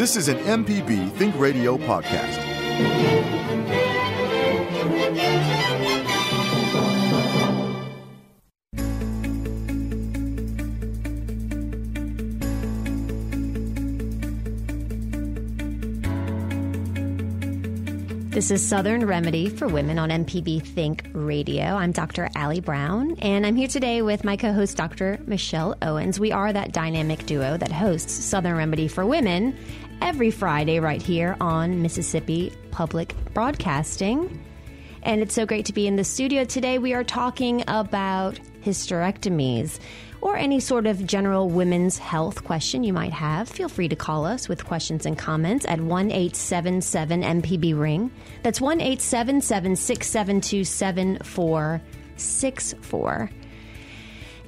This 0.00 0.16
is 0.16 0.28
an 0.28 0.38
MPB 0.38 1.12
Think 1.12 1.38
Radio 1.38 1.76
podcast. 1.76 2.40
This 18.30 18.50
is 18.50 18.66
Southern 18.66 19.04
Remedy 19.04 19.50
for 19.50 19.68
Women 19.68 19.98
on 19.98 20.08
MPB 20.08 20.62
Think 20.62 21.10
Radio. 21.12 21.62
I'm 21.62 21.92
Dr. 21.92 22.30
Allie 22.34 22.60
Brown, 22.60 23.16
and 23.18 23.44
I'm 23.44 23.54
here 23.54 23.68
today 23.68 24.00
with 24.00 24.24
my 24.24 24.38
co 24.38 24.54
host, 24.54 24.78
Dr. 24.78 25.18
Michelle 25.26 25.76
Owens. 25.82 26.18
We 26.18 26.32
are 26.32 26.50
that 26.50 26.72
dynamic 26.72 27.26
duo 27.26 27.58
that 27.58 27.70
hosts 27.70 28.14
Southern 28.14 28.56
Remedy 28.56 28.88
for 28.88 29.04
Women 29.04 29.58
every 30.00 30.30
Friday 30.30 30.80
right 30.80 31.02
here 31.02 31.36
on 31.40 31.82
Mississippi 31.82 32.52
Public 32.70 33.14
Broadcasting. 33.34 34.42
And 35.02 35.20
it's 35.20 35.34
so 35.34 35.46
great 35.46 35.66
to 35.66 35.72
be 35.72 35.86
in 35.86 35.96
the 35.96 36.04
studio 36.04 36.44
today. 36.44 36.78
We 36.78 36.94
are 36.94 37.04
talking 37.04 37.64
about 37.68 38.38
hysterectomies 38.62 39.78
or 40.20 40.36
any 40.36 40.60
sort 40.60 40.86
of 40.86 41.06
general 41.06 41.48
women's 41.48 41.96
health 41.98 42.44
question 42.44 42.84
you 42.84 42.92
might 42.92 43.12
have, 43.12 43.48
feel 43.48 43.68
free 43.68 43.88
to 43.88 43.96
call 43.96 44.24
us 44.26 44.48
with 44.48 44.64
questions 44.64 45.06
and 45.06 45.16
comments 45.16 45.64
at 45.66 45.80
1 45.80 46.10
877 46.10 47.22
MPB 47.22 47.78
Ring. 47.78 48.10
That's 48.42 48.60
1 48.60 48.80
877 48.80 49.76
672 49.76 50.64
7464. 50.64 53.30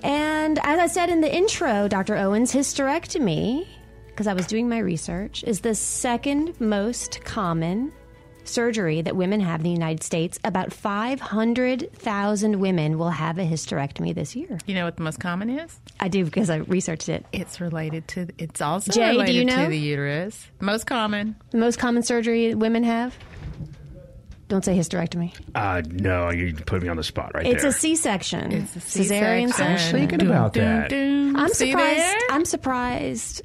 And 0.03 0.58
as 0.62 0.80
I 0.80 0.89
said 0.89 1.11
in 1.11 1.20
the 1.20 1.33
intro, 1.34 1.89
Dr. 1.89 2.17
Owens, 2.17 2.53
hysterectomy, 2.53 3.67
because 4.12 4.27
I 4.27 4.34
was 4.34 4.46
doing 4.46 4.68
my 4.68 4.78
research, 4.78 5.42
is 5.44 5.60
the 5.60 5.74
second 5.74 6.60
most 6.60 7.24
common 7.24 7.92
surgery 8.44 9.00
that 9.02 9.16
women 9.16 9.41
have 9.41 9.60
in 9.60 9.64
the 9.64 9.70
United 9.70 10.02
States, 10.02 10.38
about 10.44 10.72
500,000 10.72 12.60
women 12.60 12.98
will 12.98 13.10
have 13.10 13.38
a 13.38 13.44
hysterectomy 13.44 14.14
this 14.14 14.34
year. 14.36 14.58
You 14.66 14.74
know 14.74 14.84
what 14.84 14.96
the 14.96 15.02
most 15.02 15.20
common 15.20 15.48
is? 15.50 15.78
I 16.00 16.08
do 16.08 16.24
because 16.24 16.50
I 16.50 16.56
researched 16.56 17.08
it. 17.08 17.24
It's 17.33 17.60
related 17.60 18.08
to, 18.08 18.28
it's 18.38 18.60
also 18.60 18.92
Jay, 18.92 19.10
related 19.10 19.33
do 19.33 19.38
you 19.38 19.44
know? 19.44 19.64
to 19.64 19.70
the 19.70 19.78
uterus. 19.78 20.46
Most 20.60 20.86
common. 20.86 21.36
The 21.50 21.58
most 21.58 21.78
common 21.78 22.02
surgery 22.02 22.55
women 22.55 22.83
have? 22.84 23.16
Don't 24.48 24.64
say 24.64 24.77
hysterectomy. 24.77 25.34
Uh, 25.55 25.80
no, 25.90 26.30
you 26.30 26.52
put 26.55 26.83
me 26.83 26.88
on 26.88 26.98
the 26.98 27.02
spot 27.02 27.30
right 27.34 27.44
there. 27.44 27.52
It's 27.55 27.62
there. 27.62 27.70
a 27.70 27.74
C-section. 27.74 28.52
It's 28.52 28.77
a 28.77 28.80
cesarean 28.80 29.46
C-section. 29.46 29.52
section. 29.78 29.98
thinking 29.98 30.27
about 30.27 30.52
that. 30.55 30.90
Doom. 30.90 31.36
I'm 31.36 31.48
See 31.48 31.70
surprised. 31.70 31.98
there? 31.98 32.18
I'm 32.30 32.44
surprised. 32.44 33.42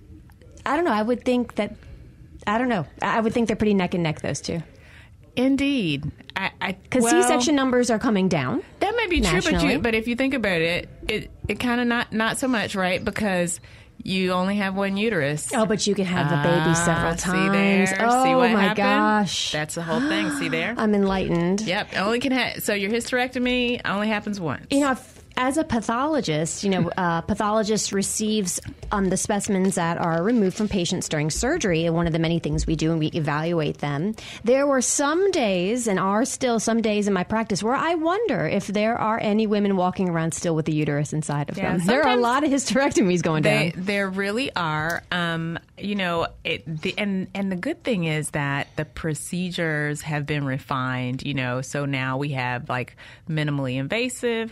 I 0.67 0.75
don't 0.75 0.85
know. 0.85 0.91
I 0.91 1.01
would 1.01 1.23
think 1.25 1.55
that. 1.55 1.75
I 2.45 2.57
don't 2.59 2.69
know. 2.69 2.85
I 3.01 3.19
would 3.19 3.33
think 3.33 3.47
they're 3.47 3.55
pretty 3.57 3.73
neck 3.73 3.93
and 3.95 4.03
neck 4.03 4.21
those 4.21 4.39
two 4.41 4.61
Indeed. 5.35 6.11
I, 6.35 6.51
I, 6.61 6.71
because 6.73 7.03
well, 7.03 7.21
C-section 7.21 7.55
numbers 7.55 7.89
are 7.91 7.99
coming 7.99 8.27
down. 8.27 8.63
That 8.79 8.95
may 8.95 9.07
be 9.07 9.21
true, 9.21 9.41
but 9.41 9.63
you, 9.63 9.79
but 9.79 9.93
if 9.95 10.07
you 10.07 10.15
think 10.15 10.33
about 10.33 10.61
it, 10.61 10.89
it, 11.07 11.31
it 11.47 11.59
kind 11.59 11.79
of 11.81 11.87
not, 11.87 12.11
not 12.11 12.37
so 12.37 12.47
much, 12.47 12.73
right? 12.75 13.03
Because 13.03 13.59
you 14.03 14.31
only 14.31 14.55
have 14.57 14.75
one 14.75 14.97
uterus. 14.97 15.51
Oh, 15.53 15.65
but 15.67 15.85
you 15.85 15.93
can 15.93 16.05
have 16.05 16.29
the 16.29 16.37
baby 16.37 16.73
several 16.75 17.13
Ah, 17.13 17.15
times. 17.15 17.89
See 17.89 17.95
there? 17.97 18.07
Oh 18.07 18.23
see 18.23 18.35
what 18.35 18.51
my 18.51 18.61
happened? 18.61 18.77
gosh! 18.77 19.51
That's 19.51 19.75
the 19.75 19.81
whole 19.83 19.99
thing. 20.01 20.31
See 20.37 20.49
there? 20.49 20.73
I'm 20.77 20.93
enlightened. 20.95 21.61
Yep. 21.61 21.95
Only 21.97 22.19
can 22.19 22.31
ha- 22.31 22.53
so 22.59 22.73
your 22.73 22.89
hysterectomy 22.91 23.81
only 23.85 24.07
happens 24.07 24.39
once. 24.39 24.67
You 24.71 24.81
know, 24.81 24.91
if, 24.91 25.16
as 25.37 25.57
a 25.57 25.63
pathologist, 25.63 26.63
you 26.63 26.69
know, 26.69 26.89
uh, 26.97 27.21
pathologist 27.21 27.91
receives 27.93 28.59
um, 28.91 29.05
the 29.09 29.17
specimens 29.17 29.75
that 29.75 29.97
are 29.97 30.23
removed 30.23 30.57
from 30.57 30.67
patients 30.67 31.07
during 31.07 31.29
surgery, 31.29 31.85
and 31.85 31.95
one 31.95 32.07
of 32.07 32.13
the 32.13 32.19
many 32.19 32.39
things 32.39 32.65
we 32.65 32.75
do, 32.75 32.91
and 32.91 32.99
we 32.99 33.07
evaluate 33.07 33.77
them. 33.77 34.15
There 34.43 34.65
were 34.65 34.81
some 34.81 35.31
days, 35.31 35.87
and 35.87 35.99
are 35.99 36.25
still 36.25 36.59
some 36.59 36.81
days 36.81 37.07
in 37.07 37.13
my 37.13 37.23
practice, 37.23 37.61
where 37.61 37.75
I 37.75 37.95
wonder 37.95 38.47
if 38.47 38.67
there 38.67 38.97
are 38.97 39.19
any 39.21 39.47
women 39.47 39.75
walking 39.77 40.09
around 40.09 40.33
still 40.33 40.55
with 40.55 40.65
the 40.65 40.73
uterus 40.73 41.13
inside 41.13 41.49
of 41.49 41.57
Yeah, 41.57 41.77
them. 41.77 41.85
There 41.85 42.03
are 42.03 42.17
a 42.17 42.21
lot 42.21 42.43
of 42.43 42.49
hysterectomies 42.49 43.21
going 43.21 43.43
They, 43.43 43.71
down. 43.71 43.85
there 43.85 44.09
really 44.09 44.53
are. 44.55 45.03
Um, 45.11 45.59
you 45.77 45.95
know, 45.95 46.27
it, 46.43 46.63
the, 46.81 46.95
and 46.97 47.27
and 47.35 47.51
the 47.51 47.55
good 47.55 47.83
thing 47.83 48.05
is 48.05 48.31
that 48.31 48.67
the 48.75 48.85
procedures 48.85 50.01
have 50.01 50.25
been 50.25 50.45
refined. 50.45 51.23
You 51.23 51.33
know, 51.33 51.61
so 51.61 51.85
now 51.85 52.17
we 52.17 52.29
have 52.29 52.69
like 52.69 52.95
minimally 53.29 53.75
invasive 53.77 54.49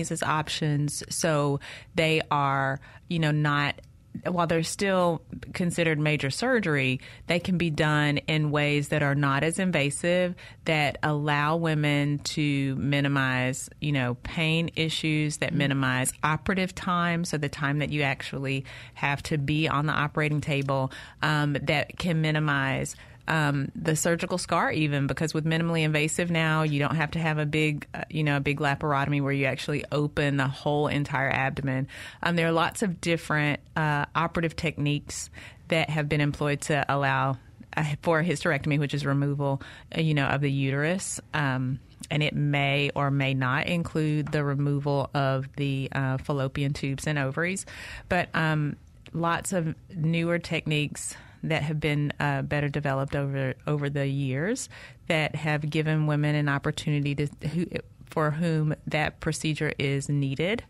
as 0.00 0.22
options. 0.22 1.02
So 1.08 1.60
they 1.94 2.20
are, 2.30 2.80
you 3.08 3.18
know, 3.18 3.30
not 3.30 3.80
while 4.26 4.46
they're 4.46 4.62
still 4.62 5.22
considered 5.52 5.98
major 5.98 6.30
surgery, 6.30 7.00
they 7.26 7.38
can 7.38 7.58
be 7.58 7.70
done 7.70 8.18
in 8.18 8.50
ways 8.50 8.88
that 8.88 9.02
are 9.02 9.14
not 9.14 9.44
as 9.44 9.58
invasive 9.58 10.34
that 10.64 10.98
allow 11.02 11.56
women 11.56 12.18
to 12.20 12.74
minimize, 12.76 13.68
you 13.80 13.92
know, 13.92 14.14
pain 14.22 14.70
issues, 14.76 15.38
that 15.38 15.54
minimize 15.54 16.12
operative 16.22 16.74
time, 16.74 17.24
so 17.24 17.38
the 17.38 17.48
time 17.48 17.78
that 17.78 17.90
you 17.90 18.02
actually 18.02 18.64
have 18.94 19.22
to 19.22 19.38
be 19.38 19.68
on 19.68 19.86
the 19.86 19.92
operating 19.92 20.40
table, 20.40 20.90
um, 21.22 21.56
that 21.62 21.96
can 21.98 22.20
minimize 22.20 22.96
um, 23.28 23.70
the 23.76 23.94
surgical 23.94 24.38
scar 24.38 24.72
even 24.72 25.06
because 25.06 25.32
with 25.34 25.44
minimally 25.44 25.82
invasive 25.82 26.30
now 26.30 26.62
you 26.62 26.78
don't 26.78 26.96
have 26.96 27.12
to 27.12 27.18
have 27.18 27.38
a 27.38 27.46
big 27.46 27.86
uh, 27.94 28.02
you 28.10 28.24
know 28.24 28.38
a 28.38 28.40
big 28.40 28.58
laparotomy 28.58 29.22
where 29.22 29.32
you 29.32 29.44
actually 29.44 29.84
open 29.92 30.36
the 30.38 30.48
whole 30.48 30.88
entire 30.88 31.30
abdomen. 31.30 31.86
Um, 32.22 32.36
there 32.36 32.48
are 32.48 32.52
lots 32.52 32.82
of 32.82 33.00
different 33.00 33.60
uh, 33.76 34.06
operative 34.14 34.56
techniques 34.56 35.30
that 35.68 35.90
have 35.90 36.08
been 36.08 36.22
employed 36.22 36.62
to 36.62 36.84
allow 36.88 37.36
uh, 37.76 37.84
for 38.02 38.20
a 38.20 38.24
hysterectomy 38.24 38.78
which 38.78 38.94
is 38.94 39.04
removal 39.04 39.62
uh, 39.96 40.00
you 40.00 40.14
know 40.14 40.26
of 40.26 40.40
the 40.40 40.50
uterus. 40.50 41.20
Um, 41.34 41.80
and 42.10 42.22
it 42.22 42.34
may 42.34 42.90
or 42.94 43.10
may 43.10 43.34
not 43.34 43.66
include 43.66 44.32
the 44.32 44.42
removal 44.42 45.10
of 45.12 45.46
the 45.56 45.90
uh, 45.92 46.16
fallopian 46.16 46.72
tubes 46.72 47.06
and 47.06 47.18
ovaries. 47.18 47.66
But 48.08 48.30
um, 48.32 48.76
lots 49.12 49.52
of 49.52 49.74
newer 49.94 50.38
techniques 50.38 51.14
that 51.42 51.62
have 51.62 51.80
been 51.80 52.12
uh, 52.18 52.42
better 52.42 52.68
developed 52.68 53.14
over 53.14 53.54
over 53.66 53.88
the 53.90 54.06
years 54.06 54.68
that 55.06 55.34
have 55.34 55.68
given 55.68 56.06
women 56.06 56.34
an 56.34 56.48
opportunity 56.48 57.14
to 57.14 57.28
who, 57.48 57.66
for 58.06 58.30
whom 58.30 58.74
that 58.86 59.20
procedure 59.20 59.72
is 59.78 60.08
needed 60.08 60.64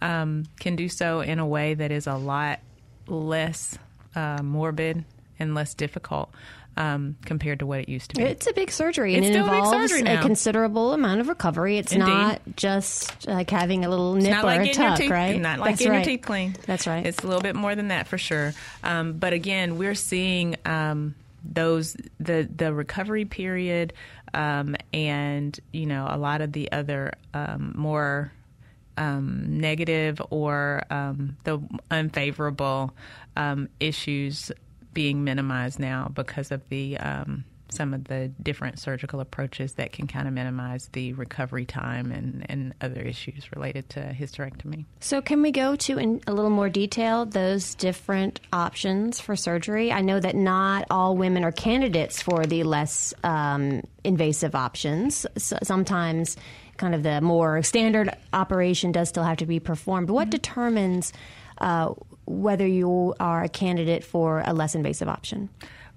um, 0.00 0.44
can 0.60 0.76
do 0.76 0.88
so 0.88 1.20
in 1.20 1.38
a 1.38 1.46
way 1.46 1.74
that 1.74 1.90
is 1.90 2.06
a 2.06 2.14
lot 2.14 2.60
less 3.06 3.78
uh, 4.14 4.42
morbid 4.42 5.04
and 5.38 5.54
less 5.54 5.74
difficult 5.74 6.30
um, 6.76 7.16
compared 7.24 7.58
to 7.58 7.66
what 7.66 7.80
it 7.80 7.88
used 7.88 8.10
to 8.10 8.16
be. 8.16 8.22
It's 8.22 8.46
a 8.46 8.52
big 8.52 8.70
surgery, 8.70 9.14
and 9.14 9.24
It's 9.24 9.30
it 9.30 9.38
still 9.38 9.46
a 9.46 9.50
big 9.50 9.58
involves 9.64 9.90
surgery 9.92 10.08
a 10.10 10.22
considerable 10.22 10.92
amount 10.92 11.20
of 11.20 11.28
recovery. 11.28 11.78
It's 11.78 11.92
Indeed. 11.92 12.06
not 12.06 12.42
just 12.56 13.26
like 13.26 13.50
having 13.50 13.84
a 13.84 13.88
little 13.88 14.14
nip 14.14 14.42
or 14.42 14.46
like 14.46 14.70
a 14.70 14.72
tuck, 14.72 14.98
teeth, 14.98 15.10
right? 15.10 15.40
Not 15.40 15.58
like 15.58 15.72
That's 15.72 15.80
getting 15.80 15.92
right. 15.92 16.06
your 16.06 16.16
teeth 16.16 16.24
clean. 16.24 16.56
That's 16.66 16.86
right. 16.86 17.04
It's 17.04 17.22
a 17.22 17.26
little 17.26 17.42
bit 17.42 17.54
more 17.56 17.74
than 17.74 17.88
that 17.88 18.08
for 18.08 18.18
sure. 18.18 18.54
Um, 18.82 19.14
but 19.14 19.32
again, 19.32 19.76
we're 19.76 19.94
seeing 19.94 20.56
um, 20.64 21.14
those 21.44 21.96
the 22.20 22.48
the 22.54 22.72
recovery 22.72 23.24
period 23.24 23.92
um, 24.34 24.76
and 24.92 25.58
you 25.72 25.86
know 25.86 26.06
a 26.08 26.16
lot 26.16 26.40
of 26.40 26.52
the 26.52 26.72
other 26.72 27.12
um, 27.34 27.74
more 27.76 28.32
um, 28.96 29.58
negative 29.58 30.20
or 30.30 30.84
um, 30.90 31.36
the 31.44 31.60
unfavorable 31.90 32.94
um, 33.36 33.68
issues 33.80 34.52
being 34.92 35.24
minimized 35.24 35.78
now 35.78 36.10
because 36.14 36.50
of 36.50 36.68
the 36.68 36.98
um, 36.98 37.44
some 37.72 37.94
of 37.94 38.04
the 38.04 38.28
different 38.42 38.78
surgical 38.78 39.20
approaches 39.20 39.74
that 39.74 39.92
can 39.92 40.06
kind 40.06 40.28
of 40.28 40.34
minimize 40.34 40.88
the 40.92 41.12
recovery 41.14 41.64
time 41.64 42.12
and, 42.12 42.44
and 42.48 42.74
other 42.80 43.00
issues 43.00 43.50
related 43.54 43.88
to 43.88 44.00
hysterectomy. 44.00 44.84
So, 45.00 45.20
can 45.22 45.42
we 45.42 45.50
go 45.50 45.76
to 45.76 45.98
in 45.98 46.20
a 46.26 46.32
little 46.32 46.50
more 46.50 46.68
detail 46.68 47.24
those 47.24 47.74
different 47.74 48.40
options 48.52 49.20
for 49.20 49.36
surgery? 49.36 49.90
I 49.90 50.02
know 50.02 50.20
that 50.20 50.36
not 50.36 50.86
all 50.90 51.16
women 51.16 51.44
are 51.44 51.52
candidates 51.52 52.22
for 52.22 52.44
the 52.46 52.62
less 52.62 53.14
um, 53.24 53.82
invasive 54.04 54.54
options. 54.54 55.26
So 55.36 55.58
sometimes, 55.62 56.36
kind 56.76 56.94
of 56.94 57.02
the 57.02 57.20
more 57.20 57.62
standard 57.62 58.10
operation 58.32 58.92
does 58.92 59.08
still 59.08 59.24
have 59.24 59.38
to 59.38 59.46
be 59.46 59.60
performed. 59.60 60.10
What 60.10 60.30
determines 60.30 61.12
uh, 61.58 61.94
whether 62.26 62.66
you 62.66 63.14
are 63.20 63.42
a 63.42 63.48
candidate 63.48 64.04
for 64.04 64.42
a 64.44 64.52
less 64.52 64.74
invasive 64.74 65.08
option? 65.08 65.48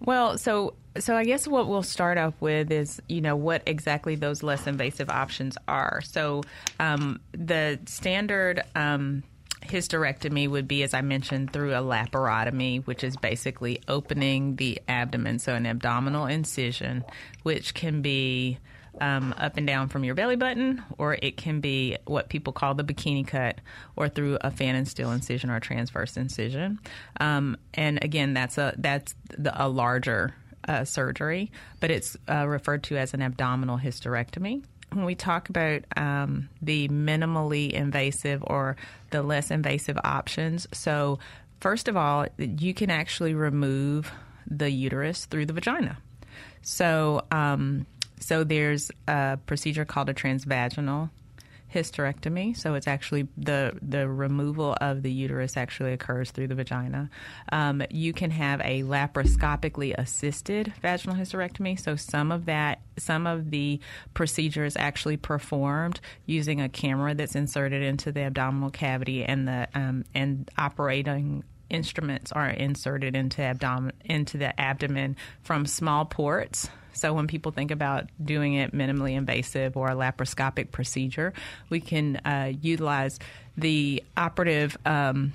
Well, 0.04 0.38
so 0.38 0.74
so 0.98 1.16
I 1.16 1.26
guess 1.26 1.48
what 1.48 1.68
we'll 1.68 1.84
start 1.84 2.18
off 2.18 2.34
with 2.40 2.72
is 2.72 3.02
you 3.08 3.22
know 3.22 3.36
what 3.36 3.64
exactly 3.66 4.16
those 4.16 4.44
less 4.44 4.68
invasive 4.68 5.10
options 5.10 5.58
are. 5.68 6.02
So 6.04 6.44
um, 6.80 7.20
the 7.32 7.80
standard. 7.86 8.62
Um, 8.76 9.24
hysterectomy 9.66 10.48
would 10.48 10.68
be, 10.68 10.84
as 10.84 10.94
I 10.94 11.02
mentioned, 11.02 11.52
through 11.52 11.74
a 11.74 11.80
laparotomy, 11.80 12.86
which 12.86 13.04
is 13.04 13.18
basically 13.18 13.82
opening 13.88 14.58
the 14.58 14.80
abdomen, 14.88 15.40
so 15.40 15.56
an 15.56 15.66
abdominal 15.66 16.28
incision, 16.28 17.04
which 17.42 17.74
can 17.74 18.04
be 18.04 18.60
um, 19.02 19.34
up 19.38 19.58
and 19.58 19.68
down 19.68 19.90
from 19.90 20.04
your 20.04 20.16
belly 20.16 20.36
button, 20.36 20.84
or 20.98 21.18
it 21.22 21.38
can 21.38 21.60
be 21.60 21.98
what 22.06 22.30
people 22.30 22.54
call 22.54 22.76
the 22.76 22.84
bikini 22.84 23.26
cut, 23.26 23.60
or 23.96 24.10
through 24.10 24.38
a 24.42 24.52
Pfannenstiel 24.52 25.14
incision 25.14 25.50
or 25.50 25.60
transverse 25.60 26.18
incision. 26.18 26.80
Um, 27.20 27.58
and 27.74 28.04
again, 28.04 28.34
that's 28.34 28.58
a 28.58 28.74
that's 28.78 29.16
the, 29.38 29.54
a 29.64 29.68
larger 29.68 30.36
uh, 30.68 30.86
surgery, 30.86 31.52
but 31.80 31.92
it's 31.92 32.18
uh, 32.30 32.48
referred 32.48 32.84
to 32.84 32.98
as 32.98 33.14
an 33.14 33.22
abdominal 33.22 33.78
hysterectomy 33.78 34.64
when 34.94 35.06
we 35.06 35.16
talk 35.16 35.50
about 35.50 35.84
um, 35.98 36.48
the 36.62 36.88
minimally 36.88 37.72
invasive 37.72 38.44
or 38.48 38.78
the 39.10 39.22
less 39.22 39.52
invasive 39.52 39.98
options, 40.04 40.68
so 40.72 41.20
first 41.60 41.88
of 41.88 41.98
all, 41.98 42.28
you 42.38 42.74
can 42.74 42.90
actually 42.90 43.34
remove 43.34 44.12
the 44.48 44.70
uterus 44.70 45.26
through 45.26 45.46
the 45.46 45.54
vagina. 45.54 45.98
So, 46.62 47.24
um, 47.32 47.86
so 48.26 48.44
there's 48.44 48.90
a 49.08 49.38
procedure 49.46 49.86
called 49.86 50.10
a 50.10 50.14
transvaginal 50.16 51.12
hysterectomy. 51.72 52.58
So 52.58 52.74
it's 52.74 52.88
actually 52.88 53.28
the 53.38 53.78
the 53.84 54.08
removal 54.10 54.76
of 54.82 55.04
the 55.04 55.12
uterus 55.12 55.56
actually 55.56 55.94
occurs 55.94 56.32
through 56.32 56.48
the 56.48 56.56
vagina. 56.56 57.12
Um, 57.52 57.84
you 57.92 58.14
can 58.14 58.32
have 58.32 58.62
a 58.62 58.82
laparoscopically 58.82 59.94
assisted 59.96 60.74
vaginal 60.82 61.16
hysterectomy. 61.16 61.80
So 61.80 61.96
some 61.96 62.32
of 62.32 62.46
that, 62.46 62.82
some 62.98 63.28
of 63.28 63.52
the 63.52 63.80
procedure 64.16 64.66
is 64.66 64.76
actually 64.76 65.18
performed 65.18 66.00
using 66.26 66.60
a 66.60 66.68
camera 66.68 67.14
that's 67.14 67.36
inserted 67.36 67.84
into 67.84 68.12
the 68.12 68.22
abdominal 68.22 68.72
cavity, 68.72 69.24
and 69.24 69.48
the 69.48 69.68
um, 69.76 70.04
and 70.16 70.50
operating 70.58 71.44
instruments 71.70 72.32
are 72.32 72.50
inserted 72.50 73.16
into 73.16 73.44
abdomen 73.44 73.94
into 74.04 74.40
the 74.40 74.60
abdomen 74.60 75.16
from 75.44 75.68
small 75.68 76.06
ports 76.06 76.70
so 76.96 77.14
when 77.14 77.28
people 77.28 77.52
think 77.52 77.72
about 77.72 78.10
doing 78.24 78.54
it 78.54 78.74
minimally 78.74 79.16
invasive 79.16 79.76
or 79.78 79.90
a 79.90 79.96
laparoscopic 79.96 80.72
procedure, 80.72 81.34
we 81.70 81.80
can 81.80 82.18
uh, 82.18 82.54
utilize 82.62 83.20
the 83.58 84.04
operative. 84.18 84.78
Um, 84.86 85.34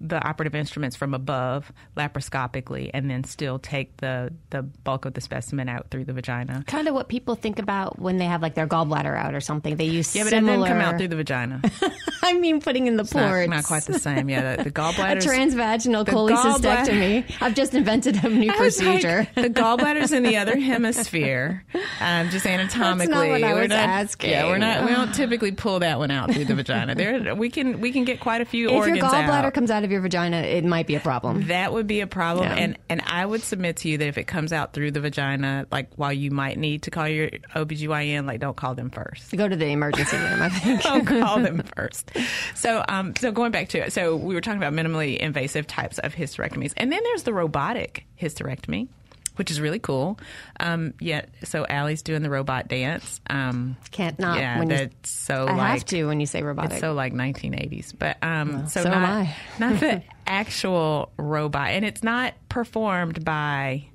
the 0.00 0.22
operative 0.26 0.54
instruments 0.54 0.96
from 0.96 1.14
above 1.14 1.72
laparoscopically 1.96 2.90
and 2.92 3.10
then 3.10 3.24
still 3.24 3.58
take 3.58 3.96
the, 3.98 4.32
the 4.50 4.62
bulk 4.62 5.04
of 5.04 5.14
the 5.14 5.20
specimen 5.20 5.68
out 5.68 5.90
through 5.90 6.04
the 6.04 6.12
vagina. 6.12 6.64
Kind 6.66 6.88
of 6.88 6.94
what 6.94 7.08
people 7.08 7.34
think 7.34 7.58
about 7.58 7.98
when 7.98 8.18
they 8.18 8.24
have 8.26 8.42
like 8.42 8.54
their 8.54 8.66
gallbladder 8.66 9.16
out 9.16 9.34
or 9.34 9.40
something. 9.40 9.76
They 9.76 9.86
use 9.86 10.14
yeah, 10.14 10.24
but 10.24 10.30
similar... 10.30 10.52
it 10.52 10.56
didn't 10.56 10.68
come 10.68 10.80
out 10.80 10.98
through 10.98 11.08
the 11.08 11.16
vagina. 11.16 11.62
I 12.22 12.32
mean, 12.34 12.60
putting 12.60 12.86
in 12.86 12.96
the 12.96 13.02
It's 13.02 13.12
ports. 13.12 13.48
not, 13.48 13.56
not 13.56 13.64
quite 13.64 13.84
the 13.84 13.98
same. 13.98 14.28
Yeah, 14.28 14.56
the, 14.56 14.64
the 14.64 14.70
gallbladder. 14.72 15.22
A 15.22 15.26
transvaginal 15.26 16.04
cholecystectomy. 16.04 17.30
I've 17.40 17.54
just 17.54 17.74
invented 17.74 18.22
a 18.24 18.28
new 18.28 18.52
was 18.58 18.82
like, 18.82 19.02
procedure. 19.02 19.28
the 19.34 19.48
gallbladder's 19.50 20.12
in 20.12 20.22
the 20.22 20.36
other 20.36 20.56
hemisphere, 20.58 21.64
um, 22.00 22.28
just 22.30 22.46
anatomically. 22.46 23.14
not 23.14 23.28
what 23.28 23.44
I 23.44 23.54
We're 23.54 23.60
was 23.62 23.68
not, 23.70 23.78
asking. 23.78 24.30
Yeah, 24.30 24.46
we're 24.46 24.58
not. 24.58 24.84
We 24.84 24.90
don't 24.90 25.14
typically 25.14 25.52
pull 25.52 25.80
that 25.80 25.98
one 25.98 26.10
out 26.10 26.32
through 26.32 26.46
the 26.46 26.54
vagina. 26.54 26.94
There, 26.94 27.34
we 27.34 27.50
can 27.50 27.80
we 27.80 27.92
can 27.92 28.04
get 28.04 28.20
quite 28.20 28.40
a 28.40 28.44
few 28.44 28.68
if 28.68 28.86
your 28.86 28.96
gallbladder 28.96 29.44
out. 29.44 29.54
comes 29.54 29.70
out 29.70 29.84
of 29.86 29.90
your 29.90 30.02
vagina, 30.02 30.36
it 30.42 30.64
might 30.64 30.86
be 30.86 30.94
a 30.96 31.00
problem. 31.00 31.46
that 31.48 31.72
would 31.72 31.86
be 31.86 32.00
a 32.02 32.06
problem, 32.06 32.46
Yeah. 32.48 32.54
and 32.56 32.78
and 32.90 33.00
I 33.06 33.24
would 33.24 33.40
submit 33.42 33.76
to 33.78 33.88
you 33.88 33.96
that 33.98 34.06
if 34.06 34.18
it 34.18 34.24
comes 34.26 34.52
out 34.52 34.74
through 34.74 34.90
the 34.90 35.00
vagina, 35.00 35.66
like 35.72 35.88
while 35.96 36.12
you 36.12 36.30
might 36.30 36.58
need 36.58 36.82
to 36.82 36.90
call 36.90 37.08
your 37.08 37.30
OBGYN, 37.54 38.26
like 38.26 38.40
don't 38.40 38.56
call 38.56 38.74
them 38.74 38.90
first. 38.90 39.34
Go 39.34 39.48
to 39.48 39.56
the 39.56 39.66
emergency 39.66 40.16
room, 40.18 40.42
I 40.42 40.48
think. 40.50 40.82
Don't 40.86 41.06
call 41.06 41.40
them 41.40 41.62
first. 41.76 42.10
So, 42.54 42.84
um, 42.88 43.14
so 43.18 43.32
going 43.32 43.50
back 43.52 43.68
to 43.70 43.78
it, 43.78 43.92
so 43.92 44.14
we 44.16 44.34
were 44.34 44.40
talking 44.40 44.62
about 44.62 44.72
minimally 44.74 45.16
invasive 45.18 45.66
types 45.66 45.98
of 45.98 46.14
hysterectomies, 46.14 46.72
and 46.76 46.92
then 46.92 47.00
there's 47.04 47.22
the 47.22 47.32
robotic 47.32 48.04
hysterectomy, 48.20 48.88
which 49.36 49.50
is 49.50 49.60
really 49.60 49.78
cool. 49.78 50.18
Um, 50.60 50.94
yeah, 51.00 51.26
so 51.44 51.64
Allie's 51.68 52.02
doing 52.02 52.22
the 52.22 52.30
robot 52.30 52.68
dance. 52.68 53.20
Um, 53.30 53.76
Can't 53.90 54.18
not 54.18 54.38
yeah, 54.38 54.58
when 54.58 54.70
you- 54.70 54.76
that's 54.76 55.10
so 55.10 55.46
I 55.46 55.52
like 55.56 55.70
have 55.78 55.84
to 55.86 56.04
when 56.06 56.20
you 56.20 56.26
say 56.26 56.42
robotic. 56.42 56.72
it's 56.72 56.80
so 56.80 56.92
like 56.92 57.12
1980s, 57.12 57.92
but 57.98 58.16
um, 58.22 58.66
so, 58.68 58.82
so 58.82 58.90
am 58.90 59.02
not 59.02 59.70
not 59.72 59.80
the 59.80 60.02
actual 60.26 61.10
robot, 61.16 61.68
and 61.70 61.84
it's 61.84 62.02
not 62.02 62.34
performed 62.48 63.24
by 63.24 63.86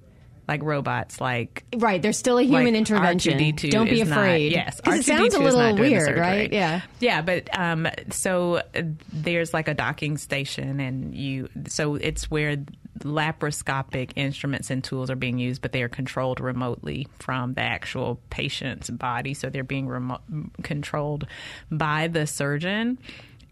like 0.47 0.63
robots 0.63 1.21
like 1.21 1.63
right, 1.77 2.01
there's 2.01 2.17
still 2.17 2.37
a 2.37 2.41
human 2.43 2.65
like 2.65 2.75
intervention. 2.75 3.37
R2D2 3.39 3.69
Don't 3.71 3.89
be 3.89 4.01
is 4.01 4.09
not- 4.09 4.17
afraid. 4.17 4.51
yes, 4.51 4.81
because 4.81 4.99
it 4.99 5.05
sounds 5.05 5.33
a 5.33 5.37
R2D2 5.37 5.47
is 5.47 5.55
little 5.55 5.77
weird, 5.77 6.17
right? 6.17 6.51
Yeah. 6.51 6.81
yeah, 6.99 7.21
but 7.21 7.47
um, 7.57 7.87
so 8.09 8.61
there's 9.13 9.53
like 9.53 9.67
a 9.69 9.73
docking 9.73 10.17
station, 10.17 10.79
and 10.81 11.15
you 11.15 11.47
so 11.67 11.95
it's 11.95 12.29
where 12.29 12.57
laparoscopic 13.03 14.11
instruments 14.15 14.69
and 14.69 14.83
tools 14.83 15.09
are 15.09 15.15
being 15.15 15.37
used, 15.37 15.61
but 15.61 15.71
they 15.71 15.83
are 15.83 15.89
controlled 15.89 16.39
remotely 16.39 17.07
from 17.19 17.53
the 17.53 17.61
actual 17.61 18.19
patient's 18.29 18.89
body, 18.89 19.33
so 19.33 19.49
they're 19.49 19.63
being 19.63 19.87
remote, 19.87 20.21
controlled 20.63 21.27
by 21.69 22.07
the 22.07 22.27
surgeon 22.27 22.97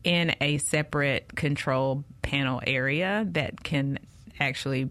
in 0.04 0.36
a 0.42 0.58
separate 0.60 1.36
control 1.36 2.04
panel 2.22 2.62
area 2.66 3.26
that 3.32 3.64
can 3.64 4.00
actually 4.40 4.90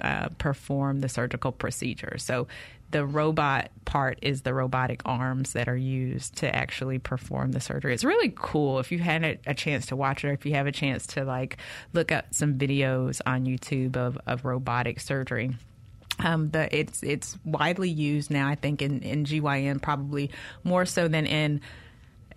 uh, 0.00 0.28
perform 0.38 1.00
the 1.00 1.08
surgical 1.08 1.52
procedure. 1.52 2.16
So 2.18 2.46
the 2.90 3.04
robot 3.04 3.70
part 3.84 4.18
is 4.22 4.42
the 4.42 4.54
robotic 4.54 5.02
arms 5.04 5.52
that 5.54 5.68
are 5.68 5.76
used 5.76 6.36
to 6.36 6.54
actually 6.54 6.98
perform 6.98 7.50
the 7.50 7.60
surgery. 7.60 7.92
It's 7.92 8.04
really 8.04 8.32
cool 8.36 8.78
if 8.78 8.92
you 8.92 9.00
had 9.00 9.24
a, 9.24 9.38
a 9.46 9.54
chance 9.54 9.86
to 9.86 9.96
watch 9.96 10.24
it 10.24 10.28
or 10.28 10.32
if 10.32 10.46
you 10.46 10.54
have 10.54 10.68
a 10.68 10.72
chance 10.72 11.06
to 11.08 11.24
like 11.24 11.56
look 11.92 12.12
up 12.12 12.26
some 12.32 12.54
videos 12.54 13.20
on 13.26 13.46
YouTube 13.46 13.96
of, 13.96 14.16
of 14.26 14.44
robotic 14.44 15.00
surgery. 15.00 15.56
Um, 16.20 16.50
the 16.50 16.68
it's 16.76 17.02
it's 17.02 17.36
widely 17.44 17.90
used 17.90 18.30
now. 18.30 18.48
I 18.48 18.54
think 18.54 18.80
in, 18.80 19.00
in 19.00 19.24
GYN 19.24 19.82
probably 19.82 20.30
more 20.62 20.86
so 20.86 21.08
than 21.08 21.26
in 21.26 21.60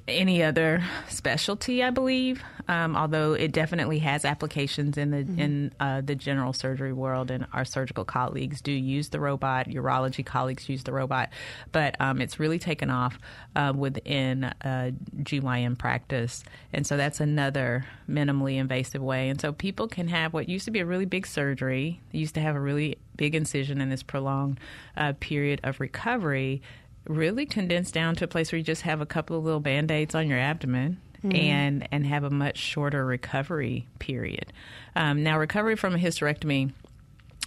any 0.08 0.42
other 0.42 0.84
specialty, 1.10 1.84
I 1.84 1.90
believe. 1.90 2.44
Um, 2.70 2.98
although 2.98 3.34
it 3.34 3.54
definitely 3.54 4.00
has 4.00 4.26
applications 4.26 4.98
in 4.98 5.12
the 5.12 5.20
in 5.42 5.74
uh, 5.80 6.02
the 6.02 6.16
general 6.16 6.52
surgery 6.52 6.92
world, 6.92 7.32
and 7.32 7.48
our 7.54 7.64
surgical 7.64 8.04
colleagues 8.04 8.60
do 8.60 8.72
use 8.72 9.10
the 9.10 9.20
robot. 9.20 9.68
Urology 9.68 10.26
colleagues 10.26 10.68
use 10.68 10.84
the 10.84 10.92
robot, 10.92 11.30
but 11.72 12.00
um, 12.02 12.20
it's 12.20 12.40
really 12.40 12.60
taken 12.60 12.90
off 12.90 13.18
uh, 13.56 13.72
within 13.76 14.44
uh, 14.44 14.92
GYN 15.22 15.78
practice, 15.78 16.44
and 16.74 16.86
so 16.86 16.98
that's 16.98 17.22
another 17.22 17.86
minimally 18.10 18.58
invasive 18.58 19.02
way. 19.02 19.30
And 19.30 19.40
so 19.40 19.54
people 19.54 19.88
can 19.88 20.10
have 20.10 20.34
what 20.34 20.50
used 20.50 20.66
to 20.66 20.72
be 20.72 20.80
a 20.80 20.86
really 20.86 21.06
big 21.06 21.26
surgery, 21.26 22.02
they 22.12 22.20
used 22.20 22.36
to 22.36 22.42
have 22.42 22.56
a 22.56 22.60
really 22.60 22.98
big 23.16 23.34
incision 23.34 23.82
and 23.82 23.92
this 23.92 24.04
prolonged 24.04 24.60
uh, 24.96 25.14
period 25.20 25.60
of 25.64 25.80
recovery 25.80 26.62
really 27.08 27.46
condensed 27.46 27.94
down 27.94 28.16
to 28.16 28.26
a 28.26 28.28
place 28.28 28.52
where 28.52 28.58
you 28.58 28.64
just 28.64 28.84
have 28.84 29.02
a 29.02 29.06
couple 29.06 29.38
of 29.38 29.44
little 29.44 29.60
band-aids 29.60 30.16
on 30.16 30.28
your 30.28 30.40
abdomen 30.40 31.00
and 31.24 31.88
and 31.92 32.06
have 32.06 32.24
a 32.24 32.30
much 32.30 32.58
shorter 32.58 33.06
recovery 33.06 33.88
period. 34.00 34.54
Um, 34.96 35.24
now 35.24 35.38
recovery 35.38 35.76
from 35.76 35.96
a 35.96 35.98
hysterectomy 35.98 36.72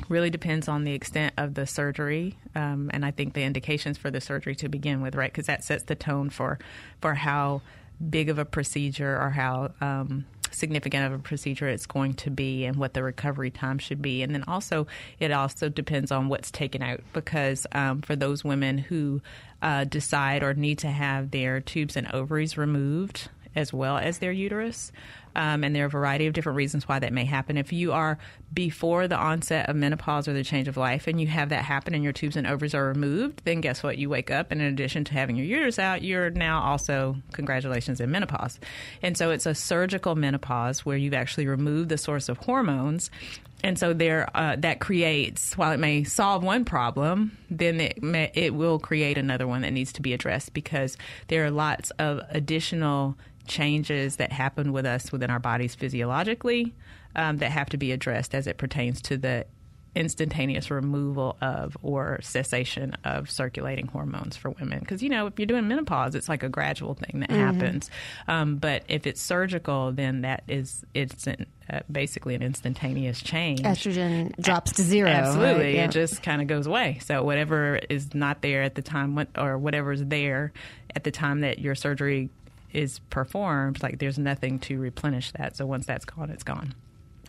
really 0.09 0.31
depends 0.31 0.69
on 0.69 0.85
the 0.85 0.93
extent 0.93 1.35
of 1.37 1.55
the 1.55 1.67
surgery 1.67 2.39
um, 2.55 2.91
and 2.95 3.05
i 3.05 3.11
think 3.11 3.35
the 3.35 3.43
indications 3.43 3.99
for 3.99 4.11
the 4.11 4.21
surgery 4.21 4.55
to 4.55 4.69
begin 4.69 5.03
with 5.03 5.15
right? 5.15 5.31
Because 5.31 5.47
that 5.47 5.63
sets 5.63 5.85
the 5.85 5.95
tone 5.95 6.31
for 6.31 6.59
for 7.01 7.15
how 7.15 7.63
big 8.09 8.29
of 8.29 8.39
a 8.39 8.45
procedure 8.45 9.21
or 9.21 9.31
how 9.31 9.71
um, 9.81 10.25
significant 10.51 11.07
of 11.07 11.13
a 11.13 11.23
procedure 11.23 11.69
it's 11.69 11.87
going 11.87 12.15
to 12.15 12.31
be 12.31 12.65
and 12.65 12.77
what 12.77 12.95
the 12.95 13.03
recovery 13.03 13.51
time 13.51 13.79
should 13.79 14.03
be. 14.03 14.23
And 14.23 14.35
then 14.35 14.45
also, 14.45 14.87
it 15.19 15.31
also 15.31 15.69
depends 15.69 16.11
on 16.11 16.29
what's 16.29 16.51
taken 16.51 16.83
out 16.83 17.01
because 17.13 17.67
um, 17.73 18.03
for 18.03 18.17
those 18.17 18.45
women 18.45 18.79
who 18.79 19.21
uh, 19.63 19.85
decide 19.85 20.43
or 20.43 20.55
need 20.55 20.79
to 20.79 20.89
have 20.89 21.31
their 21.31 21.61
tubes 21.61 21.97
and 21.97 22.11
ovaries 22.13 22.57
removed 22.57 23.29
as 23.57 23.73
well 23.73 23.99
as 23.99 24.19
their 24.19 24.33
uterus. 24.33 24.93
Um, 25.37 25.65
and 25.65 25.75
there 25.75 25.85
are 25.85 25.87
a 25.87 25.91
variety 25.91 26.27
of 26.27 26.33
different 26.33 26.57
reasons 26.57 26.89
why 26.89 26.99
that 26.99 27.13
may 27.13 27.25
happen. 27.25 27.57
If 27.57 27.73
you 27.73 27.93
are 27.93 28.19
before 28.53 29.07
the 29.07 29.17
onset 29.17 29.69
of 29.69 29.77
menopause 29.77 30.27
or 30.27 30.33
the 30.33 30.43
change 30.43 30.69
of 30.69 30.77
life 30.77 31.07
and 31.07 31.21
you 31.21 31.29
have 31.29 31.51
that 31.51 31.65
happen 31.65 31.95
and 31.95 32.03
your 32.03 32.13
tubes 32.13 32.37
and 32.37 32.47
ovaries 32.47 32.75
are 32.75 32.87
removed, 32.87 33.43
then 33.45 33.61
guess 33.61 33.83
what? 33.83 33.99
You 33.99 34.09
wake 34.09 34.31
up 34.31 34.51
and 34.51 34.61
in 34.61 34.67
addition 34.67 35.05
to 35.05 35.13
having 35.13 35.37
your 35.37 35.47
uterus 35.47 35.79
out, 35.79 36.03
you're 36.03 36.31
now 36.31 36.63
also, 36.63 37.17
congratulations, 37.33 38.01
in 38.01 38.11
menopause. 38.11 38.59
And 39.03 39.17
so 39.17 39.31
it's 39.31 39.47
a 39.47 39.55
surgical 39.55 40.17
menopause 40.17 40.85
where 40.85 40.97
you've 40.97 41.15
actually 41.15 41.47
removed 41.47 41.89
the 41.89 41.99
source 41.99 42.29
of 42.29 42.39
hormones. 42.39 43.11
And 43.63 43.79
so 43.79 43.93
there, 43.93 44.29
uh, 44.35 44.57
that 44.57 44.81
creates, 44.81 45.57
while 45.57 45.73
it 45.73 45.79
may 45.79 46.03
solve 46.05 46.43
one 46.43 46.65
problem, 46.65 47.37
then 47.51 47.79
it 47.81 48.03
may, 48.03 48.31
it 48.35 48.55
will 48.55 48.79
create 48.79 49.19
another 49.19 49.47
one 49.47 49.61
that 49.63 49.73
needs 49.73 49.93
to 49.95 50.03
be 50.03 50.15
addressed 50.15 50.55
because 50.55 50.97
there 51.29 51.45
are 51.45 51.51
lots 51.51 51.91
of 51.99 52.23
additional 52.31 53.17
changes 53.47 54.17
that 54.17 54.33
happen 54.33 54.73
with 54.73 54.87
us 54.87 55.13
within 55.21 55.31
our 55.31 55.39
bodies 55.39 55.75
physiologically 55.75 56.75
um, 57.15 57.37
that 57.39 57.51
have 57.51 57.69
to 57.71 57.77
be 57.77 57.93
addressed 57.93 58.35
as 58.35 58.47
it 58.47 58.57
pertains 58.57 59.03
to 59.03 59.17
the 59.19 59.45
instantaneous 59.95 60.71
removal 60.71 61.37
of 61.41 61.77
or 61.83 62.21
cessation 62.23 62.95
of 63.03 63.29
circulating 63.29 63.89
hormones 63.89 64.37
for 64.37 64.51
women. 64.51 64.79
Because, 64.79 65.03
you 65.03 65.09
know, 65.09 65.27
if 65.27 65.37
you're 65.37 65.47
doing 65.47 65.67
menopause, 65.67 66.15
it's 66.15 66.29
like 66.29 66.45
a 66.45 66.49
gradual 66.49 66.95
thing 66.95 67.21
that 67.21 67.29
Mm-hmm. 67.31 67.41
happens. 67.61 67.91
Um, 68.29 68.57
but 68.57 68.85
if 68.89 69.05
it's 69.07 69.21
surgical, 69.21 69.91
then 69.91 70.21
that 70.23 70.45
is, 70.47 70.85
it's 70.95 71.27
an, 71.27 71.45
uh, 71.69 71.81
basically 71.91 72.37
an 72.37 72.43
instantaneous 72.43 73.21
change. 73.21 73.63
Estrogen 73.63 74.33
drops 74.41 74.73
to 74.75 74.83
zero. 74.83 75.11
Absolutely, 75.11 75.65
right? 75.65 75.75
Yeah. 75.75 75.85
it 75.87 75.91
just 75.91 76.23
kind 76.23 76.41
of 76.41 76.47
goes 76.47 76.69
away. 76.69 77.01
So 77.05 77.25
whatever 77.25 77.81
is 77.91 78.15
not 78.15 78.43
there 78.43 78.63
at 78.63 78.77
the 78.77 78.83
time, 78.83 79.17
what- 79.17 79.29
or 79.37 79.59
whatever 79.59 79.91
is 79.91 80.05
there 80.07 80.53
at 80.95 81.03
the 81.03 81.11
time 81.11 81.41
that 81.41 81.59
your 81.59 81.75
surgery 81.75 82.31
is 82.73 82.99
performed, 83.11 83.83
like 83.83 83.99
there's 83.99 84.19
nothing 84.19 84.59
to 84.61 84.79
replenish 84.79 85.33
that. 85.33 85.57
So 85.57 85.67
once 85.67 85.87
that's 85.87 86.05
gone, 86.05 86.31
it's 86.31 86.43
gone. 86.43 86.75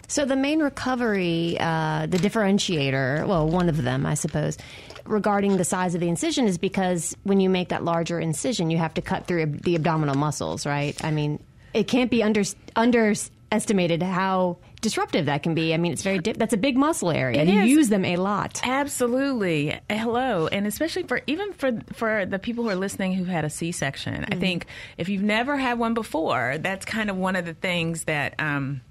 So 0.07 0.25
the 0.25 0.35
main 0.35 0.59
recovery, 0.59 1.55
uh, 1.57 2.05
the 2.05 2.17
differentiator, 2.17 3.25
well, 3.25 3.47
one 3.47 3.69
of 3.69 3.81
them, 3.81 4.05
I 4.05 4.15
suppose, 4.15 4.57
regarding 5.05 5.55
the 5.55 5.63
size 5.63 5.95
of 5.95 6.01
the 6.01 6.09
incision 6.09 6.47
is 6.47 6.57
because 6.57 7.15
when 7.23 7.39
you 7.39 7.49
make 7.49 7.69
that 7.69 7.85
larger 7.85 8.19
incision, 8.19 8.69
you 8.69 8.77
have 8.77 8.93
to 8.95 9.01
cut 9.01 9.25
through 9.25 9.45
the 9.45 9.75
abdominal 9.75 10.15
muscles, 10.15 10.65
right? 10.65 11.01
I 11.01 11.11
mean, 11.11 11.41
it 11.73 11.87
can't 11.87 12.11
be 12.11 12.23
under 12.23 12.43
underestimated 12.75 14.03
how 14.03 14.57
disruptive 14.81 15.27
that 15.27 15.43
can 15.43 15.53
be. 15.53 15.73
I 15.73 15.77
mean, 15.77 15.93
it's 15.93 16.03
very 16.03 16.19
di- 16.19 16.33
that's 16.33 16.53
a 16.53 16.57
big 16.57 16.75
muscle 16.75 17.11
area, 17.11 17.39
and 17.39 17.49
you 17.49 17.61
use 17.61 17.89
them 17.89 18.03
a 18.03 18.17
lot. 18.17 18.59
Absolutely. 18.63 19.79
Hello. 19.89 20.47
And 20.47 20.67
especially 20.67 21.03
for 21.03 21.21
even 21.27 21.53
for 21.53 21.79
for 21.93 22.25
the 22.25 22.39
people 22.39 22.63
who 22.63 22.69
are 22.69 22.75
listening 22.75 23.13
who've 23.13 23.27
had 23.27 23.45
a 23.45 23.49
C-section. 23.49 24.25
I 24.31 24.35
think 24.35 24.65
if 24.97 25.07
you've 25.07 25.23
never 25.23 25.57
had 25.57 25.79
one 25.79 25.93
before, 25.93 26.57
that's 26.59 26.85
kind 26.85 27.09
of 27.09 27.15
one 27.15 27.35
of 27.35 27.45
the 27.45 27.53
things 27.53 28.05
that 28.05 28.35
um 28.39 28.81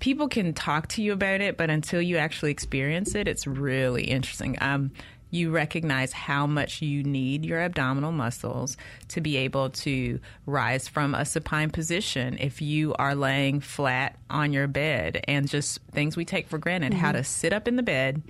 people 0.00 0.28
can 0.28 0.54
talk 0.54 0.88
to 0.88 1.02
you 1.02 1.12
about 1.12 1.40
it, 1.40 1.56
but 1.56 1.70
until 1.70 2.00
you 2.00 2.16
actually 2.16 2.50
experience 2.50 3.14
it, 3.14 3.28
it's 3.28 3.46
really 3.46 4.04
interesting. 4.04 4.56
Um, 4.60 4.92
you 5.30 5.50
recognize 5.50 6.12
how 6.12 6.46
much 6.46 6.82
you 6.82 7.02
need 7.02 7.44
your 7.44 7.60
abdominal 7.60 8.12
muscles 8.12 8.76
to 9.08 9.20
be 9.20 9.36
able 9.36 9.70
to 9.70 10.20
rise 10.46 10.88
from 10.88 11.14
a 11.14 11.24
supine 11.24 11.70
position 11.70 12.36
if 12.38 12.60
you 12.60 12.94
are 12.94 13.14
laying 13.14 13.60
flat 13.60 14.16
on 14.28 14.52
your 14.52 14.66
bed 14.66 15.24
and 15.28 15.48
just 15.48 15.80
things 15.92 16.16
we 16.16 16.24
take 16.24 16.48
for 16.48 16.58
granted 16.58 16.94
how 16.94 17.08
mm-hmm. 17.08 17.18
to 17.18 17.24
sit 17.24 17.52
up 17.52 17.68
in 17.68 17.76
the 17.76 17.82
bed 17.82 18.22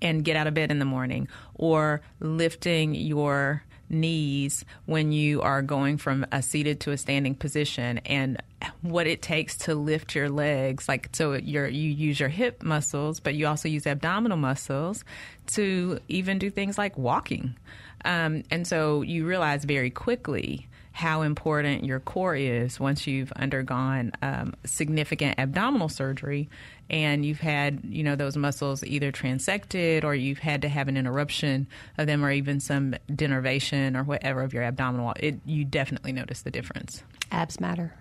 and 0.00 0.24
get 0.24 0.36
out 0.36 0.46
of 0.46 0.54
bed 0.54 0.70
in 0.70 0.78
the 0.78 0.84
morning 0.84 1.28
or 1.54 2.02
lifting 2.20 2.94
your 2.94 3.62
knees 3.92 4.64
when 4.86 5.12
you 5.12 5.42
are 5.42 5.62
going 5.62 5.98
from 5.98 6.26
a 6.32 6.42
seated 6.42 6.80
to 6.80 6.90
a 6.90 6.98
standing 6.98 7.34
position 7.34 7.98
and 7.98 8.42
what 8.80 9.06
it 9.06 9.22
takes 9.22 9.56
to 9.56 9.74
lift 9.74 10.14
your 10.14 10.28
legs. 10.28 10.88
Like 10.88 11.08
so 11.12 11.34
you're, 11.34 11.68
you 11.68 11.90
use 11.90 12.18
your 12.18 12.28
hip 12.28 12.62
muscles 12.62 13.20
but 13.20 13.34
you 13.34 13.46
also 13.46 13.68
use 13.68 13.86
abdominal 13.86 14.38
muscles 14.38 15.04
to 15.48 15.98
even 16.08 16.38
do 16.38 16.50
things 16.50 16.78
like 16.78 16.96
walking. 16.96 17.56
Um, 18.04 18.42
and 18.50 18.66
so 18.66 19.02
you 19.02 19.26
realize 19.26 19.64
very 19.64 19.90
quickly 19.90 20.66
how 20.92 21.22
important 21.22 21.84
your 21.84 21.98
core 22.00 22.36
is 22.36 22.78
once 22.78 23.06
you've 23.06 23.32
undergone 23.32 24.12
um, 24.22 24.54
significant 24.64 25.38
abdominal 25.38 25.88
surgery 25.88 26.48
and 26.90 27.24
you've 27.24 27.40
had 27.40 27.80
you 27.84 28.02
know 28.04 28.14
those 28.14 28.36
muscles 28.36 28.84
either 28.84 29.10
transected 29.10 30.04
or 30.04 30.14
you've 30.14 30.38
had 30.38 30.62
to 30.62 30.68
have 30.68 30.88
an 30.88 30.96
interruption 30.96 31.66
of 31.98 32.06
them 32.06 32.22
or 32.24 32.30
even 32.30 32.60
some 32.60 32.94
denervation 33.10 33.96
or 33.96 34.02
whatever 34.04 34.42
of 34.42 34.52
your 34.52 34.62
abdominal 34.62 35.06
wall 35.06 35.14
it 35.18 35.36
you 35.46 35.64
definitely 35.64 36.12
notice 36.12 36.42
the 36.42 36.50
difference 36.50 37.02
Abs 37.30 37.58
matter. 37.58 37.94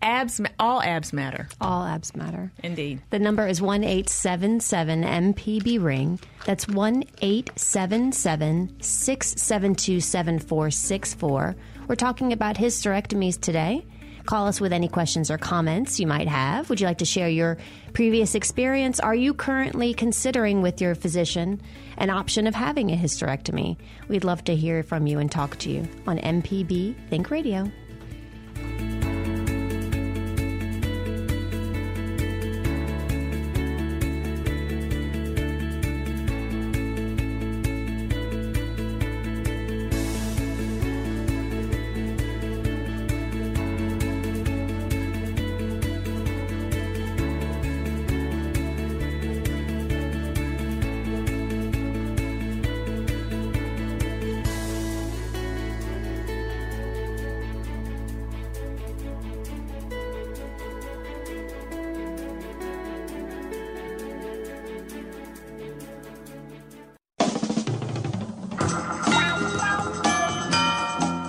abs 0.00 0.40
all 0.58 0.80
abs 0.80 1.12
matter 1.12 1.46
All 1.60 1.84
abs 1.84 2.16
matter. 2.16 2.50
indeed 2.62 3.02
The 3.10 3.18
number 3.18 3.46
is 3.46 3.60
1877 3.60 5.02
MPB 5.02 5.82
ring. 5.82 6.18
That's 6.46 6.66
1 6.66 7.04
877 7.20 8.80
672 8.80 10.00
7464. 10.00 11.56
We're 11.90 11.96
talking 11.96 12.32
about 12.32 12.54
hysterectomies 12.54 13.40
today. 13.40 13.84
Call 14.24 14.46
us 14.46 14.60
with 14.60 14.72
any 14.72 14.86
questions 14.86 15.28
or 15.28 15.38
comments 15.38 15.98
you 15.98 16.06
might 16.06 16.28
have. 16.28 16.70
Would 16.70 16.80
you 16.80 16.86
like 16.86 16.98
to 16.98 17.04
share 17.04 17.28
your 17.28 17.58
previous 17.94 18.36
experience? 18.36 19.00
Are 19.00 19.12
you 19.12 19.34
currently 19.34 19.92
considering 19.92 20.62
with 20.62 20.80
your 20.80 20.94
physician 20.94 21.60
an 21.96 22.08
option 22.08 22.46
of 22.46 22.54
having 22.54 22.92
a 22.92 22.96
hysterectomy? 22.96 23.76
We'd 24.06 24.22
love 24.22 24.44
to 24.44 24.54
hear 24.54 24.84
from 24.84 25.08
you 25.08 25.18
and 25.18 25.32
talk 25.32 25.56
to 25.56 25.68
you 25.68 25.88
on 26.06 26.18
MPB 26.18 26.94
Think 27.08 27.28
Radio. 27.28 27.68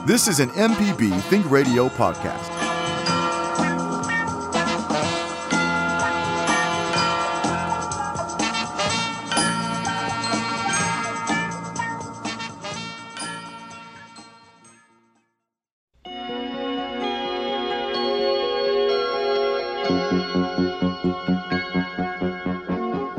This 0.04 0.28
is 0.28 0.40
an 0.40 0.50
MPB 0.50 1.22
Think 1.30 1.50
Radio 1.52 1.88
podcast. 1.88 2.50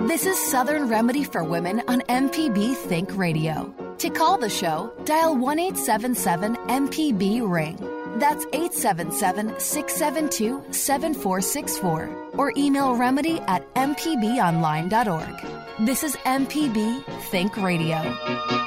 This 0.08 0.26
is 0.26 0.36
Southern 0.36 0.88
Remedy 0.88 1.22
for 1.22 1.44
Women 1.44 1.80
on 1.86 2.00
MPB 2.00 2.74
Think 2.74 3.16
Radio. 3.16 3.81
To 4.02 4.10
call 4.10 4.36
the 4.36 4.50
show, 4.50 4.92
dial 5.04 5.36
1 5.36 5.60
877 5.60 6.56
MPB 6.56 7.48
Ring. 7.48 7.76
That's 8.18 8.44
877 8.46 9.60
672 9.60 10.60
7464. 10.72 12.32
Or 12.32 12.52
email 12.56 12.96
remedy 12.96 13.38
at 13.42 13.72
mpbonline.org. 13.74 15.86
This 15.86 16.02
is 16.02 16.16
MPB 16.16 17.04
Think 17.30 17.56
Radio. 17.56 18.61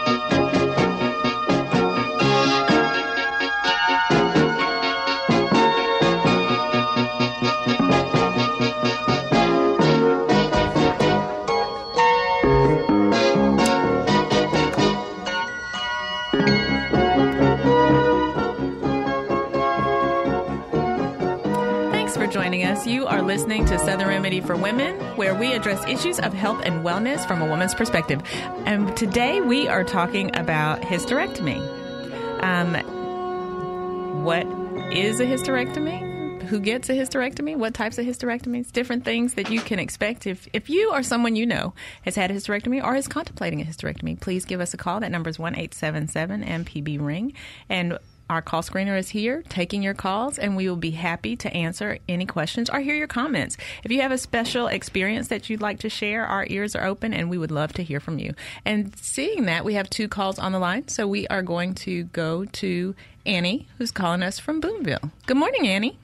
You 22.96 23.08
are 23.08 23.22
listening 23.22 23.66
to 23.66 23.78
Southern 23.78 24.08
Remedy 24.08 24.40
for 24.40 24.56
Women, 24.56 24.98
where 25.18 25.36
we 25.36 25.52
address 25.52 25.86
issues 25.86 26.18
of 26.18 26.32
health 26.32 26.62
and 26.64 26.82
wellness 26.82 27.28
from 27.28 27.42
a 27.42 27.46
woman's 27.46 27.76
perspective. 27.76 28.22
And 28.66 28.96
today 28.96 29.42
we 29.42 29.68
are 29.68 29.84
talking 29.84 30.34
about 30.34 30.80
hysterectomy. 30.80 31.60
Um, 32.42 34.24
what 34.24 34.48
is 34.94 35.20
a 35.20 35.26
hysterectomy? 35.26 36.44
Who 36.44 36.62
gets 36.62 36.88
a 36.90 36.94
hysterectomy? 36.94 37.58
What 37.58 37.74
types 37.74 37.98
of 37.98 38.06
hysterectomies? 38.06 38.72
Different 38.72 39.04
things 39.04 39.34
that 39.34 39.50
you 39.50 39.60
can 39.60 39.78
expect. 39.78 40.26
If 40.26 40.48
if 40.54 40.70
you 40.70 40.94
or 40.94 41.04
someone 41.04 41.36
you 41.36 41.46
know 41.46 41.74
has 42.04 42.16
had 42.16 42.32
a 42.32 42.34
hysterectomy 42.34 42.82
or 42.82 42.96
is 42.96 43.10
contemplating 43.10 43.62
a 43.62 43.66
hysterectomy, 43.66 44.22
please 44.22 44.46
give 44.46 44.62
us 44.62 44.74
a 44.74 44.78
call. 44.78 45.02
That 45.02 45.12
number 45.12 45.30
is 45.30 45.38
one 45.38 45.58
eight 45.58 45.74
seven 45.74 46.08
seven 46.08 46.46
MPB 46.46 47.06
ring, 47.06 47.34
and 47.68 48.00
our 48.30 48.42
call 48.42 48.62
screener 48.62 48.98
is 48.98 49.10
here 49.10 49.44
taking 49.50 49.84
your 49.84 49.94
calls, 49.94 50.38
and 50.40 50.56
we 50.56 50.68
will 50.68 50.76
be 50.76 50.92
happy 50.92 51.36
to 51.36 51.54
answer 51.54 52.00
any 52.10 52.26
questions 52.26 52.70
or 52.70 52.80
hear 52.80 52.96
your 52.96 53.08
comments. 53.08 53.58
If 53.84 53.92
you 53.92 54.02
have 54.02 54.12
a 54.12 54.18
special 54.18 54.68
experience 54.68 55.28
that 55.28 55.50
you'd 55.50 55.62
like 55.62 55.80
to 55.80 55.90
share, 55.90 56.26
our 56.26 56.46
ears 56.50 56.76
are 56.76 56.86
open 56.86 57.14
and 57.14 57.30
we 57.30 57.38
would 57.38 57.52
love 57.52 57.74
to 57.74 57.84
hear 57.84 58.00
from 58.00 58.18
you. 58.18 58.34
And 58.66 58.96
seeing 58.98 59.46
that, 59.46 59.64
we 59.64 59.76
have 59.76 59.90
two 59.90 60.08
calls 60.08 60.40
on 60.40 60.52
the 60.52 60.60
line, 60.60 60.88
so 60.88 61.08
we 61.08 61.28
are 61.28 61.44
going 61.44 61.76
to 61.76 62.06
go 62.06 62.46
to 62.46 62.96
Annie, 63.26 63.68
who's 63.78 63.92
calling 63.92 64.24
us 64.24 64.40
from 64.40 64.60
Booneville. 64.60 65.12
Good 65.26 65.38
morning, 65.38 65.68
Annie. 65.68 66.00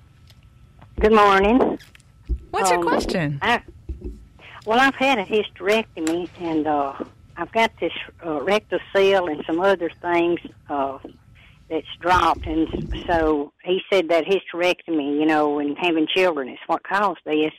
Good 1.00 1.13
morning. 1.13 1.80
What's 2.51 2.70
your 2.70 2.80
Um, 2.80 2.88
question? 2.88 3.40
I, 3.42 3.62
well, 4.66 4.80
I've 4.80 4.96
had 4.96 5.18
a 5.18 5.25
hysterectomy, 5.25 6.30
and 6.40 6.68
uh, 6.68 6.94
I've 7.38 7.51
got 7.51 7.72
this 7.80 7.94
uh, 8.24 8.42
rectal 8.42 8.80
seal 8.94 9.28
and 9.28 9.44
some 9.46 9.60
other 9.60 9.90
things 10.01 10.40
uh, 10.70 11.00
that's 11.72 11.88
dropped, 12.00 12.46
and 12.46 12.68
so 13.08 13.54
he 13.63 13.82
said 13.92 14.10
that 14.10 14.25
hysterectomy, 14.25 15.20
you 15.20 15.25
know, 15.25 15.58
and 15.58 15.78
having 15.80 16.06
children 16.06 16.50
is 16.50 16.60
what 16.68 16.84
caused 16.84 17.22
this. 17.25 17.54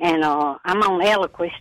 And 0.00 0.24
uh, 0.24 0.58
I'm 0.64 0.82
on 0.82 1.00
Eliquis, 1.00 1.52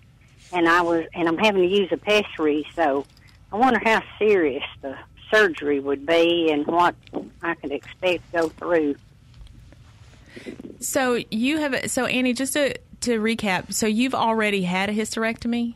and 0.51 0.67
I 0.67 0.81
was, 0.81 1.05
and 1.13 1.27
I'm 1.27 1.37
having 1.37 1.61
to 1.61 1.67
use 1.67 1.87
a 1.91 1.97
pessary, 1.97 2.65
so 2.75 3.05
I 3.53 3.57
wonder 3.57 3.79
how 3.81 4.01
serious 4.17 4.63
the 4.81 4.97
surgery 5.31 5.79
would 5.79 6.05
be 6.05 6.49
and 6.51 6.65
what 6.65 6.95
I 7.41 7.53
could 7.53 7.71
expect 7.71 8.31
to 8.31 8.41
go 8.41 8.49
through. 8.49 8.95
So 10.79 11.19
you 11.29 11.59
have 11.59 11.89
so 11.91 12.05
Annie, 12.05 12.33
just 12.33 12.53
to 12.53 12.77
to 13.01 13.19
recap, 13.19 13.73
so 13.73 13.85
you've 13.85 14.15
already 14.15 14.63
had 14.63 14.89
a 14.89 14.93
hysterectomy. 14.93 15.75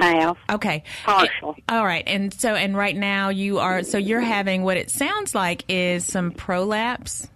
I 0.00 0.16
have 0.20 0.36
Okay. 0.50 0.82
partial. 1.04 1.56
All 1.68 1.84
right. 1.84 2.04
And 2.06 2.32
so 2.32 2.54
and 2.54 2.76
right 2.76 2.96
now 2.96 3.28
you 3.30 3.58
are 3.58 3.82
so 3.82 3.98
you're 3.98 4.20
having 4.20 4.62
what 4.62 4.76
it 4.76 4.90
sounds 4.90 5.34
like 5.34 5.64
is 5.68 6.04
some 6.04 6.32
prolapse. 6.32 7.28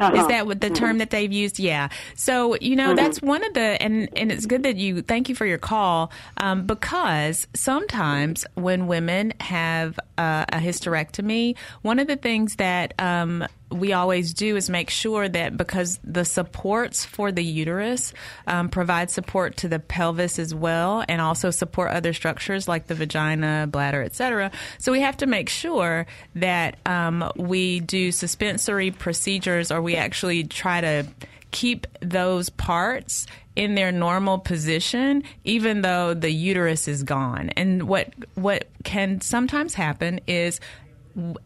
Uh-huh. 0.00 0.14
Is 0.16 0.28
that 0.28 0.46
what 0.46 0.60
the 0.60 0.70
term 0.70 0.98
that 0.98 1.10
they've 1.10 1.32
used? 1.32 1.58
Yeah. 1.58 1.88
So 2.14 2.56
you 2.60 2.76
know 2.76 2.94
that's 2.94 3.20
one 3.20 3.44
of 3.44 3.52
the 3.54 3.60
and 3.82 4.08
and 4.16 4.30
it's 4.30 4.46
good 4.46 4.62
that 4.62 4.76
you 4.76 5.02
thank 5.02 5.28
you 5.28 5.34
for 5.34 5.44
your 5.44 5.58
call 5.58 6.12
um, 6.36 6.66
because 6.66 7.48
sometimes 7.54 8.46
when 8.54 8.86
women 8.86 9.32
have 9.40 9.98
uh, 10.16 10.44
a 10.52 10.58
hysterectomy, 10.58 11.56
one 11.82 11.98
of 11.98 12.06
the 12.06 12.14
things 12.16 12.56
that 12.56 12.94
um, 13.00 13.44
we 13.70 13.92
always 13.92 14.32
do 14.32 14.56
is 14.56 14.70
make 14.70 14.90
sure 14.90 15.28
that 15.28 15.56
because 15.56 15.98
the 16.02 16.24
supports 16.24 17.04
for 17.04 17.30
the 17.30 17.44
uterus 17.44 18.12
um, 18.46 18.68
provide 18.68 19.10
support 19.10 19.56
to 19.58 19.68
the 19.68 19.78
pelvis 19.78 20.38
as 20.38 20.54
well 20.54 21.04
and 21.08 21.20
also 21.20 21.50
support 21.50 21.90
other 21.90 22.12
structures 22.12 22.66
like 22.66 22.86
the 22.86 22.94
vagina 22.94 23.66
bladder 23.70 24.02
etc 24.02 24.50
so 24.78 24.92
we 24.92 25.00
have 25.00 25.16
to 25.16 25.26
make 25.26 25.48
sure 25.48 26.06
that 26.34 26.78
um, 26.86 27.30
we 27.36 27.80
do 27.80 28.10
suspensory 28.10 28.90
procedures 28.90 29.70
or 29.70 29.82
we 29.82 29.96
actually 29.96 30.44
try 30.44 30.80
to 30.80 31.06
keep 31.50 31.86
those 32.00 32.50
parts 32.50 33.26
in 33.56 33.74
their 33.74 33.90
normal 33.90 34.38
position 34.38 35.24
even 35.44 35.82
though 35.82 36.14
the 36.14 36.30
uterus 36.30 36.88
is 36.88 37.02
gone. 37.02 37.50
And 37.50 37.88
what 37.88 38.12
what 38.34 38.68
can 38.84 39.20
sometimes 39.20 39.74
happen 39.74 40.20
is 40.26 40.60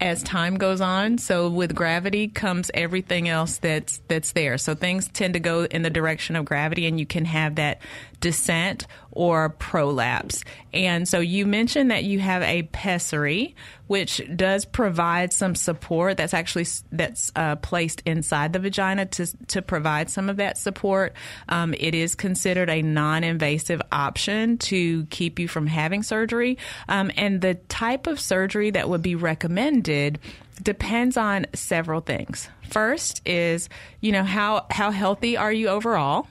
as 0.01 0.23
time 0.23 0.57
goes 0.57 0.81
on 0.81 1.19
so 1.19 1.49
with 1.49 1.75
gravity 1.75 2.29
comes 2.29 2.71
everything 2.75 3.29
else 3.29 3.59
that's 3.59 4.01
that's 4.09 4.33
there. 4.33 4.59
So 4.59 4.75
things 4.75 5.09
tend 5.09 5.35
to 5.35 5.41
go 5.41 5.65
in 5.65 5.83
the 5.83 5.91
direction 5.91 6.37
of 6.37 6.45
gravity 6.45 6.87
and 6.87 6.99
you 6.99 7.07
can 7.07 7.25
have 7.25 7.55
that 7.57 7.81
descent 8.23 8.87
or 9.11 9.51
prolapse 9.51 10.43
and 10.73 11.07
so 11.07 11.21
you 11.21 11.45
mentioned 11.45 11.91
that 11.91 12.05
you 12.05 12.19
have 12.19 12.41
a 12.43 12.63
pessary 12.63 13.55
which 13.89 14.23
does 14.35 14.65
provide 14.65 15.33
some 15.33 15.55
support 15.55 16.17
that's 16.17 16.33
actually 16.33 16.65
that's 16.93 17.31
uh, 17.37 17.57
placed 17.57 18.01
inside 18.07 18.55
the 18.55 18.59
vagina 18.59 19.05
to 19.05 19.27
to 19.49 19.61
provide 19.61 20.09
some 20.09 20.31
of 20.31 20.37
that 20.37 20.57
support 20.57 21.13
um, 21.51 21.75
it 21.79 21.95
is 21.95 22.15
considered 22.15 22.71
a 22.71 22.81
non-invasive 22.81 23.83
option 23.91 24.57
to 24.57 25.05
keep 25.07 25.39
you 25.39 25.47
from 25.47 25.67
having 25.67 26.03
surgery 26.03 26.57
um, 26.89 27.11
and 27.17 27.43
the 27.43 27.55
type 27.69 28.07
of 28.07 28.19
surgery 28.19 28.71
that 28.71 28.89
would 28.89 29.03
be 29.03 29.15
recommended 29.15 30.19
depends 30.63 31.17
on 31.17 31.47
several 31.55 32.01
things. 32.01 32.49
First 32.69 33.23
is, 33.27 33.69
you 34.01 34.13
know, 34.13 34.25
how 34.25 34.67
how 34.71 34.91
healthy 34.91 35.37
are 35.37 35.53
you 35.53 35.69
overall? 35.69 36.27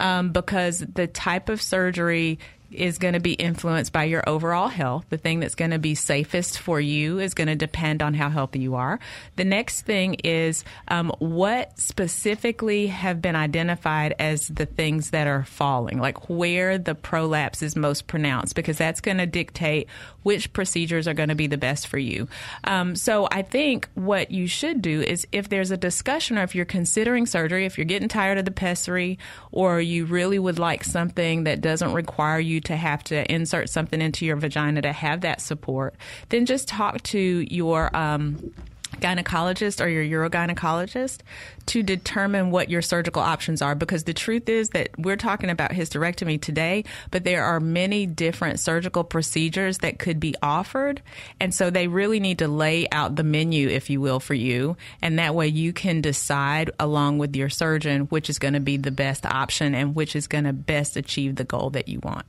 Um, 0.00 0.32
because 0.32 0.80
the 0.80 1.06
type 1.06 1.48
of 1.48 1.62
surgery 1.62 2.38
is 2.74 2.98
going 2.98 3.14
to 3.14 3.20
be 3.20 3.32
influenced 3.34 3.92
by 3.92 4.04
your 4.04 4.28
overall 4.28 4.68
health. 4.68 5.06
The 5.08 5.18
thing 5.18 5.40
that's 5.40 5.54
going 5.54 5.70
to 5.70 5.78
be 5.78 5.94
safest 5.94 6.58
for 6.58 6.80
you 6.80 7.18
is 7.18 7.34
going 7.34 7.48
to 7.48 7.54
depend 7.54 8.02
on 8.02 8.14
how 8.14 8.28
healthy 8.28 8.60
you 8.60 8.74
are. 8.74 8.98
The 9.36 9.44
next 9.44 9.82
thing 9.82 10.14
is 10.24 10.64
um, 10.88 11.12
what 11.18 11.78
specifically 11.78 12.88
have 12.88 13.22
been 13.22 13.36
identified 13.36 14.14
as 14.18 14.48
the 14.48 14.66
things 14.66 15.10
that 15.10 15.26
are 15.26 15.44
falling, 15.44 15.98
like 15.98 16.28
where 16.28 16.78
the 16.78 16.94
prolapse 16.94 17.62
is 17.62 17.76
most 17.76 18.06
pronounced, 18.06 18.54
because 18.54 18.78
that's 18.78 19.00
going 19.00 19.18
to 19.18 19.26
dictate 19.26 19.88
which 20.22 20.52
procedures 20.52 21.06
are 21.06 21.14
going 21.14 21.28
to 21.28 21.34
be 21.34 21.46
the 21.46 21.58
best 21.58 21.86
for 21.86 21.98
you. 21.98 22.26
Um, 22.64 22.96
so 22.96 23.28
I 23.30 23.42
think 23.42 23.88
what 23.94 24.30
you 24.30 24.46
should 24.46 24.82
do 24.82 25.02
is 25.02 25.26
if 25.32 25.48
there's 25.48 25.70
a 25.70 25.76
discussion 25.76 26.38
or 26.38 26.42
if 26.42 26.54
you're 26.54 26.64
considering 26.64 27.26
surgery, 27.26 27.66
if 27.66 27.78
you're 27.78 27.84
getting 27.84 28.08
tired 28.08 28.38
of 28.38 28.44
the 28.44 28.50
pessary 28.50 29.18
or 29.52 29.80
you 29.80 30.06
really 30.06 30.38
would 30.38 30.58
like 30.58 30.82
something 30.82 31.44
that 31.44 31.60
doesn't 31.60 31.92
require 31.92 32.40
you 32.40 32.60
to 32.64 32.76
have 32.76 33.04
to 33.04 33.30
insert 33.32 33.68
something 33.68 34.00
into 34.00 34.26
your 34.26 34.36
vagina 34.36 34.82
to 34.82 34.92
have 34.92 35.22
that 35.22 35.40
support, 35.40 35.94
then 36.28 36.46
just 36.46 36.68
talk 36.68 37.02
to 37.04 37.18
your 37.18 37.94
um, 37.96 38.52
gynecologist 39.00 39.84
or 39.84 39.88
your 39.88 40.28
urogynecologist 40.28 41.18
to 41.66 41.82
determine 41.82 42.50
what 42.50 42.70
your 42.70 42.82
surgical 42.82 43.22
options 43.22 43.62
are 43.62 43.74
because 43.74 44.04
the 44.04 44.14
truth 44.14 44.48
is 44.48 44.70
that 44.70 44.90
we're 44.98 45.16
talking 45.16 45.50
about 45.50 45.70
hysterectomy 45.70 46.40
today 46.40 46.84
but 47.10 47.24
there 47.24 47.44
are 47.44 47.60
many 47.60 48.06
different 48.06 48.60
surgical 48.60 49.04
procedures 49.04 49.78
that 49.78 49.98
could 49.98 50.20
be 50.20 50.34
offered. 50.42 51.02
And 51.40 51.54
so 51.54 51.70
they 51.70 51.88
really 51.88 52.20
need 52.20 52.38
to 52.38 52.48
lay 52.48 52.86
out 52.90 53.16
the 53.16 53.24
menu 53.24 53.68
if 53.68 53.90
you 53.90 54.00
will 54.00 54.20
for 54.20 54.34
you. 54.34 54.76
And 55.02 55.18
that 55.18 55.34
way 55.34 55.48
you 55.48 55.72
can 55.72 56.00
decide 56.00 56.70
along 56.78 57.18
with 57.18 57.36
your 57.36 57.48
surgeon 57.48 58.02
which 58.02 58.30
is 58.30 58.38
going 58.38 58.54
to 58.54 58.60
be 58.60 58.76
the 58.76 58.90
best 58.90 59.26
option 59.26 59.74
and 59.74 59.94
which 59.94 60.16
is 60.16 60.26
going 60.26 60.44
to 60.44 60.52
best 60.52 60.96
achieve 60.96 61.36
the 61.36 61.44
goal 61.44 61.70
that 61.70 61.88
you 61.88 62.00
want 62.02 62.26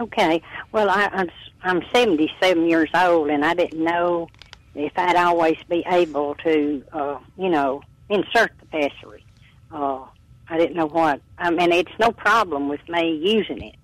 Okay. 0.00 0.42
Well, 0.72 0.88
I, 0.90 1.08
I'm 1.12 1.30
I'm 1.62 1.82
77 1.92 2.68
years 2.68 2.90
old, 2.94 3.30
and 3.30 3.44
I 3.44 3.54
didn't 3.54 3.82
know 3.82 4.28
if 4.74 4.92
I'd 4.96 5.16
always 5.16 5.56
be 5.68 5.84
able 5.86 6.34
to, 6.36 6.82
uh, 6.92 7.18
you 7.36 7.48
know, 7.48 7.82
insert 8.08 8.52
the 8.58 8.66
pessary. 8.66 9.24
Uh, 9.70 10.04
I 10.48 10.58
didn't 10.58 10.76
know 10.76 10.86
what. 10.88 11.20
I 11.38 11.50
mean, 11.50 11.72
it's 11.72 11.92
no 11.98 12.10
problem 12.10 12.68
with 12.68 12.86
me 12.88 13.14
using 13.22 13.62
it, 13.62 13.76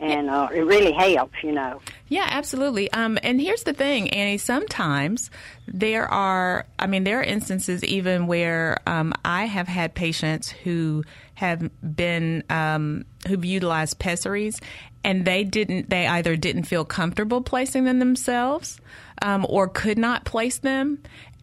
and 0.00 0.30
uh, 0.30 0.48
it 0.52 0.60
really 0.60 0.92
helps, 0.92 1.42
you 1.42 1.52
know. 1.52 1.80
Yeah, 2.08 2.26
absolutely. 2.28 2.90
Um, 2.92 3.18
and 3.22 3.40
here's 3.40 3.64
the 3.64 3.72
thing, 3.72 4.10
Annie. 4.10 4.38
Sometimes 4.38 5.30
there 5.66 6.06
are, 6.10 6.66
I 6.78 6.86
mean, 6.86 7.04
there 7.04 7.20
are 7.20 7.24
instances 7.24 7.84
even 7.84 8.26
where 8.26 8.78
um, 8.86 9.12
I 9.24 9.44
have 9.46 9.68
had 9.68 9.94
patients 9.94 10.48
who 10.50 11.04
have 11.34 11.70
been 11.94 12.42
um, 12.50 13.04
who've 13.26 13.44
utilized 13.44 13.98
pessaries, 13.98 14.60
and 15.04 15.24
they 15.24 15.44
didn't. 15.44 15.90
They 15.90 16.06
either 16.06 16.36
didn't 16.36 16.64
feel 16.64 16.84
comfortable 16.84 17.42
placing 17.42 17.84
them 17.84 17.98
themselves, 17.98 18.80
um, 19.22 19.46
or 19.48 19.68
could 19.68 19.98
not 19.98 20.24
place 20.24 20.58
them. 20.58 20.98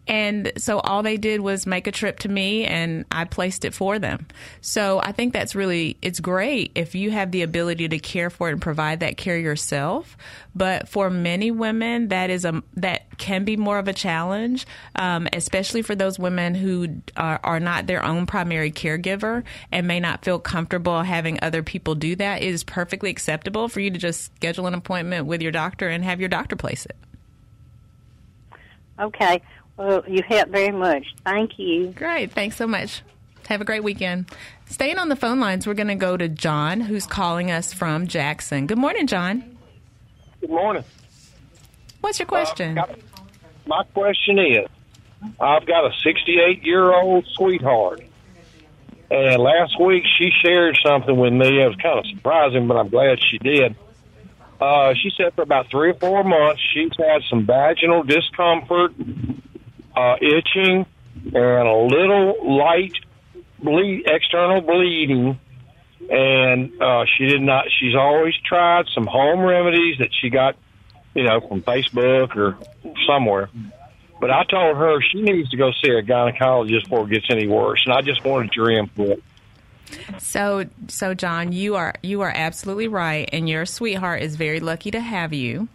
And 0.08 0.52
so 0.58 0.80
all 0.80 1.02
they 1.02 1.18
did 1.18 1.42
was 1.42 1.66
make 1.66 1.88
a 1.88 1.92
trip 1.92 2.20
to 2.20 2.30
me 2.30 2.66
and 2.66 3.06
I 3.12 3.26
placed 3.26 3.66
it 3.66 3.74
for 3.74 3.98
them. 3.98 4.28
So 4.62 5.00
I 5.00 5.12
think 5.12 5.34
that's 5.34 5.56
really, 5.56 5.98
it's 6.02 6.20
great 6.20 6.72
if 6.76 6.94
you 6.94 7.12
have 7.12 7.32
the 7.32 7.42
ability 7.42 7.90
to 7.90 7.98
care 7.98 8.30
for 8.30 8.50
it 8.50 8.54
and 8.54 8.62
provide 8.62 9.00
that 9.00 9.18
care 9.18 9.38
yourself. 9.38 10.16
But 10.54 10.88
for 10.88 11.10
many 11.10 11.50
women, 11.50 12.10
that 12.10 12.30
is 12.30 12.46
a, 12.46 12.62
that 12.76 13.18
can 13.18 13.46
be 13.46 13.58
more 13.58 13.80
of 13.80 13.88
a 13.88 13.94
challenge, 13.94 14.68
um, 14.96 15.28
especially 15.34 15.82
for 15.82 15.96
those 15.96 16.20
women 16.20 16.54
who 16.54 17.02
are, 17.18 17.40
are 17.44 17.60
not 17.60 17.88
their 17.88 18.04
own 18.04 18.26
primary 18.26 18.72
caregiver 18.72 19.44
and 19.72 19.88
may 19.88 20.00
not 20.00 20.24
feel 20.24 20.40
comfortable 20.40 21.02
having 21.02 21.40
other 21.42 21.64
people 21.64 21.96
do 21.96 22.16
that. 22.16 22.44
It 22.44 22.50
is 22.50 22.64
perfectly 22.64 23.10
acceptable 23.10 23.68
for 23.68 23.80
you 23.80 23.90
to 23.90 23.98
just 23.98 24.36
schedule 24.36 24.68
an 24.68 24.76
appointment 24.76 25.26
with 25.26 25.42
your 25.42 25.52
doctor 25.52 25.90
and 25.90 26.04
have 26.04 26.20
your 26.20 26.30
doctor 26.30 26.56
place 26.56 26.86
it. 26.86 26.96
Okay. 29.00 29.42
Well, 29.78 30.04
you 30.08 30.24
helped 30.28 30.52
very 30.52 30.72
much. 30.72 31.06
Thank 31.26 31.60
you. 31.60 31.88
Great. 31.88 32.32
Thanks 32.32 32.56
so 32.56 32.68
much. 32.68 33.02
Have 33.48 33.62
a 33.62 33.66
great 33.66 33.84
weekend. 33.84 34.30
Staying 34.68 34.98
on 34.98 35.10
the 35.10 35.16
phone 35.16 35.40
lines, 35.40 35.68
we're 35.68 35.74
going 35.74 35.88
to 35.88 35.96
go 35.96 36.18
to 36.18 36.28
John, 36.28 36.82
who's 36.82 37.06
calling 37.06 37.52
us 37.52 37.74
from 37.74 38.08
Jackson. 38.08 38.68
Good 38.68 38.78
morning, 38.78 39.06
John. 39.06 39.58
Good 40.42 40.50
morning. 40.50 40.84
What's 42.02 42.20
your 42.20 42.28
question? 42.28 42.78
Uh, 42.78 42.86
my 43.68 43.84
question 43.94 44.40
is 44.40 44.68
I've 45.40 45.66
got 45.66 45.86
a 45.86 45.92
68 46.04 46.64
year 46.64 46.94
old 46.94 47.26
sweetheart. 47.34 48.02
And 49.12 49.42
last 49.42 49.80
week 49.80 50.04
she 50.18 50.32
shared 50.44 50.78
something 50.84 51.16
with 51.16 51.34
me. 51.34 51.62
It 51.62 51.68
was 51.68 51.76
kind 51.78 52.00
of 52.00 52.06
surprising, 52.08 52.68
but 52.68 52.78
I'm 52.78 52.90
glad 52.90 53.20
she 53.24 53.38
did. 53.38 53.76
Uh, 54.60 54.94
she 54.94 55.12
said 55.16 55.34
for 55.36 55.42
about 55.42 55.70
three 55.70 55.92
or 55.92 55.94
four 55.96 56.24
months 56.24 56.62
she's 56.74 56.92
had 56.98 57.22
some 57.30 57.46
vaginal 57.46 58.04
discomfort, 58.04 58.94
uh, 59.96 60.16
itching, 60.22 60.86
and 61.26 61.68
a 61.68 61.76
little 61.76 62.58
light 62.58 62.94
bleed, 63.60 64.04
external 64.06 64.62
bleeding. 64.62 65.40
And 66.10 66.82
uh, 66.82 67.06
she 67.18 67.26
did 67.26 67.42
not. 67.42 67.66
She's 67.80 67.96
always 67.96 68.34
tried 68.46 68.86
some 68.94 69.08
home 69.08 69.40
remedies 69.40 69.98
that 70.00 70.10
she 70.22 70.30
got, 70.30 70.56
you 71.16 71.24
know, 71.24 71.40
from 71.48 71.64
Facebook 71.64 72.36
or 72.36 72.58
somewhere. 73.08 73.50
But 74.20 74.32
I 74.32 74.44
told 74.44 74.78
her 74.78 75.02
she 75.02 75.22
needs 75.22 75.50
to 75.50 75.58
go 75.58 75.72
see 75.84 75.92
a 75.92 76.04
gynecologist 76.04 76.84
before 76.84 77.06
it 77.06 77.10
gets 77.10 77.26
any 77.30 77.48
worse, 77.48 77.84
and 77.86 77.94
I 77.94 78.02
just 78.02 78.24
wanted 78.24 78.54
your 78.56 78.72
input. 78.72 79.22
So, 80.20 80.66
so 80.88 81.14
John, 81.14 81.52
you 81.52 81.76
are 81.76 81.96
you 82.02 82.22
are 82.22 82.32
absolutely 82.34 82.88
right, 82.88 83.30
and 83.32 83.48
your 83.50 83.66
sweetheart 83.66 84.22
is 84.22 84.36
very 84.36 84.60
lucky 84.60 84.92
to 84.92 85.00
have 85.00 85.34
you. 85.34 85.68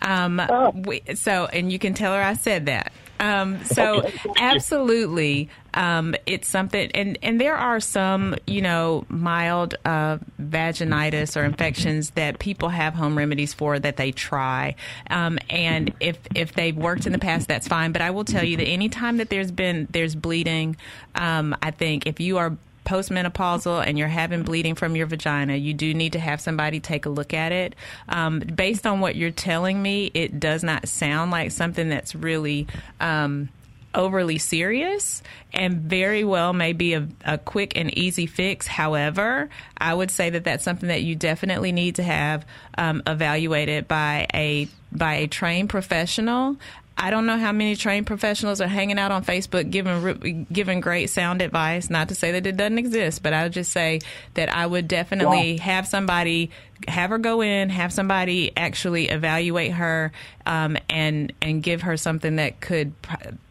Um, 0.00 0.40
we, 0.86 1.02
so, 1.14 1.46
and 1.46 1.72
you 1.72 1.78
can 1.78 1.94
tell 1.94 2.14
her 2.14 2.22
I 2.22 2.34
said 2.34 2.66
that. 2.66 2.92
Um, 3.20 3.64
so, 3.64 4.10
absolutely, 4.36 5.48
um, 5.74 6.14
it's 6.26 6.48
something, 6.48 6.90
and 6.92 7.18
and 7.22 7.40
there 7.40 7.56
are 7.56 7.80
some, 7.80 8.36
you 8.46 8.62
know, 8.62 9.04
mild 9.08 9.74
uh, 9.84 10.18
vaginitis 10.40 11.40
or 11.40 11.44
infections 11.44 12.10
that 12.10 12.38
people 12.38 12.68
have 12.68 12.94
home 12.94 13.16
remedies 13.18 13.54
for 13.54 13.78
that 13.78 13.96
they 13.96 14.12
try, 14.12 14.74
um, 15.10 15.38
and 15.50 15.92
if 16.00 16.18
if 16.34 16.52
they've 16.54 16.76
worked 16.76 17.06
in 17.06 17.12
the 17.12 17.18
past, 17.18 17.48
that's 17.48 17.68
fine. 17.68 17.92
But 17.92 18.02
I 18.02 18.10
will 18.10 18.24
tell 18.24 18.44
you 18.44 18.56
that 18.56 18.66
anytime 18.66 19.18
that 19.18 19.30
there's 19.30 19.50
been 19.50 19.88
there's 19.90 20.14
bleeding, 20.14 20.76
um, 21.14 21.56
I 21.62 21.70
think 21.70 22.06
if 22.06 22.20
you 22.20 22.38
are 22.38 22.56
postmenopausal 22.88 23.86
and 23.86 23.98
you're 23.98 24.08
having 24.08 24.42
bleeding 24.42 24.74
from 24.74 24.96
your 24.96 25.06
vagina, 25.06 25.54
you 25.54 25.74
do 25.74 25.92
need 25.92 26.14
to 26.14 26.18
have 26.18 26.40
somebody 26.40 26.80
take 26.80 27.06
a 27.06 27.10
look 27.10 27.34
at 27.34 27.52
it. 27.52 27.74
Um, 28.08 28.40
based 28.40 28.86
on 28.86 29.00
what 29.00 29.14
you're 29.14 29.30
telling 29.30 29.80
me, 29.80 30.10
it 30.14 30.40
does 30.40 30.64
not 30.64 30.88
sound 30.88 31.30
like 31.30 31.52
something 31.52 31.88
that's 31.88 32.14
really. 32.14 32.66
Um, 33.00 33.50
overly 33.94 34.36
serious 34.36 35.22
and 35.52 35.80
very 35.80 36.22
well 36.22 36.52
may 36.52 36.74
be 36.74 36.92
a, 36.92 37.08
a, 37.24 37.38
quick 37.38 37.74
and 37.74 37.96
easy 37.96 38.26
fix. 38.26 38.66
However, 38.66 39.48
I 39.78 39.94
would 39.94 40.10
say 40.10 40.28
that 40.30 40.44
that's 40.44 40.62
something 40.62 40.88
that 40.88 41.02
you 41.02 41.16
definitely 41.16 41.72
need 41.72 41.96
to 41.96 42.02
have 42.02 42.44
um, 42.76 43.02
evaluated 43.06 43.88
by 43.88 44.26
a 44.34 44.68
by 44.92 45.14
a 45.14 45.26
trained 45.26 45.70
professional. 45.70 46.56
I 47.00 47.10
don't 47.10 47.26
know 47.26 47.38
how 47.38 47.52
many 47.52 47.76
trained 47.76 48.08
professionals 48.08 48.60
are 48.60 48.66
hanging 48.66 48.98
out 48.98 49.12
on 49.12 49.24
Facebook 49.24 49.70
giving 49.70 50.46
giving 50.52 50.80
great 50.80 51.10
sound 51.10 51.40
advice. 51.40 51.88
Not 51.88 52.08
to 52.08 52.16
say 52.16 52.32
that 52.32 52.44
it 52.44 52.56
doesn't 52.56 52.78
exist, 52.78 53.22
but 53.22 53.32
I 53.32 53.44
would 53.44 53.52
just 53.52 53.70
say 53.70 54.00
that 54.34 54.52
I 54.52 54.66
would 54.66 54.88
definitely 54.88 55.58
have 55.58 55.86
somebody 55.86 56.50
have 56.88 57.10
her 57.10 57.18
go 57.18 57.40
in, 57.40 57.70
have 57.70 57.92
somebody 57.92 58.52
actually 58.56 59.08
evaluate 59.08 59.72
her, 59.72 60.10
um, 60.44 60.76
and 60.90 61.32
and 61.40 61.62
give 61.62 61.82
her 61.82 61.96
something 61.96 62.36
that 62.36 62.60
could 62.60 62.92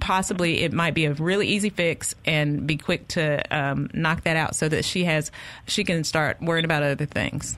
possibly 0.02 0.64
it 0.64 0.74
might 0.74 0.94
be 0.94 1.06
a 1.06 1.14
really 1.14 1.48
easy 1.48 1.70
fix 1.70 2.16
and 2.26 2.68
be 2.68 2.76
quick 2.76 3.08
to 3.10 3.42
um, 3.56 3.90
knock 3.94 4.24
that 4.26 4.36
out, 4.36 4.58
so 4.58 4.68
that 4.68 4.84
she 4.84 5.06
has 5.06 5.32
she 5.68 5.86
can 5.86 6.04
start 6.04 6.42
worrying 6.42 6.66
about 6.66 6.84
other 6.84 7.06
things. 7.06 7.58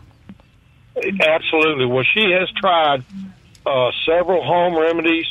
Absolutely. 0.95 1.87
Well, 1.87 2.03
she 2.03 2.29
has 2.31 2.47
tried 2.51 3.03
uh, 3.65 3.89
several 4.05 4.43
home 4.43 4.77
remedies 4.77 5.25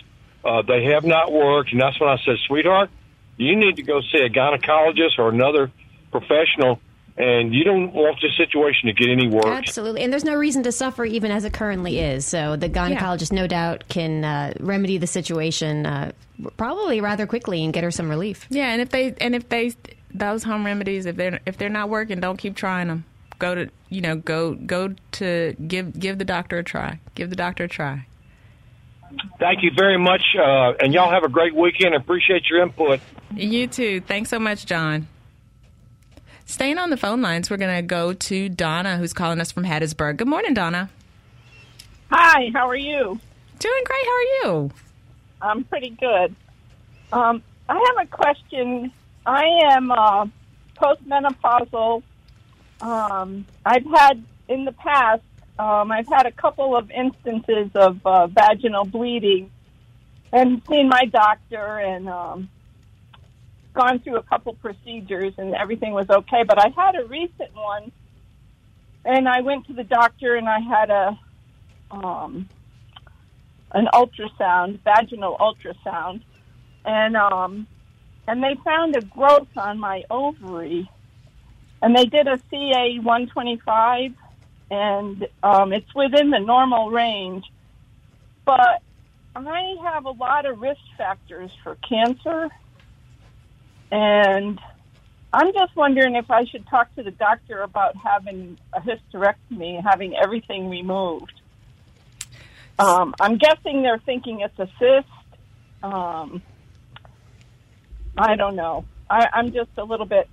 uh, 0.49 0.63
they 0.63 0.85
have 0.85 1.05
not 1.05 1.33
worked, 1.33 1.73
and 1.73 1.81
that's 1.81 2.01
when 2.01 2.09
I 2.09 2.17
said, 2.25 2.37
sweetheart, 2.47 2.91
you 3.37 3.55
need 3.57 3.77
to 3.77 3.83
go 3.83 4.01
see 4.01 4.19
a 4.19 4.31
gynecologist 4.31 5.19
or 5.19 5.29
another 5.29 5.71
professional 6.11 6.81
and 7.19 7.53
you 7.53 7.65
don't 7.65 7.93
want 7.93 8.17
the 8.21 8.31
situation 8.37 8.87
to 8.87 8.93
get 8.93 9.11
any 9.11 9.29
worse. 9.29 9.45
Absolutely, 9.45 10.03
and 10.03 10.13
there's 10.13 10.25
no 10.25 10.37
reason 10.37 10.63
to 10.63 10.73
suffer 10.73 11.05
even 11.05 11.33
as 11.33 11.45
it 11.45 11.53
currently 11.53 11.99
is. 11.99 12.25
So 12.25 12.55
the 12.55 12.69
gynecologist, 12.69 13.33
yeah. 13.33 13.41
no 13.41 13.47
doubt, 13.49 13.85
can 13.89 14.25
uh, 14.25 14.53
remedy 14.61 14.99
the 14.99 15.07
situation 15.09 15.85
uh, 15.85 16.13
probably 16.57 17.01
rather 17.01 17.27
quickly 17.27 17.65
and 17.65 17.73
get 17.73 17.83
her 17.83 17.91
some 17.91 18.09
relief. 18.09 18.47
Yeah, 18.51 18.71
and 18.73 18.81
if 18.81 18.91
they 18.91 19.15
and 19.21 19.35
if 19.35 19.49
they 19.49 19.75
those 20.15 20.45
home 20.45 20.65
remedies, 20.65 21.07
if 21.07 21.17
they're 21.17 21.41
if 21.45 21.59
they're 21.59 21.69
not 21.69 21.89
working, 21.89 22.21
don't 22.21 22.37
keep 22.37 22.55
trying 22.55 22.87
them. 22.87 23.05
Go 23.41 23.55
to 23.57 23.69
you 23.89 24.01
know 24.01 24.17
go 24.17 24.55
go 24.55 24.95
to 25.13 25.57
give 25.67 25.99
give 25.99 26.19
the 26.19 26.25
doctor 26.25 26.59
a 26.59 26.65
try. 26.65 27.01
Give 27.17 27.31
the 27.31 27.37
doctor 27.37 27.65
a 27.65 27.69
try. 27.69 28.07
Thank 29.39 29.63
you 29.63 29.71
very 29.77 29.99
much, 29.99 30.23
uh, 30.39 30.73
and 30.81 30.93
y'all 30.93 31.11
have 31.11 31.25
a 31.25 31.29
great 31.29 31.55
weekend. 31.55 31.95
Appreciate 31.95 32.49
your 32.51 32.63
input. 32.63 33.01
You 33.35 33.67
too. 33.67 34.01
Thanks 34.01 34.31
so 34.31 34.39
much, 34.39 34.67
John. 34.67 35.09
Staying 36.45 36.79
on 36.79 36.91
the 36.91 36.97
phone 36.97 37.21
lines, 37.21 37.51
we're 37.51 37.59
going 37.59 37.77
to 37.77 37.83
go 37.83 38.15
to 38.15 38.49
Donna, 38.49 38.97
who's 38.97 39.13
calling 39.13 39.41
us 39.41 39.53
from 39.53 39.65
Hattiesburg. 39.65 40.17
Good 40.17 40.29
morning, 40.29 40.55
Donna. 40.55 40.89
Hi, 42.11 42.51
how 42.55 42.67
are 42.69 42.77
you? 42.77 43.21
Doing 43.59 43.83
great. 43.85 44.05
How 44.05 44.13
are 44.13 44.23
you? 44.23 44.71
I'm 45.43 45.65
pretty 45.65 45.91
good. 45.91 46.35
Um, 47.13 47.43
I 47.69 47.75
have 47.75 48.07
a 48.07 48.11
question. 48.11 48.91
I 49.27 49.45
am 49.73 49.91
uh, 49.91 50.27
postmenopausal. 50.77 52.03
Um, 52.81 53.45
I've 53.67 53.85
had 53.85 54.25
in 54.49 54.65
the 54.65 54.73
past 54.73 55.23
um, 55.59 55.91
I've 55.91 56.09
had 56.09 56.27
a 56.27 56.33
couple 56.33 56.77
of 56.77 56.91
instances 56.91 57.71
of 57.75 58.05
uh, 58.05 58.27
vaginal 58.29 58.85
bleeding 58.85 59.51
and 60.33 60.63
seen 60.69 60.89
my 60.89 61.05
doctor 61.07 61.79
and 61.79 62.09
um, 62.09 62.51
gone 63.75 63.99
through 64.01 64.17
a 64.17 64.23
couple 64.23 64.55
procedures 64.55 65.35
and 65.39 65.55
everything 65.55 65.93
was 65.93 66.09
okay. 66.11 66.45
But 66.47 66.59
I 66.59 66.69
had 66.77 66.95
a 66.97 67.05
recent 67.07 67.55
one 67.55 67.91
and 69.05 69.29
I 69.29 69.41
went 69.41 69.67
to 69.67 69.73
the 69.73 69.85
doctor 69.85 70.37
and 70.37 70.49
I 70.49 70.61
had 70.61 70.91
a 70.91 71.19
um, 71.91 72.49
an 73.73 73.89
ultrasound, 73.93 74.81
vaginal 74.83 75.37
ultrasound, 75.39 76.23
and 76.85 77.17
um, 77.17 77.67
and 78.27 78.43
they 78.43 78.57
found 78.65 78.97
a 78.97 79.01
growth 79.01 79.49
on 79.57 79.79
my 79.79 80.05
ovary, 80.11 80.91
and 81.83 81.97
they 81.97 82.05
did 82.05 82.27
a 82.27 82.39
CA 82.51 82.99
125 82.99 84.13
and 84.71 85.27
um, 85.43 85.73
it's 85.73 85.95
within 85.95 86.31
the 86.31 86.39
normal 86.39 86.91
range. 86.91 87.45
But 88.45 88.83
I 89.35 89.77
have 89.83 90.05
a 90.05 90.11
lot 90.11 90.47
of 90.47 90.61
risk 90.61 90.81
factors 90.97 91.51
for 91.63 91.77
cancer, 91.89 92.49
and 93.91 94.61
I'm 95.33 95.53
just 95.53 95.77
wondering 95.77 96.17
if 96.17 96.31
I 96.31 96.45
should 96.47 96.67
talk 96.67 96.95
to 96.97 97.03
the 97.03 97.11
doctor 97.11 97.63
about 97.63 97.97
having 97.97 98.59
a 98.73 98.81
hysterectomy, 98.81 99.83
having 99.83 100.17
everything 100.17 100.71
removed. 100.71 101.33
Um, 102.79 103.15
I'm 103.21 103.37
guessing 103.37 103.83
they're 103.83 103.99
thinking 103.99 104.41
it's 104.41 104.59
a 104.59 104.69
cyst. 104.79 105.09
Um, 105.83 106.43
I 108.17 108.37
don't 108.37 108.57
know. 108.57 108.85
I, 109.11 109.29
I'm 109.33 109.53
just 109.53 109.71
a 109.77 109.85
little 109.85 110.07
bit 110.07 110.29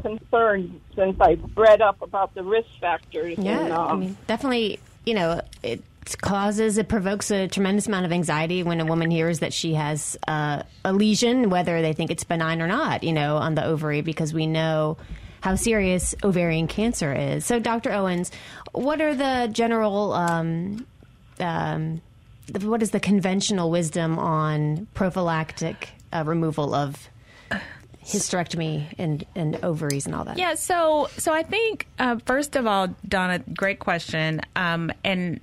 concerned 0.00 0.80
since 0.94 1.20
I 1.20 1.38
read 1.54 1.80
up 1.80 2.00
about 2.02 2.34
the 2.34 2.42
risk 2.42 2.68
factors. 2.80 3.38
Yeah, 3.38 3.60
and, 3.60 3.72
um, 3.72 3.88
I 3.88 3.96
mean, 3.96 4.16
definitely, 4.26 4.80
you 5.04 5.14
know, 5.14 5.40
it 5.62 5.82
causes, 6.16 6.78
it 6.78 6.88
provokes 6.88 7.30
a 7.30 7.48
tremendous 7.48 7.86
amount 7.86 8.06
of 8.06 8.12
anxiety 8.12 8.62
when 8.62 8.80
a 8.80 8.86
woman 8.86 9.10
hears 9.10 9.40
that 9.40 9.52
she 9.52 9.74
has 9.74 10.16
uh, 10.26 10.62
a 10.84 10.92
lesion, 10.92 11.50
whether 11.50 11.82
they 11.82 11.92
think 11.92 12.10
it's 12.10 12.24
benign 12.24 12.62
or 12.62 12.66
not, 12.66 13.02
you 13.04 13.12
know, 13.12 13.36
on 13.36 13.54
the 13.54 13.64
ovary, 13.64 14.00
because 14.00 14.32
we 14.32 14.46
know 14.46 14.96
how 15.40 15.54
serious 15.54 16.14
ovarian 16.24 16.66
cancer 16.66 17.12
is. 17.12 17.44
So, 17.44 17.58
Dr. 17.58 17.92
Owens, 17.92 18.30
what 18.72 19.00
are 19.00 19.14
the 19.14 19.48
general, 19.52 20.12
um, 20.12 20.86
um, 21.38 22.00
what 22.62 22.82
is 22.82 22.90
the 22.90 23.00
conventional 23.00 23.70
wisdom 23.70 24.18
on 24.18 24.86
prophylactic 24.94 25.90
uh, 26.12 26.24
removal 26.26 26.74
of 26.74 27.08
hysterectomy 28.08 28.86
and, 28.98 29.24
and 29.34 29.62
ovaries 29.62 30.06
and 30.06 30.14
all 30.14 30.24
that? 30.24 30.38
Yeah, 30.38 30.54
so 30.54 31.08
so 31.18 31.32
I 31.32 31.42
think 31.42 31.86
uh, 31.98 32.16
first 32.24 32.56
of 32.56 32.66
all, 32.66 32.88
Donna, 33.06 33.40
great 33.54 33.78
question, 33.78 34.40
um, 34.56 34.90
and 35.04 35.40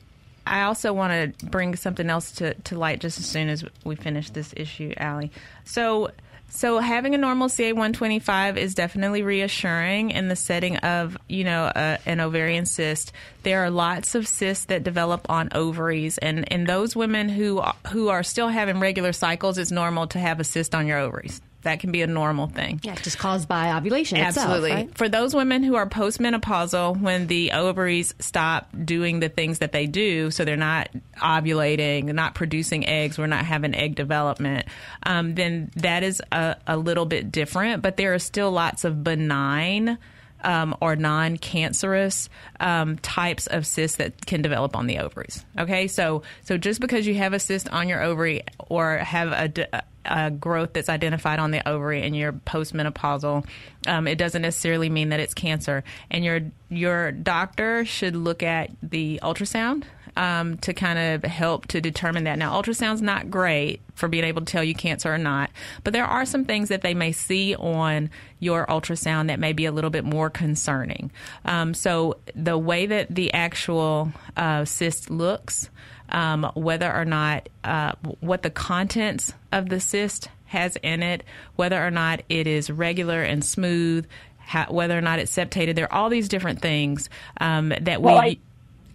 I 0.48 0.64
also 0.64 0.94
want 0.94 1.40
to 1.40 1.46
bring 1.46 1.76
something 1.76 2.10
else 2.10 2.32
to, 2.34 2.54
to 2.54 2.78
light 2.78 3.00
just 3.00 3.20
as 3.20 3.26
soon 3.26 3.50
as 3.50 3.64
we 3.84 3.96
finish 3.96 4.30
this 4.30 4.54
issue, 4.56 4.94
Allie. 4.98 5.32
So. 5.64 6.12
So 6.48 6.78
having 6.78 7.16
a 7.16 7.18
normal 7.18 7.50
CA125 7.50 8.56
is 8.56 8.76
definitely 8.76 9.24
reassuring 9.24 10.12
in 10.12 10.30
the 10.30 10.38
setting 10.38 10.78
of, 10.78 11.18
you 11.28 11.44
know, 11.44 11.70
a, 11.76 11.98
an 12.06 12.22
ovarian 12.22 12.66
cyst. 12.66 13.12
There 13.44 13.66
are 13.66 13.70
lots 13.70 14.16
of 14.16 14.26
cysts 14.26 14.66
that 14.66 14.84
develop 14.84 15.28
on 15.28 15.50
ovaries, 15.54 16.18
and 16.20 16.48
in 16.48 16.64
those 16.64 16.96
women 16.96 17.28
who 17.28 17.62
who 17.88 18.08
are 18.08 18.24
still 18.24 18.48
having 18.48 18.80
regular 18.80 19.12
cycles, 19.12 19.58
it's 19.58 19.72
normal 19.72 20.08
to 20.08 20.20
have 20.20 20.40
a 20.40 20.46
cyst 20.46 20.76
on 20.76 20.88
your 20.88 21.00
ovaries 21.00 21.42
that 21.66 21.80
can 21.82 21.92
be 21.92 22.02
a 22.02 22.08
normal 22.08 22.48
thing. 22.48 22.80
Yeah, 22.84 22.96
just 22.96 23.20
caused 23.20 23.48
by 23.48 23.76
ovulation. 23.76 24.18
Absolutely. 24.18 24.72
Itself, 24.72 24.88
right? 24.88 24.98
For 24.98 25.10
those 25.10 25.36
women 25.36 25.62
who 25.62 25.76
are 25.76 25.88
postmenopausal, 25.88 27.00
when 27.02 27.28
the 27.28 27.52
ovaries 27.52 28.14
stop 28.20 28.70
doing 28.86 29.20
the 29.20 29.30
things 29.30 29.60
that 29.60 29.72
they 29.72 29.86
do, 29.86 30.32
so 30.32 30.46
they're 30.46 30.56
not 30.56 30.90
ovulating, 31.18 32.06
not 32.06 32.34
producing 32.34 32.88
eggs, 32.88 33.18
we're 33.18 33.28
not 33.28 33.46
having 33.46 33.76
egg 33.76 33.96
development, 33.96 34.68
um, 35.04 35.36
then 35.36 35.72
that 35.76 36.04
is 36.04 36.22
a, 36.32 36.56
a 36.66 36.78
little 36.78 37.06
bit 37.06 37.32
different. 37.32 37.82
But 37.82 37.98
there 37.98 38.14
are 38.14 38.20
still 38.20 38.52
lots 38.52 38.86
of 38.86 39.04
benign. 39.04 39.98
Um, 40.46 40.76
or 40.80 40.96
non-cancerous 40.96 42.30
um, 42.60 43.00
types 43.00 43.48
of 43.48 43.66
cysts 43.66 43.98
that 43.98 44.28
can 44.28 44.44
develop 44.44 44.76
on 44.76 44.86
the 44.86 45.00
ovaries. 45.00 45.44
Okay, 45.58 45.88
so 45.88 46.22
so 46.44 46.56
just 46.60 46.80
because 46.80 47.08
you 47.08 47.16
have 47.16 47.34
a 47.34 47.40
cyst 47.40 47.68
on 47.70 47.90
your 47.90 48.04
ovary 48.04 48.44
or 48.70 48.98
have 48.98 49.32
a, 49.32 49.84
uh, 50.06 50.30
growth 50.30 50.74
that's 50.74 50.88
identified 50.88 51.40
on 51.40 51.50
the 51.50 51.68
ovary 51.68 52.04
and 52.04 52.16
you're 52.16 52.32
postmenopausal, 52.32 53.44
um, 53.88 54.08
it 54.08 54.20
doesn't 54.20 54.44
necessarily 54.44 54.88
mean 54.90 55.10
that 55.10 55.20
it's 55.20 55.34
cancer. 55.34 55.84
And 56.12 56.24
your 56.24 56.42
your 56.70 57.12
doctor 57.12 57.84
should 57.86 58.16
look 58.16 58.44
at 58.44 58.70
the 58.84 59.20
ultrasound 59.24 59.86
um, 60.18 60.58
to 60.60 60.74
kind 60.74 60.98
of 60.98 61.24
help 61.30 61.68
to 61.68 61.82
determine 61.82 62.24
that. 62.26 62.38
Now, 62.38 62.60
ultrasound's 62.62 63.02
not 63.02 63.30
great 63.30 63.82
for 63.96 64.08
being 64.08 64.24
able 64.24 64.42
to 64.42 64.52
tell 64.52 64.64
you 64.64 64.76
cancer 64.76 65.14
or 65.14 65.18
not, 65.18 65.50
but 65.84 65.94
there 65.94 66.06
are 66.06 66.26
some 66.26 66.46
things 66.46 66.70
that 66.70 66.82
they 66.82 66.94
may 66.94 67.12
see 67.12 67.56
on 67.56 68.10
your 68.40 68.66
ultrasound 68.68 69.28
that 69.28 69.40
may 69.40 69.54
be 69.54 69.66
a 69.66 69.72
little 69.72 69.90
bit 69.90 70.04
more 70.04 70.30
concerning. 70.30 71.12
Um, 71.46 71.74
so, 71.74 72.18
the 72.36 72.58
way 72.58 72.86
that 72.86 73.14
the 73.14 73.34
actual 73.34 74.12
uh, 74.38 74.66
cyst 74.66 75.10
looks, 75.10 75.70
um, 76.10 76.52
whether 76.56 76.92
or 76.94 77.06
not 77.06 77.50
uh, 77.64 77.94
what 78.20 78.44
the 78.44 78.50
contents 78.50 79.34
of 79.52 79.70
the 79.70 79.80
cyst 79.80 80.30
has 80.46 80.78
in 80.78 81.02
it, 81.04 81.24
whether 81.56 81.84
or 81.86 81.92
not 81.92 82.22
it 82.30 82.48
is 82.48 82.70
regular 82.70 83.22
and 83.24 83.44
smooth, 83.44 84.06
how, 84.38 84.66
whether 84.72 84.98
or 84.98 85.02
not 85.02 85.20
it's 85.20 85.32
septated. 85.32 85.76
There 85.76 85.92
are 85.92 85.94
all 86.04 86.10
these 86.10 86.30
different 86.30 86.62
things 86.62 87.10
um, 87.42 87.74
that 87.82 88.02
Well, 88.02 88.22
we. 88.22 88.30
I- 88.30 88.38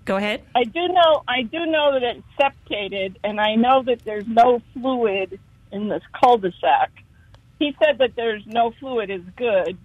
go 0.04 0.16
ahead. 0.16 0.42
I 0.54 0.64
do 0.64 0.88
know 0.88 1.22
I 1.28 1.42
do 1.42 1.66
know 1.66 1.92
that 1.92 2.02
it's 2.02 2.22
septated, 2.40 3.18
and 3.24 3.40
I 3.40 3.54
know 3.54 3.82
that 3.84 4.04
there's 4.04 4.26
no 4.26 4.60
fluid 4.74 5.38
in 5.72 5.88
this 5.88 6.02
cul-de-sac. 6.20 6.90
He 7.58 7.76
said 7.82 7.98
that 7.98 8.16
there's 8.16 8.42
no 8.46 8.72
fluid 8.80 9.10
is 9.10 9.22
good. 9.36 9.78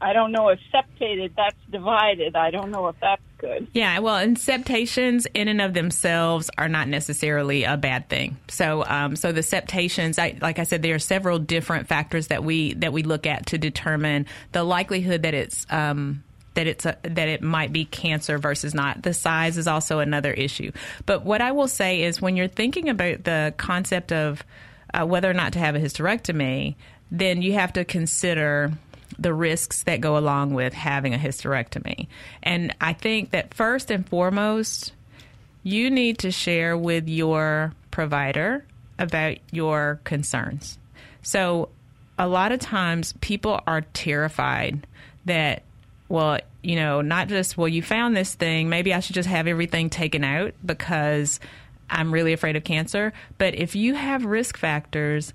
I 0.00 0.14
don't 0.14 0.32
know 0.32 0.48
if 0.48 0.58
septated 0.72 1.34
that's 1.36 1.58
divided. 1.70 2.34
I 2.34 2.50
don't 2.50 2.70
know 2.70 2.88
if 2.88 2.96
that's 3.00 3.22
good. 3.36 3.68
Yeah, 3.74 3.98
well, 3.98 4.16
and 4.16 4.38
septations 4.38 5.26
in 5.34 5.46
and 5.46 5.60
of 5.60 5.74
themselves 5.74 6.50
are 6.56 6.68
not 6.68 6.88
necessarily 6.88 7.64
a 7.64 7.76
bad 7.76 8.08
thing. 8.08 8.38
So, 8.48 8.84
um, 8.86 9.14
so 9.14 9.30
the 9.32 9.42
septations, 9.42 10.18
I, 10.18 10.38
like 10.40 10.58
I 10.58 10.62
said, 10.62 10.80
there 10.80 10.94
are 10.94 10.98
several 10.98 11.38
different 11.38 11.86
factors 11.86 12.28
that 12.28 12.42
we 12.42 12.72
that 12.74 12.94
we 12.94 13.02
look 13.02 13.26
at 13.26 13.46
to 13.46 13.58
determine 13.58 14.26
the 14.52 14.64
likelihood 14.64 15.22
that 15.22 15.34
it's 15.34 15.66
um, 15.68 16.24
that 16.60 16.66
it's 16.66 16.84
a, 16.84 16.94
that 17.04 17.28
it 17.28 17.40
might 17.40 17.72
be 17.72 17.86
cancer 17.86 18.36
versus 18.36 18.74
not. 18.74 19.02
The 19.02 19.14
size 19.14 19.56
is 19.56 19.66
also 19.66 20.00
another 20.00 20.30
issue. 20.30 20.72
But 21.06 21.24
what 21.24 21.40
I 21.40 21.52
will 21.52 21.68
say 21.68 22.02
is, 22.02 22.20
when 22.20 22.36
you're 22.36 22.48
thinking 22.48 22.90
about 22.90 23.24
the 23.24 23.54
concept 23.56 24.12
of 24.12 24.44
uh, 24.92 25.06
whether 25.06 25.30
or 25.30 25.32
not 25.32 25.54
to 25.54 25.58
have 25.58 25.74
a 25.74 25.78
hysterectomy, 25.78 26.74
then 27.10 27.40
you 27.40 27.54
have 27.54 27.72
to 27.72 27.84
consider 27.86 28.72
the 29.18 29.32
risks 29.32 29.84
that 29.84 30.02
go 30.02 30.18
along 30.18 30.52
with 30.52 30.74
having 30.74 31.14
a 31.14 31.18
hysterectomy. 31.18 32.08
And 32.42 32.76
I 32.78 32.92
think 32.92 33.30
that 33.30 33.54
first 33.54 33.90
and 33.90 34.06
foremost, 34.06 34.92
you 35.62 35.90
need 35.90 36.18
to 36.18 36.30
share 36.30 36.76
with 36.76 37.08
your 37.08 37.72
provider 37.90 38.66
about 38.98 39.38
your 39.50 39.98
concerns. 40.04 40.78
So, 41.22 41.70
a 42.18 42.28
lot 42.28 42.52
of 42.52 42.60
times 42.60 43.14
people 43.22 43.62
are 43.66 43.80
terrified 43.94 44.86
that, 45.24 45.62
well, 46.10 46.40
you 46.62 46.74
know, 46.74 47.00
not 47.00 47.28
just, 47.28 47.56
well, 47.56 47.68
you 47.68 47.82
found 47.82 48.16
this 48.16 48.34
thing, 48.34 48.68
maybe 48.68 48.92
I 48.92 49.00
should 49.00 49.14
just 49.14 49.28
have 49.28 49.46
everything 49.46 49.88
taken 49.88 50.24
out 50.24 50.54
because 50.66 51.38
I'm 51.88 52.12
really 52.12 52.32
afraid 52.32 52.56
of 52.56 52.64
cancer. 52.64 53.12
But 53.38 53.54
if 53.54 53.76
you 53.76 53.94
have 53.94 54.24
risk 54.24 54.58
factors 54.58 55.32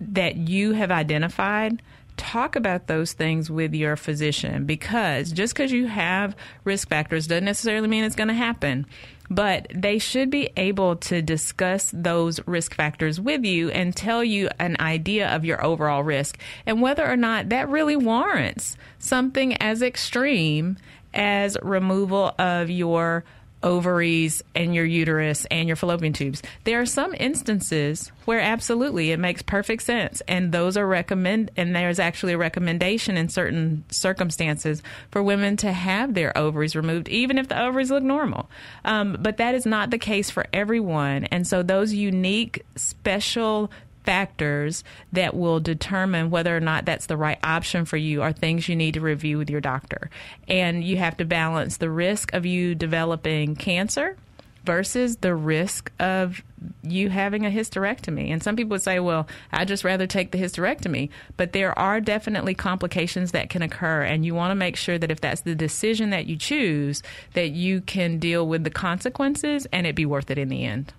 that 0.00 0.36
you 0.36 0.72
have 0.72 0.90
identified, 0.90 1.82
talk 2.18 2.56
about 2.56 2.88
those 2.88 3.14
things 3.14 3.50
with 3.50 3.74
your 3.74 3.96
physician 3.96 4.66
because 4.66 5.32
just 5.32 5.54
because 5.54 5.72
you 5.72 5.86
have 5.86 6.36
risk 6.64 6.88
factors 6.88 7.26
doesn't 7.26 7.44
necessarily 7.44 7.88
mean 7.88 8.04
it's 8.04 8.16
going 8.16 8.28
to 8.28 8.34
happen. 8.34 8.84
But 9.30 9.66
they 9.74 9.98
should 9.98 10.30
be 10.30 10.50
able 10.56 10.96
to 10.96 11.20
discuss 11.20 11.90
those 11.92 12.40
risk 12.46 12.74
factors 12.74 13.20
with 13.20 13.44
you 13.44 13.70
and 13.70 13.94
tell 13.94 14.24
you 14.24 14.48
an 14.58 14.76
idea 14.80 15.28
of 15.28 15.44
your 15.44 15.62
overall 15.64 16.02
risk 16.02 16.38
and 16.64 16.80
whether 16.80 17.06
or 17.06 17.16
not 17.16 17.50
that 17.50 17.68
really 17.68 17.96
warrants 17.96 18.76
something 18.98 19.54
as 19.56 19.82
extreme 19.82 20.78
as 21.12 21.56
removal 21.62 22.34
of 22.38 22.70
your 22.70 23.24
ovaries 23.62 24.42
and 24.54 24.74
your 24.74 24.84
uterus 24.84 25.46
and 25.50 25.68
your 25.68 25.76
fallopian 25.76 26.12
tubes. 26.12 26.42
There 26.64 26.80
are 26.80 26.86
some 26.86 27.14
instances 27.14 28.12
where 28.24 28.40
absolutely 28.40 29.10
it 29.10 29.18
makes 29.18 29.42
perfect 29.42 29.82
sense 29.82 30.22
and 30.28 30.52
those 30.52 30.76
are 30.76 30.86
recommend 30.86 31.50
and 31.56 31.74
there's 31.74 31.98
actually 31.98 32.34
a 32.34 32.38
recommendation 32.38 33.16
in 33.16 33.28
certain 33.28 33.84
circumstances 33.90 34.82
for 35.10 35.22
women 35.22 35.56
to 35.58 35.72
have 35.72 36.14
their 36.14 36.36
ovaries 36.36 36.76
removed 36.76 37.08
even 37.08 37.38
if 37.38 37.48
the 37.48 37.60
ovaries 37.60 37.90
look 37.90 38.02
normal. 38.02 38.48
Um, 38.84 39.16
but 39.20 39.38
that 39.38 39.54
is 39.54 39.66
not 39.66 39.90
the 39.90 39.98
case 39.98 40.30
for 40.30 40.46
everyone 40.52 41.24
and 41.24 41.46
so 41.46 41.62
those 41.62 41.92
unique 41.92 42.64
special 42.76 43.70
factors 44.08 44.84
that 45.12 45.36
will 45.36 45.60
determine 45.60 46.30
whether 46.30 46.56
or 46.56 46.60
not 46.60 46.86
that's 46.86 47.04
the 47.04 47.16
right 47.18 47.38
option 47.42 47.84
for 47.84 47.98
you 47.98 48.22
are 48.22 48.32
things 48.32 48.66
you 48.66 48.74
need 48.74 48.94
to 48.94 49.02
review 49.02 49.36
with 49.36 49.50
your 49.50 49.60
doctor. 49.60 50.08
And 50.48 50.82
you 50.82 50.96
have 50.96 51.18
to 51.18 51.26
balance 51.26 51.76
the 51.76 51.90
risk 51.90 52.32
of 52.32 52.46
you 52.46 52.74
developing 52.74 53.54
cancer 53.54 54.16
versus 54.64 55.18
the 55.18 55.34
risk 55.34 55.92
of 56.00 56.42
you 56.82 57.10
having 57.10 57.44
a 57.44 57.50
hysterectomy. 57.50 58.30
And 58.32 58.42
some 58.42 58.56
people 58.56 58.70
would 58.70 58.82
say, 58.82 58.98
well, 58.98 59.28
I'd 59.52 59.68
just 59.68 59.84
rather 59.84 60.06
take 60.06 60.30
the 60.30 60.38
hysterectomy. 60.38 61.10
But 61.36 61.52
there 61.52 61.78
are 61.78 62.00
definitely 62.00 62.54
complications 62.54 63.32
that 63.32 63.50
can 63.50 63.60
occur. 63.60 64.04
And 64.04 64.24
you 64.24 64.34
want 64.34 64.52
to 64.52 64.54
make 64.54 64.76
sure 64.76 64.96
that 64.96 65.10
if 65.10 65.20
that's 65.20 65.42
the 65.42 65.54
decision 65.54 66.08
that 66.10 66.24
you 66.24 66.36
choose, 66.36 67.02
that 67.34 67.50
you 67.50 67.82
can 67.82 68.18
deal 68.18 68.48
with 68.48 68.64
the 68.64 68.70
consequences 68.70 69.66
and 69.70 69.86
it 69.86 69.94
be 69.94 70.06
worth 70.06 70.30
it 70.30 70.38
in 70.38 70.48
the 70.48 70.64
end. 70.64 70.94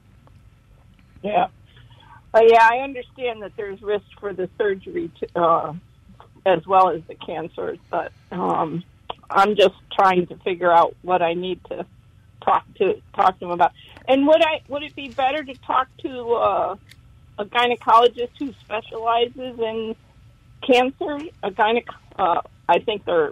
Yeah. 1.24 1.48
Uh, 2.34 2.42
yeah, 2.46 2.68
I 2.72 2.80
understand 2.80 3.42
that 3.42 3.54
there's 3.58 3.82
risk 3.82 4.06
for 4.20 4.34
the 4.34 4.50
surgery 4.58 5.12
to, 5.20 5.39
uh, 5.39 5.74
as 6.46 6.65
well 6.68 6.89
as 6.89 7.02
the 7.08 7.15
cancer, 7.15 7.78
but 7.89 8.12
um, 8.32 8.84
I'm 9.30 9.56
just 9.56 9.76
trying 9.92 10.28
to 10.28 10.36
figure 10.38 10.72
out 10.72 10.96
what 11.02 11.22
I 11.22 11.34
need 11.34 11.60
to 11.65 11.86
talk 12.42 12.65
to 12.76 13.02
talk 13.15 13.34
to 13.36 13.39
them 13.39 13.52
about. 13.52 13.72
And 14.08 14.28
would 14.28 14.42
I 14.42 14.62
would 14.68 14.84
it 14.84 14.96
be 14.96 15.10
better 15.10 15.44
to 15.44 15.54
talk 15.56 15.88
to 16.04 16.34
uh, 16.34 16.76
a 17.38 17.46
gynecologist 17.46 18.30
who 18.38 18.54
specializes 18.54 19.60
in 19.60 19.96
cancer? 20.62 21.20
A 21.44 21.52
gynec, 21.52 21.86
uh, 22.18 22.42
I 22.68 22.80
think 22.80 23.06
they're 23.06 23.32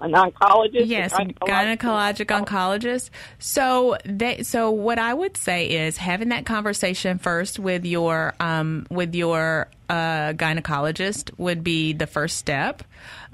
an 0.00 0.12
oncologist. 0.12 0.82
a 0.82 0.86
Yes, 0.86 1.12
gynecologic 1.12 2.26
oncologist. 2.26 3.10
So 3.38 3.96
they, 4.04 4.42
so 4.42 4.70
what 4.70 4.98
I 4.98 5.12
would 5.14 5.36
say 5.36 5.66
is 5.66 5.96
having 5.96 6.30
that 6.30 6.46
conversation 6.46 7.18
first 7.18 7.58
with 7.58 7.84
your 7.84 8.34
um, 8.40 8.86
with 8.90 9.14
your 9.14 9.68
uh, 9.88 10.32
gynecologist 10.34 11.36
would 11.38 11.64
be 11.64 11.92
the 11.92 12.06
first 12.06 12.38
step. 12.38 12.82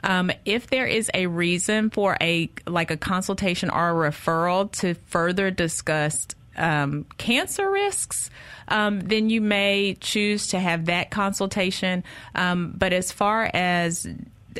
Um, 0.02 0.30
if 0.44 0.68
there 0.68 0.86
is 0.86 1.10
a 1.14 1.26
reason 1.26 1.90
for 1.90 2.16
a 2.20 2.50
like 2.66 2.90
a 2.90 2.96
consultation 2.96 3.70
or 3.70 4.06
a 4.06 4.10
referral 4.10 4.70
to 4.80 4.94
further 4.94 5.50
discuss 5.50 6.26
um, 6.56 7.04
cancer 7.18 7.70
risks, 7.70 8.30
um, 8.68 9.00
then 9.00 9.30
you 9.30 9.40
may 9.40 9.96
choose 10.00 10.48
to 10.48 10.58
have 10.58 10.86
that 10.86 11.10
consultation. 11.10 12.04
Um, 12.34 12.72
but 12.76 12.92
as 12.92 13.12
far 13.12 13.50
as 13.52 14.06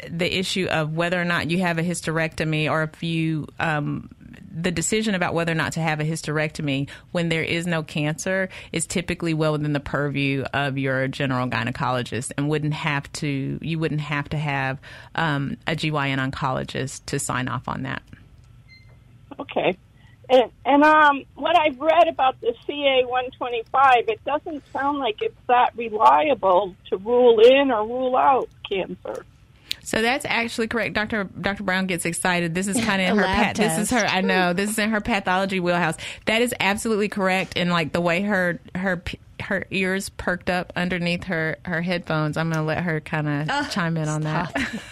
the 0.09 0.39
issue 0.39 0.67
of 0.71 0.95
whether 0.95 1.21
or 1.21 1.25
not 1.25 1.51
you 1.51 1.59
have 1.59 1.79
a 1.79 1.83
hysterectomy 1.83 2.71
or 2.71 2.85
if 2.85 3.03
you 3.03 3.47
um, 3.59 4.09
the 4.59 4.71
decision 4.71 5.15
about 5.15 5.35
whether 5.35 5.53
or 5.53 5.57
not 5.57 5.73
to 5.73 5.81
have 5.81 6.01
a 6.01 6.05
hysterectomy 6.05 6.89
when 7.13 7.29
there 7.29 7.43
is 7.43 7.67
no 7.67 7.83
cancer 7.83 8.49
is 8.73 8.87
typically 8.87 9.35
well 9.35 9.53
within 9.53 9.73
the 9.73 9.81
purview 9.81 10.45
of 10.55 10.79
your 10.79 11.09
general 11.09 11.47
gynecologist 11.49 12.33
and 12.39 12.49
wouldn't 12.49 12.75
have 12.75 13.11
to 13.13 13.59
you 13.61 13.79
wouldn't 13.79 14.01
have 14.01 14.29
to 14.29 14.39
have 14.39 14.81
um, 15.15 15.57
a 15.67 15.77
GYN 15.77 16.19
oncologist 16.19 17.05
to 17.07 17.19
sign 17.19 17.49
off 17.49 17.69
on 17.69 17.83
that. 17.83 18.03
Okay. 19.39 19.77
And, 20.29 20.51
and 20.65 20.83
um, 20.83 21.25
what 21.35 21.57
I've 21.57 21.79
read 21.79 22.09
about 22.09 22.41
the 22.41 22.53
CA 22.67 23.05
125, 23.05 24.09
it 24.09 24.25
doesn't 24.25 24.65
sound 24.73 24.99
like 24.99 25.23
it's 25.23 25.37
that 25.47 25.77
reliable 25.77 26.75
to 26.89 26.97
rule 26.97 27.39
in 27.41 27.71
or 27.71 27.87
rule 27.87 28.17
out 28.17 28.49
cancer. 28.69 29.25
So 29.87 30.03
that's 30.03 30.25
actually 30.25 30.66
correct. 30.66 30.94
Dr. 30.94 31.25
Dr. 31.25 31.62
Brown 31.62 31.87
gets 31.87 32.05
excited. 32.05 32.57
This 32.57 32.66
is 32.66 32.77
kind 32.85 33.01
of 33.01 33.11
in 33.11 33.18
her 33.18 33.25
pat. 33.25 33.55
This 33.55 33.79
is 33.79 33.90
her. 33.90 34.05
I 34.05 34.20
know. 34.20 34.53
This 34.53 34.68
is 34.70 34.79
in 34.81 34.90
her 34.90 35.01
pathology 35.01 35.61
wheelhouse. 35.61 35.96
That 36.25 36.42
is 36.42 36.53
absolutely 36.59 37.09
correct. 37.09 37.57
And 37.57 37.70
like 37.70 37.92
the 37.92 38.01
way 38.01 38.22
her 38.22 38.59
her 38.75 39.01
her 39.40 39.64
ears 39.70 40.09
perked 40.09 40.51
up 40.51 40.72
underneath 40.75 41.25
her 41.25 41.59
her 41.64 41.83
headphones. 41.83 42.37
I'm 42.37 42.51
going 42.51 42.62
to 42.62 42.66
let 42.66 42.83
her 42.83 43.01
kind 43.01 43.49
of 43.49 43.70
chime 43.70 43.96
in 43.96 44.09
on 44.09 44.22
that. 44.22 44.55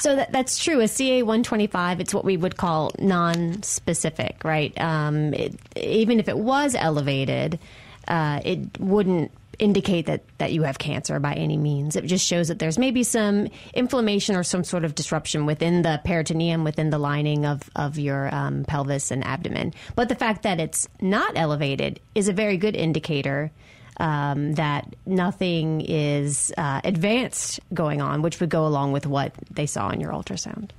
So 0.00 0.16
that, 0.16 0.32
that's 0.32 0.62
true. 0.62 0.80
A 0.80 0.88
CA 0.88 1.22
125, 1.22 2.00
it's 2.00 2.14
what 2.14 2.24
we 2.24 2.36
would 2.36 2.56
call 2.56 2.92
non-specific, 3.00 4.44
right? 4.44 4.78
Um, 4.80 5.34
it, 5.34 5.58
even 5.76 6.20
if 6.20 6.28
it 6.28 6.38
was 6.38 6.74
elevated, 6.74 7.58
uh, 8.06 8.40
it 8.44 8.78
wouldn't 8.78 9.32
indicate 9.58 10.06
that, 10.06 10.22
that 10.38 10.52
you 10.52 10.62
have 10.62 10.78
cancer 10.78 11.18
by 11.18 11.34
any 11.34 11.56
means. 11.56 11.96
It 11.96 12.04
just 12.04 12.24
shows 12.26 12.48
that 12.48 12.58
there's 12.58 12.78
maybe 12.78 13.02
some 13.02 13.48
inflammation 13.74 14.36
or 14.36 14.42
some 14.44 14.64
sort 14.64 14.84
of 14.84 14.94
disruption 14.94 15.46
within 15.46 15.82
the 15.82 16.00
peritoneum, 16.04 16.64
within 16.64 16.90
the 16.90 16.98
lining 16.98 17.44
of, 17.44 17.68
of 17.74 17.98
your 17.98 18.32
um, 18.34 18.64
pelvis 18.64 19.10
and 19.10 19.24
abdomen. 19.24 19.74
But 19.96 20.08
the 20.08 20.14
fact 20.14 20.42
that 20.44 20.60
it's 20.60 20.88
not 21.00 21.32
elevated 21.36 22.00
is 22.14 22.28
a 22.28 22.32
very 22.32 22.56
good 22.56 22.76
indicator 22.76 23.50
um, 23.98 24.54
that 24.54 24.94
nothing 25.06 25.80
is 25.80 26.52
uh, 26.56 26.80
advanced 26.84 27.58
going 27.74 28.00
on, 28.00 28.22
which 28.22 28.38
would 28.38 28.50
go 28.50 28.64
along 28.64 28.92
with 28.92 29.06
what 29.06 29.32
they 29.50 29.66
saw 29.66 29.90
in 29.90 30.00
your 30.00 30.12
ultrasound. 30.12 30.70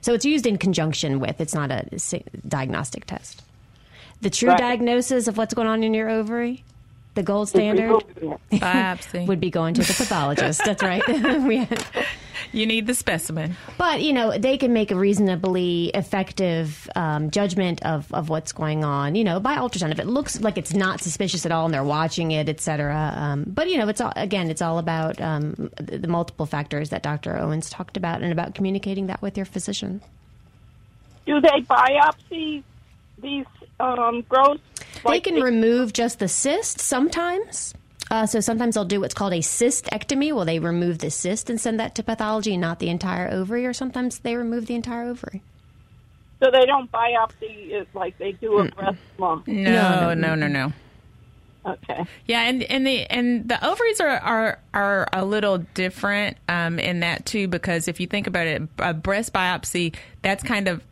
So 0.00 0.14
it's 0.14 0.24
used 0.24 0.46
in 0.46 0.58
conjunction 0.58 1.18
with, 1.18 1.40
it's 1.40 1.54
not 1.54 1.72
a 1.72 1.84
diagnostic 2.46 3.04
test. 3.06 3.42
The 4.20 4.30
true 4.30 4.50
Right. 4.50 4.58
diagnosis 4.58 5.26
of 5.26 5.36
what's 5.36 5.54
going 5.54 5.66
on 5.66 5.82
in 5.82 5.92
your 5.92 6.08
ovary, 6.08 6.62
the 7.18 7.24
gold 7.24 7.48
standard, 7.48 7.90
Biopsy. 8.52 9.26
would 9.26 9.40
be 9.40 9.50
going 9.50 9.74
to 9.74 9.82
the 9.82 9.92
pathologist. 9.92 10.62
That's 10.64 10.82
right. 10.82 11.02
You 12.52 12.64
need 12.66 12.86
the 12.86 12.94
specimen. 12.94 13.56
but 13.76 14.00
you 14.00 14.12
know, 14.12 14.38
they 14.38 14.56
can 14.56 14.72
make 14.72 14.90
a 14.90 14.94
reasonably 14.94 15.86
effective 15.88 16.88
um, 16.94 17.30
judgment 17.30 17.84
of, 17.84 18.10
of 18.14 18.30
what's 18.30 18.52
going 18.52 18.84
on. 18.84 19.16
You 19.16 19.24
know, 19.24 19.38
by 19.38 19.56
ultrasound, 19.56 19.90
if 19.90 19.98
it 19.98 20.06
looks 20.06 20.40
like 20.40 20.56
it's 20.56 20.72
not 20.72 21.00
suspicious 21.02 21.44
at 21.44 21.52
all, 21.52 21.66
and 21.66 21.74
they're 21.74 21.84
watching 21.84 22.30
it, 22.30 22.48
et 22.48 22.60
cetera. 22.60 23.12
Um, 23.14 23.44
but 23.46 23.68
you 23.68 23.76
know, 23.76 23.88
it's 23.88 24.00
all 24.00 24.12
again, 24.16 24.48
it's 24.50 24.62
all 24.62 24.78
about 24.78 25.20
um, 25.20 25.70
the, 25.76 25.98
the 25.98 26.08
multiple 26.08 26.46
factors 26.46 26.88
that 26.90 27.02
Dr. 27.02 27.36
Owens 27.36 27.68
talked 27.68 27.96
about, 27.98 28.22
and 28.22 28.32
about 28.32 28.54
communicating 28.54 29.08
that 29.08 29.20
with 29.20 29.36
your 29.36 29.46
physician. 29.46 30.00
Do 31.26 31.40
they 31.40 31.60
biopsy 31.68 32.62
these 33.20 33.46
um, 33.80 34.22
growths? 34.28 34.62
They 35.04 35.10
Like 35.10 35.24
can 35.24 35.36
remove 35.36 35.92
just 35.92 36.18
the 36.18 36.28
cyst 36.28 36.80
sometimes. 36.80 37.74
Uh, 38.10 38.26
so 38.26 38.40
sometimes 38.40 38.74
they'll 38.74 38.84
do 38.84 39.00
what's 39.00 39.14
called 39.14 39.34
a 39.34 39.40
cystectomy. 39.40 40.32
Well, 40.32 40.44
they 40.44 40.58
remove 40.58 40.98
the 40.98 41.10
cyst 41.10 41.50
and 41.50 41.60
send 41.60 41.78
that 41.78 41.94
to 41.96 42.02
pathology, 42.02 42.56
not 42.56 42.78
the 42.78 42.88
entire 42.88 43.28
ovary. 43.30 43.66
Or 43.66 43.72
sometimes 43.72 44.20
they 44.20 44.34
remove 44.34 44.66
the 44.66 44.74
entire 44.74 45.04
ovary. 45.04 45.42
So 46.40 46.50
they 46.50 46.66
don't 46.66 46.90
biopsy 46.90 47.72
it 47.72 47.88
like 47.94 48.16
they 48.18 48.32
do 48.32 48.58
a 48.58 48.64
breast 48.66 48.98
lump. 49.18 49.46
No, 49.48 50.14
no, 50.14 50.34
no, 50.34 50.46
no. 50.46 50.72
Okay. 51.66 52.06
Yeah, 52.26 52.42
and 52.42 52.62
and 52.62 52.86
the 52.86 53.04
and 53.06 53.48
the 53.48 53.64
ovaries 53.66 54.00
are 54.00 54.08
are 54.08 54.58
are 54.72 55.08
a 55.12 55.24
little 55.24 55.58
different 55.58 56.38
um, 56.48 56.78
in 56.78 57.00
that 57.00 57.26
too 57.26 57.48
because 57.48 57.88
if 57.88 58.00
you 58.00 58.06
think 58.06 58.26
about 58.26 58.46
it, 58.46 58.62
a 58.78 58.94
breast 58.94 59.32
biopsy 59.32 59.94
that's 60.22 60.42
kind 60.42 60.68
of 60.68 60.82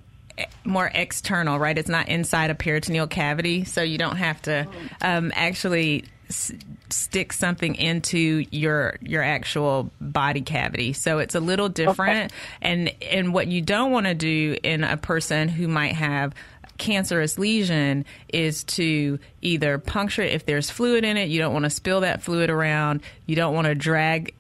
more 0.65 0.91
external, 0.93 1.59
right? 1.59 1.77
It's 1.77 1.89
not 1.89 2.09
inside 2.09 2.51
a 2.51 2.55
peritoneal 2.55 3.07
cavity, 3.07 3.65
so 3.65 3.83
you 3.83 3.99
don't 3.99 4.17
have 4.17 4.41
to 4.43 4.67
um, 5.01 5.33
actually 5.35 6.05
s- 6.29 6.53
stick 6.91 7.33
something 7.33 7.75
into 7.75 8.45
your 8.51 8.97
your 9.01 9.23
actual 9.23 9.91
body 10.01 10.43
cavity. 10.43 10.93
So 10.93 11.19
it's 11.19 11.35
a 11.35 11.41
little 11.41 11.69
different. 11.69 12.33
And 12.61 12.93
and 13.03 13.33
what 13.33 13.47
you 13.49 13.63
don't 13.63 13.93
want 13.93 14.07
to 14.07 14.15
do 14.15 14.57
in 14.63 14.85
a 14.85 14.97
person 14.97 15.49
who 15.49 15.69
might 15.69 15.95
have 15.95 16.35
cancerous 16.79 17.39
lesion 17.39 18.05
is 18.29 18.63
to 18.65 19.19
either 19.41 19.79
puncture 19.79 20.21
it 20.23 20.35
if 20.35 20.45
there's 20.45 20.69
fluid 20.69 21.05
in 21.05 21.17
it. 21.17 21.31
You 21.31 21.39
don't 21.39 21.55
want 21.55 21.65
to 21.65 21.71
spill 21.71 22.03
that 22.03 22.23
fluid 22.23 22.51
around. 22.51 23.01
You 23.25 23.37
don't 23.37 23.55
want 23.55 23.67
to 23.67 23.75
drag 23.75 24.35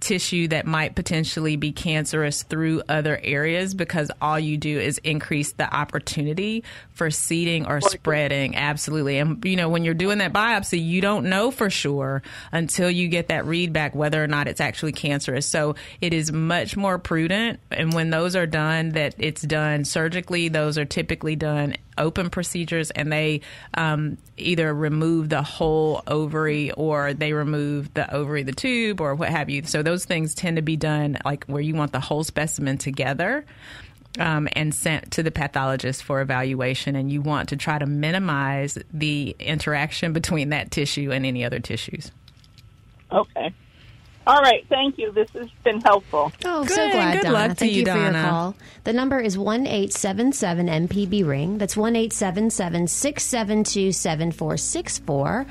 tissue 0.00 0.48
that 0.48 0.66
might 0.66 0.94
potentially 0.94 1.56
be 1.56 1.72
cancerous 1.72 2.42
through 2.42 2.82
other 2.88 3.18
areas 3.22 3.74
because 3.74 4.10
all 4.20 4.38
you 4.38 4.56
do 4.56 4.78
is 4.78 4.98
increase 4.98 5.52
the 5.52 5.74
opportunity 5.74 6.62
for 6.90 7.10
seeding 7.10 7.66
or 7.66 7.80
spreading. 7.80 8.54
Absolutely. 8.54 9.18
And 9.18 9.42
you 9.44 9.56
know 9.56 9.68
when 9.68 9.84
you're 9.84 9.94
doing 9.94 10.18
that 10.18 10.32
biopsy 10.32 10.84
you 10.84 11.00
don't 11.00 11.26
know 11.26 11.50
for 11.50 11.70
sure 11.70 12.22
until 12.52 12.90
you 12.90 13.08
get 13.08 13.28
that 13.28 13.46
read 13.46 13.72
back 13.72 13.94
whether 13.94 14.22
or 14.22 14.26
not 14.26 14.46
it's 14.46 14.60
actually 14.60 14.92
cancerous. 14.92 15.46
So 15.46 15.74
it 16.00 16.12
is 16.12 16.30
much 16.30 16.76
more 16.76 16.98
prudent. 16.98 17.60
And 17.70 17.92
when 17.94 18.10
those 18.10 18.36
are 18.36 18.46
done 18.46 18.90
that 18.90 19.14
it's 19.18 19.42
done 19.42 19.84
surgically 19.84 20.48
those 20.48 20.76
are 20.78 20.84
typically 20.84 21.36
done 21.36 21.76
open 21.98 22.30
procedures 22.30 22.90
and 22.90 23.12
they 23.12 23.40
um, 23.74 24.18
either 24.36 24.72
remove 24.72 25.28
the 25.28 25.42
whole 25.42 26.02
ovary 26.06 26.70
or 26.72 27.12
they 27.14 27.32
remove 27.32 27.92
the 27.94 28.12
ovary, 28.14 28.42
the 28.42 28.52
tube, 28.52 29.00
or 29.00 29.14
what 29.14 29.28
have 29.28 29.50
you. 29.50 29.62
So 29.64 29.82
those 29.82 30.04
things 30.04 30.34
tend 30.34 30.56
to 30.56 30.62
be 30.62 30.76
done 30.76 31.18
like 31.24 31.44
where 31.46 31.62
you 31.62 31.74
want 31.74 31.92
the 31.92 32.00
whole 32.00 32.24
specimen 32.24 32.78
together. 32.78 33.44
Um, 34.18 34.46
and 34.52 34.74
sent 34.74 35.12
to 35.12 35.22
the 35.22 35.30
pathologist 35.30 36.02
for 36.02 36.20
evaluation, 36.20 36.96
and 36.96 37.10
you 37.10 37.22
want 37.22 37.48
to 37.48 37.56
try 37.56 37.78
to 37.78 37.86
minimize 37.86 38.76
the 38.92 39.34
interaction 39.38 40.12
between 40.12 40.50
that 40.50 40.70
tissue 40.70 41.10
and 41.10 41.24
any 41.24 41.46
other 41.46 41.60
tissues. 41.60 42.12
Okay. 43.10 43.54
All 44.26 44.40
right. 44.40 44.64
Thank 44.68 44.98
you. 44.98 45.10
This 45.12 45.30
has 45.30 45.48
been 45.64 45.80
helpful. 45.80 46.32
Oh, 46.44 46.64
so 46.66 46.74
Good. 46.76 46.92
glad, 46.92 47.12
Good 47.14 47.22
Donna. 47.24 47.34
luck 47.34 47.48
to 47.50 47.54
Thank 47.56 47.72
you, 47.72 47.80
you, 47.80 47.86
for 47.86 47.98
your 47.98 48.12
call. 48.12 48.54
The 48.84 48.92
number 48.92 49.18
is 49.20 49.36
one 49.36 49.66
eight 49.66 49.92
seven 49.92 50.32
seven 50.32 50.66
MPB 50.68 51.26
ring. 51.26 51.58
That's 51.58 51.76
one 51.76 51.96
eight 51.96 52.12
seven 52.12 52.50
seven 52.50 52.86
six 52.86 53.24
seven 53.24 53.64
two 53.64 53.90
seven 53.92 54.30
four 54.30 54.56
six 54.56 54.98
four. 54.98 55.46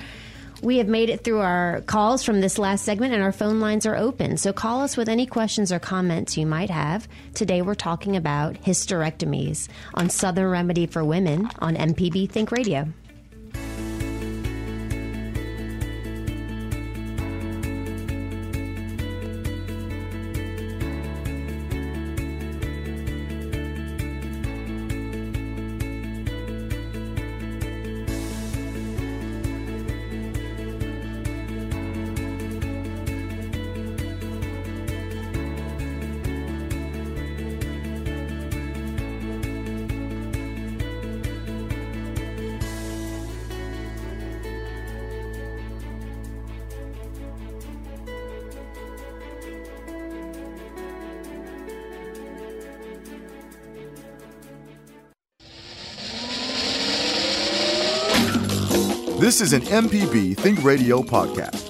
We 0.61 0.77
have 0.77 0.87
made 0.87 1.09
it 1.09 1.23
through 1.23 1.39
our 1.39 1.81
calls 1.87 2.23
from 2.23 2.39
this 2.39 2.59
last 2.59 2.85
segment, 2.85 3.15
and 3.15 3.23
our 3.23 3.31
phone 3.31 3.59
lines 3.59 3.87
are 3.87 3.95
open. 3.97 4.37
So 4.37 4.53
call 4.53 4.81
us 4.81 4.95
with 4.95 5.09
any 5.09 5.25
questions 5.25 5.71
or 5.71 5.79
comments 5.79 6.37
you 6.37 6.45
might 6.45 6.69
have. 6.69 7.07
Today, 7.33 7.63
we're 7.63 7.73
talking 7.73 8.15
about 8.15 8.53
hysterectomies 8.61 9.69
on 9.95 10.09
Southern 10.11 10.51
Remedy 10.51 10.85
for 10.85 11.03
Women 11.03 11.49
on 11.59 11.75
MPB 11.75 12.29
Think 12.29 12.51
Radio. 12.51 12.87
This 59.41 59.53
is 59.53 59.71
an 59.71 59.85
MPB 59.89 60.37
Think 60.37 60.63
Radio 60.63 61.01
podcast. 61.01 61.67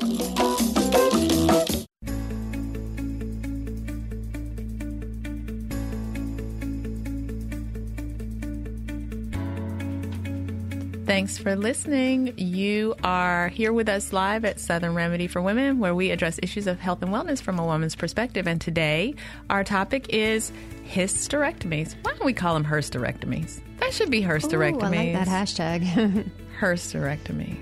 Thanks 11.05 11.37
for 11.37 11.55
listening. 11.55 12.33
You 12.37 12.93
are 13.05 13.47
here 13.47 13.71
with 13.71 13.87
us 13.87 14.11
live 14.11 14.43
at 14.43 14.59
Southern 14.59 14.93
Remedy 14.93 15.27
for 15.27 15.41
Women, 15.41 15.79
where 15.79 15.95
we 15.95 16.11
address 16.11 16.41
issues 16.43 16.67
of 16.67 16.77
health 16.77 17.01
and 17.01 17.13
wellness 17.13 17.41
from 17.41 17.57
a 17.57 17.65
woman's 17.65 17.95
perspective. 17.95 18.47
And 18.47 18.59
today, 18.59 19.15
our 19.49 19.63
topic 19.63 20.07
is 20.09 20.51
hysterectomies. 20.89 21.95
Why 22.01 22.11
don't 22.11 22.25
we 22.25 22.33
call 22.33 22.53
them 22.55 22.65
hysterectomies? 22.65 23.61
That 23.79 23.93
should 23.93 24.11
be 24.11 24.21
hysterectomies. 24.21 24.81
Ooh, 24.81 24.81
I 24.81 25.13
like 25.13 25.25
that 25.25 25.27
hashtag 25.29 26.29
hysterectomies. 26.61 27.57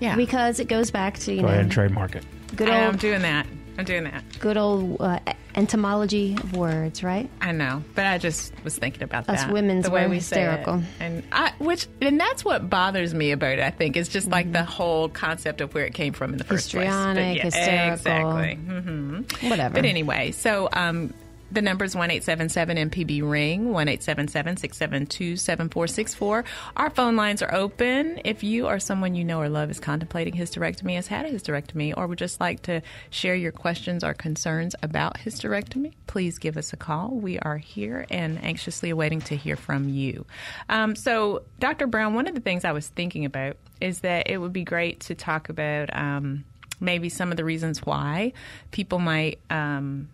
Yeah. 0.00 0.16
because 0.16 0.60
it 0.60 0.68
goes 0.68 0.90
back 0.90 1.18
to 1.20 1.34
you 1.34 1.42
Go 1.42 1.48
ahead 1.48 1.60
and 1.60 1.70
trademark 1.72 2.14
it. 2.16 2.24
good 2.56 2.70
I- 2.70 2.84
I'm 2.84 2.90
old 2.92 2.98
doing 3.00 3.20
that. 3.22 3.46
I'm 3.78 3.84
doing 3.84 4.04
that. 4.04 4.24
good 4.40 4.56
old 4.56 5.00
uh, 5.00 5.18
entomology 5.54 6.34
of 6.34 6.54
words, 6.56 7.02
right? 7.02 7.30
I 7.40 7.52
know, 7.52 7.82
but 7.94 8.04
I 8.06 8.18
just 8.18 8.52
was 8.64 8.76
thinking 8.76 9.02
about 9.02 9.28
Us 9.28 9.42
that. 9.42 9.52
women's 9.52 9.84
the 9.86 9.90
way 9.90 10.04
were 10.04 10.10
we 10.10 10.20
say 10.20 10.42
it. 10.42 10.48
hysterical. 10.50 10.82
and 11.00 11.22
I, 11.32 11.52
which 11.58 11.86
and 12.02 12.18
that's 12.20 12.44
what 12.44 12.68
bothers 12.68 13.14
me 13.14 13.30
about 13.32 13.52
it. 13.52 13.60
I 13.60 13.70
think 13.70 13.96
is 13.96 14.08
just 14.08 14.28
like 14.28 14.52
the 14.52 14.64
whole 14.64 15.08
concept 15.08 15.60
of 15.62 15.72
where 15.74 15.84
it 15.86 15.94
came 15.94 16.12
from 16.12 16.32
in 16.32 16.38
the 16.38 16.44
first 16.44 16.70
place. 16.72 16.88
But 16.88 17.16
Histrionic, 17.16 17.42
hysterical. 17.42 18.38
exactly. 18.38 18.54
hmm 18.56 19.48
Whatever. 19.48 19.74
But 19.74 19.84
anyway, 19.86 20.32
so 20.32 20.68
um, 20.72 21.14
the 21.50 21.62
number 21.62 21.84
is 21.84 21.96
one 21.96 22.10
eight 22.10 22.24
seven 22.24 22.48
seven 22.48 22.76
MPB 22.76 23.28
ring 23.28 23.72
one 23.72 23.88
eight 23.88 24.02
seven 24.02 24.28
seven 24.28 24.56
six 24.56 24.76
seven 24.76 25.06
two 25.06 25.36
seven 25.36 25.68
four 25.68 25.86
six 25.86 26.14
four. 26.14 26.44
Our 26.76 26.90
phone 26.90 27.16
lines 27.16 27.42
are 27.42 27.52
open. 27.52 28.20
If 28.24 28.42
you 28.42 28.66
or 28.66 28.78
someone 28.78 29.14
you 29.14 29.24
know 29.24 29.40
or 29.40 29.48
love 29.48 29.70
is 29.70 29.80
contemplating 29.80 30.34
hysterectomy, 30.34 30.94
has 30.94 31.08
had 31.08 31.26
a 31.26 31.30
hysterectomy, 31.30 31.94
or 31.96 32.06
would 32.06 32.18
just 32.18 32.40
like 32.40 32.62
to 32.62 32.82
share 33.10 33.34
your 33.34 33.52
questions 33.52 34.04
or 34.04 34.14
concerns 34.14 34.74
about 34.82 35.18
hysterectomy, 35.18 35.94
please 36.06 36.38
give 36.38 36.56
us 36.56 36.72
a 36.72 36.76
call. 36.76 37.10
We 37.10 37.38
are 37.40 37.58
here 37.58 38.06
and 38.10 38.42
anxiously 38.44 38.90
awaiting 38.90 39.20
to 39.22 39.36
hear 39.36 39.56
from 39.56 39.88
you. 39.88 40.26
Um, 40.68 40.94
so, 40.94 41.42
Dr. 41.58 41.86
Brown, 41.86 42.14
one 42.14 42.26
of 42.26 42.34
the 42.34 42.40
things 42.40 42.64
I 42.64 42.72
was 42.72 42.88
thinking 42.88 43.24
about 43.24 43.56
is 43.80 44.00
that 44.00 44.28
it 44.30 44.38
would 44.38 44.52
be 44.52 44.64
great 44.64 45.00
to 45.00 45.14
talk 45.14 45.48
about. 45.48 45.94
Um, 45.96 46.44
maybe 46.82 47.10
some 47.10 47.30
of 47.30 47.36
the 47.36 47.44
reasons 47.44 47.84
why 47.84 48.32
people 48.70 48.98
might 48.98 49.38
um, 49.50 50.08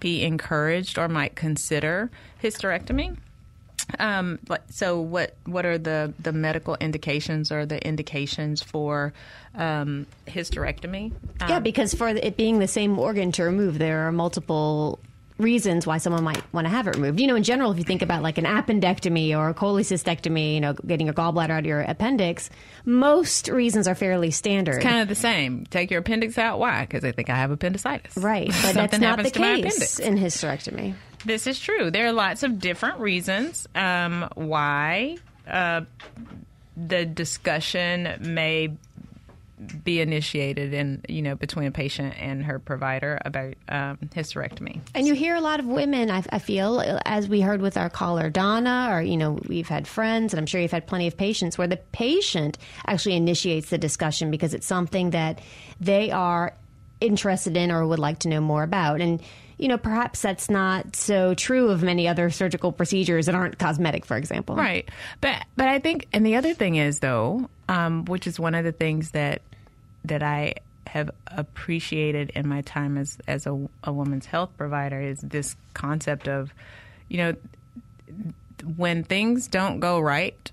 be 0.00 0.22
encouraged 0.22 0.98
or 0.98 1.08
might 1.08 1.36
consider 1.36 2.10
hysterectomy. 2.42 3.16
Um, 3.98 4.38
but- 4.46 4.72
so 4.72 5.00
what 5.00 5.34
what 5.46 5.66
are 5.66 5.76
the, 5.78 6.12
the 6.20 6.32
medical 6.32 6.76
indications 6.80 7.50
or 7.50 7.66
the 7.66 7.84
indications 7.86 8.62
for 8.62 9.12
um, 9.54 10.06
hysterectomy? 10.26 11.12
Yeah, 11.40 11.56
Um, 11.56 11.62
because 11.62 11.94
for 11.94 12.08
it 12.08 12.36
being 12.36 12.58
the 12.60 12.68
same 12.68 12.98
organ 12.98 13.32
to 13.32 13.44
remove, 13.44 13.78
there 13.78 14.06
are 14.06 14.12
multiple 14.12 15.00
reasons 15.40 15.86
why 15.86 15.98
someone 15.98 16.22
might 16.22 16.42
want 16.52 16.66
to 16.66 16.70
have 16.70 16.86
it 16.86 16.94
removed. 16.96 17.20
You 17.20 17.26
know, 17.26 17.36
in 17.36 17.42
general, 17.42 17.72
if 17.72 17.78
you 17.78 17.84
think 17.84 18.02
about 18.02 18.22
like 18.22 18.38
an 18.38 18.44
appendectomy 18.44 19.36
or 19.36 19.48
a 19.48 19.54
cholecystectomy, 19.54 20.54
you 20.54 20.60
know, 20.60 20.74
getting 20.74 21.08
a 21.08 21.12
gallbladder 21.12 21.50
out 21.50 21.60
of 21.60 21.66
your 21.66 21.80
appendix, 21.80 22.50
most 22.84 23.48
reasons 23.48 23.88
are 23.88 23.94
fairly 23.94 24.30
standard. 24.30 24.76
It's 24.76 24.84
kind 24.84 25.00
of 25.00 25.08
the 25.08 25.14
same. 25.14 25.66
Take 25.66 25.90
your 25.90 26.00
appendix 26.00 26.38
out. 26.38 26.58
Why? 26.58 26.82
Because 26.82 27.02
they 27.02 27.12
think 27.12 27.30
I 27.30 27.36
have 27.36 27.50
appendicitis. 27.50 28.16
right, 28.16 28.48
but 28.48 28.74
that's 28.74 28.92
not 28.92 29.00
the 29.00 29.06
happens 29.06 29.32
to 29.32 29.40
my 29.40 29.50
appendix. 29.52 29.78
case 29.78 29.98
in 29.98 30.16
hysterectomy. 30.16 30.94
This 31.24 31.46
is 31.46 31.58
true. 31.58 31.90
There 31.90 32.06
are 32.06 32.12
lots 32.12 32.42
of 32.42 32.58
different 32.58 32.98
reasons 33.00 33.68
um, 33.74 34.28
why 34.34 35.18
uh, 35.46 35.82
the 36.76 37.04
discussion 37.04 38.16
may 38.20 38.76
be 39.84 40.00
initiated 40.00 40.72
in 40.72 41.02
you 41.08 41.22
know 41.22 41.34
between 41.34 41.66
a 41.66 41.70
patient 41.70 42.14
and 42.18 42.44
her 42.44 42.58
provider 42.58 43.18
about 43.24 43.54
um, 43.68 43.98
hysterectomy. 44.14 44.80
And 44.94 45.06
you 45.06 45.14
hear 45.14 45.34
a 45.34 45.40
lot 45.40 45.60
of 45.60 45.66
women, 45.66 46.10
I, 46.10 46.22
I 46.30 46.38
feel, 46.38 46.82
as 47.04 47.28
we 47.28 47.40
heard 47.40 47.60
with 47.60 47.76
our 47.76 47.90
caller 47.90 48.30
Donna, 48.30 48.88
or, 48.90 49.02
you 49.02 49.16
know, 49.16 49.38
we've 49.48 49.68
had 49.68 49.86
friends, 49.86 50.32
and 50.32 50.38
I'm 50.38 50.46
sure 50.46 50.60
you've 50.60 50.70
had 50.70 50.86
plenty 50.86 51.06
of 51.06 51.16
patients 51.16 51.58
where 51.58 51.66
the 51.66 51.76
patient 51.76 52.58
actually 52.86 53.16
initiates 53.16 53.70
the 53.70 53.78
discussion 53.78 54.30
because 54.30 54.54
it's 54.54 54.66
something 54.66 55.10
that 55.10 55.40
they 55.80 56.10
are 56.10 56.54
interested 57.00 57.56
in 57.56 57.70
or 57.70 57.86
would 57.86 57.98
like 57.98 58.20
to 58.20 58.28
know 58.28 58.40
more 58.40 58.62
about. 58.62 59.00
And, 59.00 59.22
you 59.58 59.68
know, 59.68 59.78
perhaps 59.78 60.22
that's 60.22 60.48
not 60.48 60.96
so 60.96 61.34
true 61.34 61.68
of 61.68 61.82
many 61.82 62.08
other 62.08 62.30
surgical 62.30 62.72
procedures 62.72 63.26
that 63.26 63.34
aren't 63.34 63.58
cosmetic, 63.58 64.06
for 64.06 64.16
example. 64.16 64.56
Right. 64.56 64.88
But 65.20 65.44
but 65.56 65.68
I 65.68 65.78
think 65.78 66.08
and 66.14 66.24
the 66.24 66.36
other 66.36 66.54
thing 66.54 66.76
is 66.76 67.00
though, 67.00 67.48
um, 67.68 68.06
which 68.06 68.26
is 68.26 68.40
one 68.40 68.54
of 68.54 68.64
the 68.64 68.72
things 68.72 69.10
that 69.10 69.42
that 70.04 70.22
I 70.22 70.54
have 70.86 71.10
appreciated 71.28 72.30
in 72.34 72.48
my 72.48 72.62
time 72.62 72.98
as 72.98 73.18
as 73.28 73.46
a, 73.46 73.68
a 73.84 73.92
woman's 73.92 74.26
health 74.26 74.50
provider 74.56 75.00
is 75.00 75.20
this 75.20 75.54
concept 75.74 76.28
of, 76.28 76.52
you 77.08 77.18
know, 77.18 77.34
when 78.76 79.04
things 79.04 79.46
don't 79.46 79.80
go 79.80 80.00
right 80.00 80.50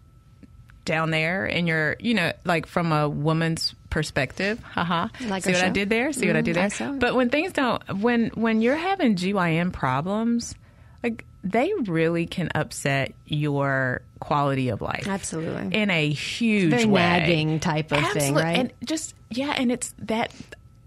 down 0.85 1.11
there 1.11 1.45
and 1.45 1.67
you're 1.67 1.97
you 1.99 2.13
know 2.13 2.31
like 2.45 2.65
from 2.65 2.93
a 2.93 3.09
woman's 3.09 3.75
perspective 3.89 4.57
haha 4.63 5.09
Like 5.27 5.43
see 5.43 5.51
what 5.51 5.63
i 5.63 5.69
did 5.69 5.89
there? 5.89 6.13
See 6.13 6.27
what 6.27 6.37
i 6.37 6.41
did 6.41 6.55
mm-hmm, 6.55 6.61
there? 6.61 6.69
Saw 6.69 6.93
it. 6.93 6.99
but 6.99 7.13
when 7.13 7.29
things 7.29 7.51
don't 7.51 7.83
when 7.99 8.29
when 8.29 8.61
you're 8.61 8.77
having 8.77 9.17
gyn 9.17 9.71
problems 9.71 10.55
like 11.03 11.25
they 11.43 11.73
really 11.85 12.25
can 12.25 12.49
upset 12.55 13.13
your 13.25 14.01
quality 14.19 14.69
of 14.69 14.81
life 14.81 15.07
Absolutely. 15.07 15.75
in 15.75 15.89
a 15.89 16.09
huge 16.09 16.71
Very 16.71 16.85
way 16.85 17.01
nagging 17.01 17.59
type 17.59 17.91
of 17.91 18.03
thing, 18.11 18.33
right? 18.35 18.57
and 18.57 18.73
just 18.83 19.13
yeah 19.29 19.53
and 19.57 19.71
it's 19.71 19.93
that 19.99 20.31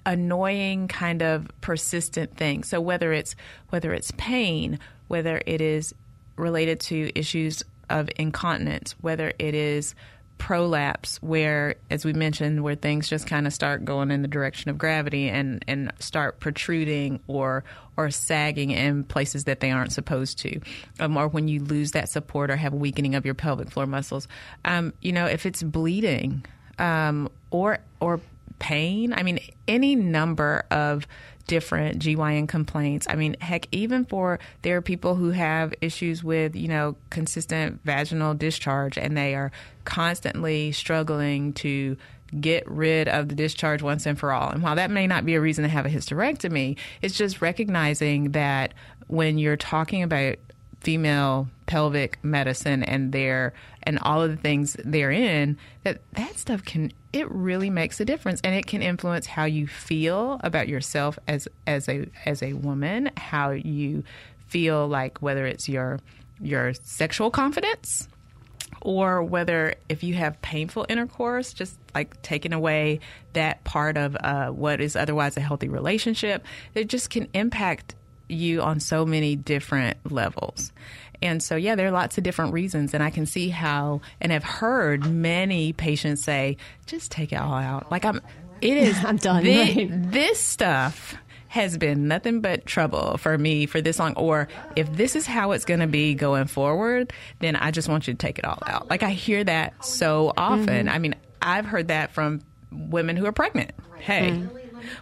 annoying 0.07 0.89
kind 0.89 1.23
of 1.23 1.47
persistent 1.61 2.37
thing 2.37 2.65
so 2.65 2.81
whether 2.81 3.13
it's 3.13 3.35
whether 3.69 3.93
it's 3.93 4.11
pain 4.13 4.79
whether 5.09 5.43
it 5.47 5.61
is 5.61 5.95
related 6.37 6.81
to 6.81 7.11
issues 7.15 7.63
of 7.91 8.09
incontinence 8.17 8.95
whether 9.01 9.33
it 9.39 9.55
is 9.55 9.95
prolapse 10.41 11.19
where 11.23 11.75
as 11.91 12.03
we 12.03 12.15
mentioned 12.15 12.65
where 12.65 12.75
things 12.75 13.11
just 13.11 13.27
kind 13.27 13.47
of 13.47 13.53
start 13.53 13.85
going 13.85 14.11
in 14.11 14.23
the 14.23 14.29
direction 14.29 14.71
of 14.71 14.79
gravity 14.79 15.29
and 15.29 15.63
and 15.69 15.93
start 15.99 16.41
protruding 16.41 17.21
or 17.27 17.63
or 17.99 18.11
sagging 18.11 18.71
in 18.71 19.05
places 19.05 19.45
that 19.45 19.61
they 19.61 19.71
aren't 19.71 19.93
supposed 19.93 20.39
to 20.39 20.59
um, 20.99 21.19
or 21.19 21.29
when 21.29 21.47
you 21.47 21.63
lose 21.63 21.91
that 21.91 22.09
support 22.09 22.51
or 22.51 22.57
have 22.57 22.73
weakening 22.73 23.15
of 23.15 23.27
your 23.27 23.35
pelvic 23.35 23.71
floor 23.71 23.85
muscles 23.85 24.27
um, 24.65 24.95
you 25.03 25.13
know 25.13 25.27
if 25.27 25.45
it's 25.45 25.63
bleeding 25.63 26.43
um, 26.79 27.29
or 27.51 27.79
or 28.01 28.19
pain. 28.61 29.13
I 29.13 29.25
mean, 29.25 29.41
any 29.67 29.97
number 29.97 30.65
of 30.71 31.09
different 31.47 31.99
GYN 31.99 32.49
complaints. 32.49 33.07
I 33.09 33.17
mean, 33.17 33.37
heck, 33.41 33.67
even 33.73 34.05
for 34.05 34.39
there 34.63 34.77
are 34.77 34.83
people 34.83 35.15
who 35.15 35.31
have 35.31 35.75
issues 35.81 36.23
with 36.23 36.55
you 36.57 36.69
know 36.69 36.97
consistent 37.11 37.81
vaginal 37.85 38.35
discharge, 38.35 38.99
and 38.99 39.17
they 39.17 39.35
are 39.35 39.53
constantly 39.85 40.73
struggling 40.73 41.53
to 41.55 41.97
get 42.39 42.69
rid 42.71 43.09
of 43.09 43.29
the 43.29 43.35
discharge 43.35 43.83
once 43.83 44.07
and 44.07 44.19
for 44.19 44.33
all. 44.33 44.51
And 44.51 44.63
while 44.63 44.77
that 44.77 44.91
may 44.91 45.07
not 45.07 45.25
be 45.25 45.35
a 45.35 45.41
reason 45.41 45.63
to 45.65 45.69
have 45.69 45.87
a 45.87 45.89
hysterectomy, 45.89 46.77
it's 47.03 47.17
just 47.17 47.43
recognizing 47.43 48.33
that 48.33 48.75
when 49.09 49.39
you're 49.39 49.57
talking 49.57 50.03
about 50.03 50.37
female 50.81 51.49
pelvic 51.67 52.19
medicine 52.23 52.83
and 52.83 53.13
their 53.13 53.53
and 53.83 53.99
all 54.01 54.23
of 54.23 54.31
the 54.31 54.37
things 54.37 54.77
therein 54.85 55.57
that 55.85 56.01
that 56.13 56.39
stuff 56.39 56.65
can 56.65 56.93
it 57.13 57.31
really 57.31 57.71
makes 57.71 57.99
a 58.01 58.05
difference. 58.05 58.41
And 58.45 58.55
it 58.55 58.67
can 58.67 58.83
influence 58.83 59.27
how 59.27 59.45
you 59.45 59.67
feel 59.67 60.41
about 60.43 60.69
yourself 60.69 61.19
as 61.27 61.49
as 61.67 61.89
a 61.89 62.07
as 62.25 62.43
a 62.43 62.53
woman 62.55 63.11
how 63.17 63.51
you 63.51 64.05
feel 64.47 64.87
like 64.89 65.21
whether 65.21 65.47
it's 65.47 65.69
your 65.69 66.01
your 66.41 66.73
sexual 66.75 67.31
confidence 67.31 68.09
or 68.83 69.23
whether 69.23 69.75
if 69.89 70.03
you 70.03 70.15
have 70.15 70.41
painful 70.43 70.87
intercourse, 70.89 71.53
just 71.53 71.79
like 71.95 72.21
taking 72.23 72.53
away 72.53 73.01
that 73.35 73.63
part 73.65 73.97
of 73.97 74.17
uh, 74.21 74.49
what 74.49 74.81
is 74.81 74.97
otherwise 74.97 75.37
a 75.37 75.41
healthy 75.41 75.69
relationship, 75.69 76.45
it 76.75 76.89
just 76.89 77.11
can 77.11 77.29
impact 77.35 77.95
you 78.31 78.63
on 78.63 78.81
so 78.81 79.05
many 79.05 79.37
different 79.37 79.99
levels. 80.11 80.73
And 81.23 81.43
so, 81.43 81.57
yeah, 81.57 81.75
there 81.75 81.87
are 81.87 81.93
lots 81.93 82.17
of 82.17 82.25
different 82.25 82.53
reasons, 82.55 82.95
and 82.95 83.03
I 83.03 83.11
can 83.11 83.27
see 83.27 83.51
how, 83.51 84.01
and 84.21 84.33
have 84.33 84.45
heard 84.45 85.07
many 85.07 85.73
patients 85.73 86.25
say, 86.25 86.57
"Just 86.87 87.11
take 87.11 87.33
it 87.33 87.37
all 87.37 87.55
out." 87.55 87.91
Like 87.91 88.05
I'm, 88.05 88.23
it 88.61 88.77
is. 88.77 88.97
I'm 89.05 89.17
done, 89.17 89.43
thi- 89.43 89.59
right. 89.59 89.89
This 89.91 90.39
stuff 90.39 91.15
has 91.49 91.77
been 91.77 92.07
nothing 92.07 92.41
but 92.41 92.65
trouble 92.65 93.19
for 93.19 93.37
me 93.37 93.67
for 93.67 93.81
this 93.81 93.99
long. 93.99 94.15
Or 94.15 94.49
if 94.77 94.91
this 94.93 95.17
is 95.17 95.27
how 95.27 95.51
it's 95.53 95.65
going 95.65 95.81
to 95.81 95.89
be 95.89 96.15
going 96.15 96.47
forward, 96.47 97.13
then 97.41 97.57
I 97.57 97.73
just 97.73 97.89
want 97.89 98.07
you 98.07 98.15
to 98.15 98.19
take 98.19 98.39
it 98.39 98.45
all 98.45 98.63
out. 98.67 98.89
Like 98.89 99.03
I 99.03 99.11
hear 99.11 99.43
that 99.45 99.85
so 99.85 100.33
often. 100.37 100.87
Mm-hmm. 100.87 100.89
I 100.89 100.99
mean, 101.01 101.17
I've 101.43 101.67
heard 101.67 101.89
that 101.89 102.13
from 102.13 102.41
women 102.71 103.17
who 103.17 103.27
are 103.27 103.33
pregnant. 103.33 103.73
Hey, 103.99 104.43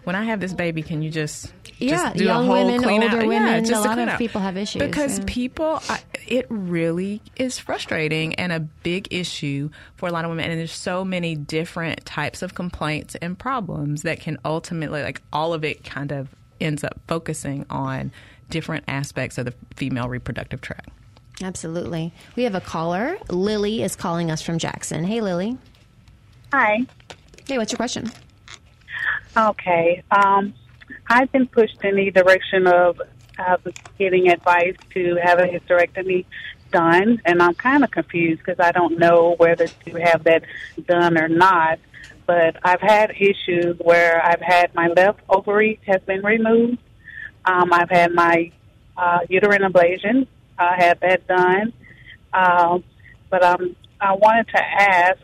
when 0.05 0.16
I 0.16 0.24
have 0.24 0.41
this 0.41 0.53
baby, 0.53 0.83
can 0.83 1.03
you 1.03 1.11
just 1.11 1.53
Yeah, 1.79 1.91
just 1.91 2.16
do 2.16 2.24
young 2.24 2.45
a 2.45 2.47
whole 2.47 2.64
women, 2.66 2.83
clean 2.83 3.03
older 3.03 3.18
out? 3.20 3.26
women, 3.26 3.64
yeah, 3.64 3.79
a 3.79 3.81
lot 3.81 3.99
of 3.99 4.09
out. 4.09 4.18
people 4.18 4.41
have 4.41 4.57
issues, 4.57 4.83
because 4.83 5.18
yeah. 5.18 5.24
people 5.26 5.81
I, 5.89 6.01
it 6.26 6.47
really 6.49 7.20
is 7.37 7.59
frustrating 7.59 8.35
and 8.35 8.53
a 8.53 8.61
big 8.61 9.09
issue 9.12 9.70
for 9.97 10.09
a 10.09 10.12
lot 10.12 10.24
of 10.24 10.31
women 10.31 10.51
and 10.51 10.59
there's 10.59 10.72
so 10.72 11.05
many 11.05 11.35
different 11.35 12.05
types 12.05 12.43
of 12.43 12.55
complaints 12.55 13.14
and 13.16 13.39
problems 13.39 14.03
that 14.03 14.20
can 14.20 14.39
ultimately 14.45 15.03
like 15.03 15.22
all 15.33 15.55
of 15.55 15.64
it 15.64 15.85
kind 15.85 16.12
of 16.12 16.29
ends 16.61 16.83
up 16.85 17.01
focusing 17.07 17.64
on 17.70 18.11
different 18.51 18.85
aspects 18.89 19.39
of 19.39 19.45
the 19.45 19.55
female 19.76 20.09
reproductive 20.09 20.61
tract 20.61 20.89
Absolutely. 21.41 22.12
We 22.35 22.43
have 22.43 22.57
a 22.57 22.61
caller. 22.61 23.16
Lily 23.29 23.83
is 23.85 23.95
calling 23.95 24.29
us 24.33 24.43
from 24.43 24.59
Jackson. 24.59 25.05
Hey, 25.05 25.20
Lily. 25.20 25.57
Hi. 26.53 26.79
Hey, 27.47 27.59
what's 27.59 27.70
your 27.70 27.76
question? 27.76 28.11
Okay. 29.39 30.03
Um, 30.11 30.55
I've 31.09 31.30
been 31.30 31.47
pushed 31.47 31.82
in 31.84 31.95
the 31.97 32.11
direction 32.11 32.66
of 32.66 33.01
uh, 33.39 33.57
getting 33.99 34.28
advice 34.30 34.76
to 34.95 35.16
have 35.22 35.39
a 35.39 35.45
hysterectomy 35.45 36.24
done, 36.72 37.22
and 37.24 37.41
I'm 37.41 37.55
kind 37.55 37.84
of 37.84 37.91
confused 37.91 38.43
because 38.45 38.59
I 38.59 38.72
don't 38.72 38.99
know 38.99 39.36
whether 39.39 39.68
to 39.68 39.91
have 40.01 40.24
that 40.24 40.43
done 40.86 41.16
or 41.16 41.28
not. 41.28 41.78
But 42.26 42.57
I've 42.62 42.80
had 42.80 43.12
issues 43.12 43.78
where 43.78 44.22
I've 44.22 44.41
had 44.41 44.74
my 44.74 44.89
left 44.89 45.20
ovary 45.30 45.78
has 45.86 46.03
been 46.03 46.22
removed. 46.22 46.78
Um, 47.45 47.72
I've 47.72 47.91
had 47.91 48.12
my 48.12 48.51
uh, 48.97 49.20
uterine 49.28 49.62
ablation. 49.62 50.26
I 50.59 50.74
had 50.76 51.01
that 51.01 51.26
done. 51.26 51.72
Um, 52.34 52.84
but 53.30 53.43
um, 53.43 53.76
I 54.01 54.14
wanted 54.14 54.49
to 54.49 54.61
ask 54.61 55.18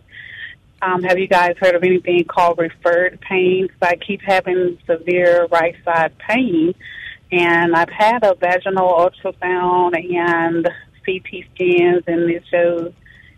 um, 0.83 1.03
have 1.03 1.19
you 1.19 1.27
guys 1.27 1.55
heard 1.59 1.75
of 1.75 1.83
anything 1.83 2.25
called 2.25 2.59
referred 2.59 3.21
pain? 3.21 3.69
'Cause 3.69 3.79
I 3.83 3.97
keep 3.97 4.21
having 4.23 4.79
severe 4.87 5.47
right 5.51 5.75
side 5.85 6.17
pain, 6.19 6.75
and 7.33 7.75
I've 7.75 7.91
had 7.91 8.25
a 8.25 8.35
vaginal 8.35 8.93
ultrasound 8.93 9.95
and 9.97 10.69
CT 11.05 11.45
scans, 11.55 12.05
and 12.07 12.31
it 12.31 12.45
shows, 12.51 12.93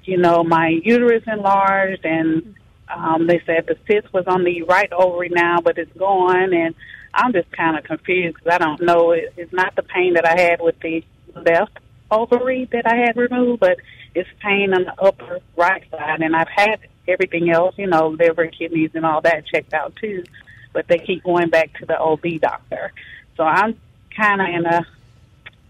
you 0.05 0.17
know, 0.19 0.45
my 0.45 0.69
uterus 0.69 1.23
enlarged, 1.27 2.05
and 2.05 2.55
um, 2.89 3.27
they 3.27 3.41
said 3.47 3.67
the 3.67 3.77
cyst 3.87 4.13
was 4.13 4.27
on 4.27 4.45
the 4.45 4.63
right 4.63 4.93
ovary 4.93 5.29
now, 5.31 5.59
but 5.61 5.79
it's 5.79 5.93
gone, 5.97 6.53
and 6.53 6.75
I'm 7.13 7.33
just 7.33 7.51
kind 7.53 7.77
of 7.77 7.85
confused 7.85 8.37
because 8.37 8.53
I 8.53 8.59
don't 8.59 8.81
know. 8.83 9.13
It, 9.13 9.33
it's 9.37 9.53
not 9.53 9.75
the 9.75 9.83
pain 9.83 10.15
that 10.15 10.27
I 10.27 10.41
had 10.41 10.61
with 10.61 10.79
the 10.81 11.03
left 11.35 11.79
ovary 12.11 12.69
that 12.73 12.87
I 12.87 12.97
had 12.97 13.17
removed, 13.17 13.61
but 13.61 13.79
it's 14.17 14.29
pain 14.41 14.73
on 14.75 14.85
the 14.85 15.01
upper 15.01 15.41
right 15.57 15.85
side, 15.91 16.23
and 16.23 16.35
I've 16.35 16.49
had 16.49 16.81
everything 17.07 17.51
else, 17.51 17.75
you 17.79 17.87
know, 17.87 18.09
liver, 18.09 18.47
kidneys, 18.47 18.91
and 18.95 19.05
all 19.05 19.21
that 19.21 19.47
checked 19.47 19.75
out 19.75 19.95
too. 19.97 20.25
But 20.73 20.89
they 20.89 20.99
keep 20.99 21.23
going 21.23 21.51
back 21.51 21.79
to 21.79 21.87
the 21.87 21.99
OB 21.99 22.41
doctor, 22.41 22.93
so 23.37 23.45
I'm 23.45 23.79
kind 24.17 24.41
of 24.41 24.49
in 24.49 24.67
a 24.67 24.87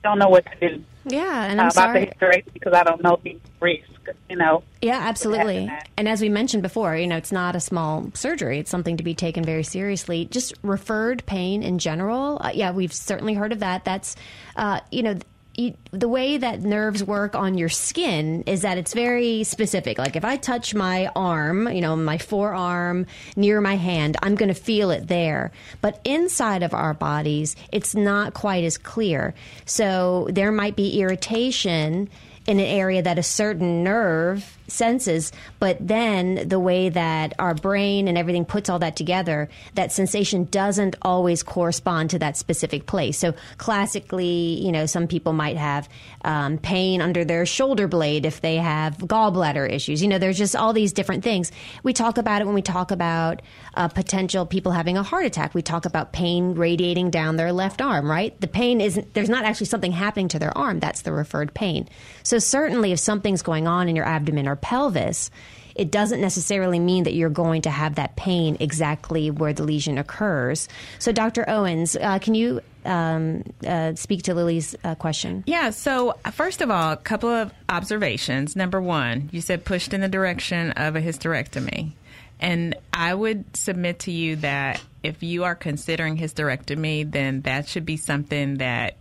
don't 0.06 0.18
know 0.18 0.28
what 0.28 0.46
to 0.46 0.68
do. 0.68 0.84
Yeah, 1.04 1.44
and 1.44 1.60
I'm 1.60 1.66
uh, 1.66 1.70
about 1.70 2.18
sorry. 2.18 2.44
because 2.52 2.72
I 2.72 2.84
don't 2.84 3.02
know 3.02 3.18
the 3.22 3.38
risk. 3.60 3.88
You 4.30 4.36
know. 4.36 4.62
Yeah, 4.80 4.98
absolutely. 5.00 5.68
And 5.96 6.08
as 6.08 6.20
we 6.20 6.28
mentioned 6.28 6.62
before, 6.62 6.96
you 6.96 7.08
know, 7.08 7.16
it's 7.16 7.32
not 7.32 7.56
a 7.56 7.60
small 7.60 8.10
surgery. 8.14 8.60
It's 8.60 8.70
something 8.70 8.96
to 8.98 9.02
be 9.02 9.14
taken 9.14 9.42
very 9.42 9.64
seriously. 9.64 10.26
Just 10.26 10.54
referred 10.62 11.26
pain 11.26 11.64
in 11.64 11.80
general. 11.80 12.38
Uh, 12.40 12.52
yeah, 12.54 12.70
we've 12.70 12.92
certainly 12.92 13.34
heard 13.34 13.50
of 13.50 13.58
that. 13.60 13.84
That's, 13.84 14.14
uh, 14.54 14.78
you 14.92 15.02
know, 15.02 15.18
you, 15.56 15.74
the 15.90 16.08
way 16.08 16.36
that 16.36 16.60
nerves 16.60 17.02
work 17.02 17.34
on 17.34 17.56
your 17.56 17.68
skin 17.68 18.42
is 18.46 18.62
that 18.62 18.78
it's 18.78 18.92
very 18.92 19.44
specific. 19.44 19.98
Like 19.98 20.16
if 20.16 20.24
I 20.24 20.36
touch 20.36 20.74
my 20.74 21.10
arm, 21.16 21.68
you 21.68 21.80
know, 21.80 21.96
my 21.96 22.18
forearm 22.18 23.06
near 23.36 23.60
my 23.60 23.76
hand, 23.76 24.16
I'm 24.22 24.34
going 24.34 24.48
to 24.48 24.54
feel 24.54 24.90
it 24.90 25.08
there. 25.08 25.52
But 25.80 26.00
inside 26.04 26.62
of 26.62 26.74
our 26.74 26.94
bodies, 26.94 27.56
it's 27.72 27.94
not 27.94 28.34
quite 28.34 28.64
as 28.64 28.76
clear. 28.76 29.34
So 29.64 30.28
there 30.30 30.52
might 30.52 30.76
be 30.76 31.00
irritation 31.00 32.08
in 32.46 32.60
an 32.60 32.66
area 32.66 33.02
that 33.02 33.18
a 33.18 33.22
certain 33.22 33.82
nerve 33.82 34.55
senses, 34.68 35.32
but 35.58 35.76
then 35.80 36.48
the 36.48 36.60
way 36.60 36.88
that 36.88 37.34
our 37.38 37.54
brain 37.54 38.08
and 38.08 38.18
everything 38.18 38.44
puts 38.44 38.68
all 38.68 38.78
that 38.78 38.96
together, 38.96 39.48
that 39.74 39.92
sensation 39.92 40.44
doesn't 40.44 40.96
always 41.02 41.42
correspond 41.42 42.10
to 42.10 42.18
that 42.18 42.36
specific 42.36 42.86
place. 42.86 43.18
So 43.18 43.34
classically, 43.58 44.60
you 44.64 44.72
know, 44.72 44.86
some 44.86 45.06
people 45.06 45.32
might 45.32 45.56
have 45.56 45.88
um, 46.24 46.58
pain 46.58 47.00
under 47.00 47.24
their 47.24 47.46
shoulder 47.46 47.88
blade 47.88 48.26
if 48.26 48.40
they 48.40 48.56
have 48.56 48.98
gallbladder 48.98 49.70
issues. 49.70 50.02
You 50.02 50.08
know, 50.08 50.18
there's 50.18 50.38
just 50.38 50.56
all 50.56 50.72
these 50.72 50.92
different 50.92 51.22
things. 51.22 51.52
We 51.82 51.92
talk 51.92 52.18
about 52.18 52.42
it 52.42 52.46
when 52.46 52.54
we 52.54 52.62
talk 52.62 52.90
about 52.90 53.42
uh, 53.74 53.88
potential 53.88 54.46
people 54.46 54.72
having 54.72 54.96
a 54.96 55.02
heart 55.02 55.26
attack. 55.26 55.54
We 55.54 55.62
talk 55.62 55.84
about 55.84 56.12
pain 56.12 56.54
radiating 56.54 57.10
down 57.10 57.36
their 57.36 57.52
left 57.52 57.80
arm, 57.80 58.10
right? 58.10 58.38
The 58.40 58.48
pain 58.48 58.80
isn't, 58.80 59.14
there's 59.14 59.28
not 59.28 59.44
actually 59.44 59.66
something 59.66 59.92
happening 59.92 60.28
to 60.28 60.38
their 60.38 60.56
arm. 60.56 60.80
That's 60.80 61.02
the 61.02 61.12
referred 61.12 61.54
pain. 61.54 61.88
So 62.22 62.38
certainly 62.38 62.92
if 62.92 62.98
something's 62.98 63.42
going 63.42 63.68
on 63.68 63.88
in 63.88 63.96
your 63.96 64.04
abdomen 64.04 64.48
or 64.48 64.55
pelvis, 64.56 65.30
it 65.74 65.90
doesn't 65.90 66.20
necessarily 66.20 66.78
mean 66.78 67.04
that 67.04 67.14
you're 67.14 67.28
going 67.28 67.62
to 67.62 67.70
have 67.70 67.96
that 67.96 68.16
pain 68.16 68.56
exactly 68.60 69.30
where 69.30 69.52
the 69.52 69.62
lesion 69.62 69.98
occurs. 69.98 70.68
So, 70.98 71.12
Dr. 71.12 71.48
Owens, 71.48 71.96
uh, 71.96 72.18
can 72.18 72.34
you 72.34 72.62
um, 72.86 73.44
uh, 73.66 73.94
speak 73.94 74.22
to 74.24 74.34
Lily's 74.34 74.74
uh, 74.82 74.94
question? 74.94 75.44
Yeah, 75.46 75.70
so 75.70 76.14
first 76.32 76.62
of 76.62 76.70
all, 76.70 76.92
a 76.92 76.96
couple 76.96 77.28
of 77.28 77.52
observations. 77.68 78.56
Number 78.56 78.80
one, 78.80 79.28
you 79.32 79.40
said 79.40 79.64
pushed 79.64 79.92
in 79.92 80.00
the 80.00 80.08
direction 80.08 80.72
of 80.72 80.96
a 80.96 81.02
hysterectomy. 81.02 81.92
And 82.40 82.76
I 82.92 83.14
would 83.14 83.56
submit 83.56 84.00
to 84.00 84.12
you 84.12 84.36
that 84.36 84.82
if 85.02 85.22
you 85.22 85.44
are 85.44 85.54
considering 85.54 86.18
hysterectomy, 86.18 87.10
then 87.10 87.42
that 87.42 87.68
should 87.68 87.86
be 87.86 87.96
something 87.96 88.58
that 88.58 88.96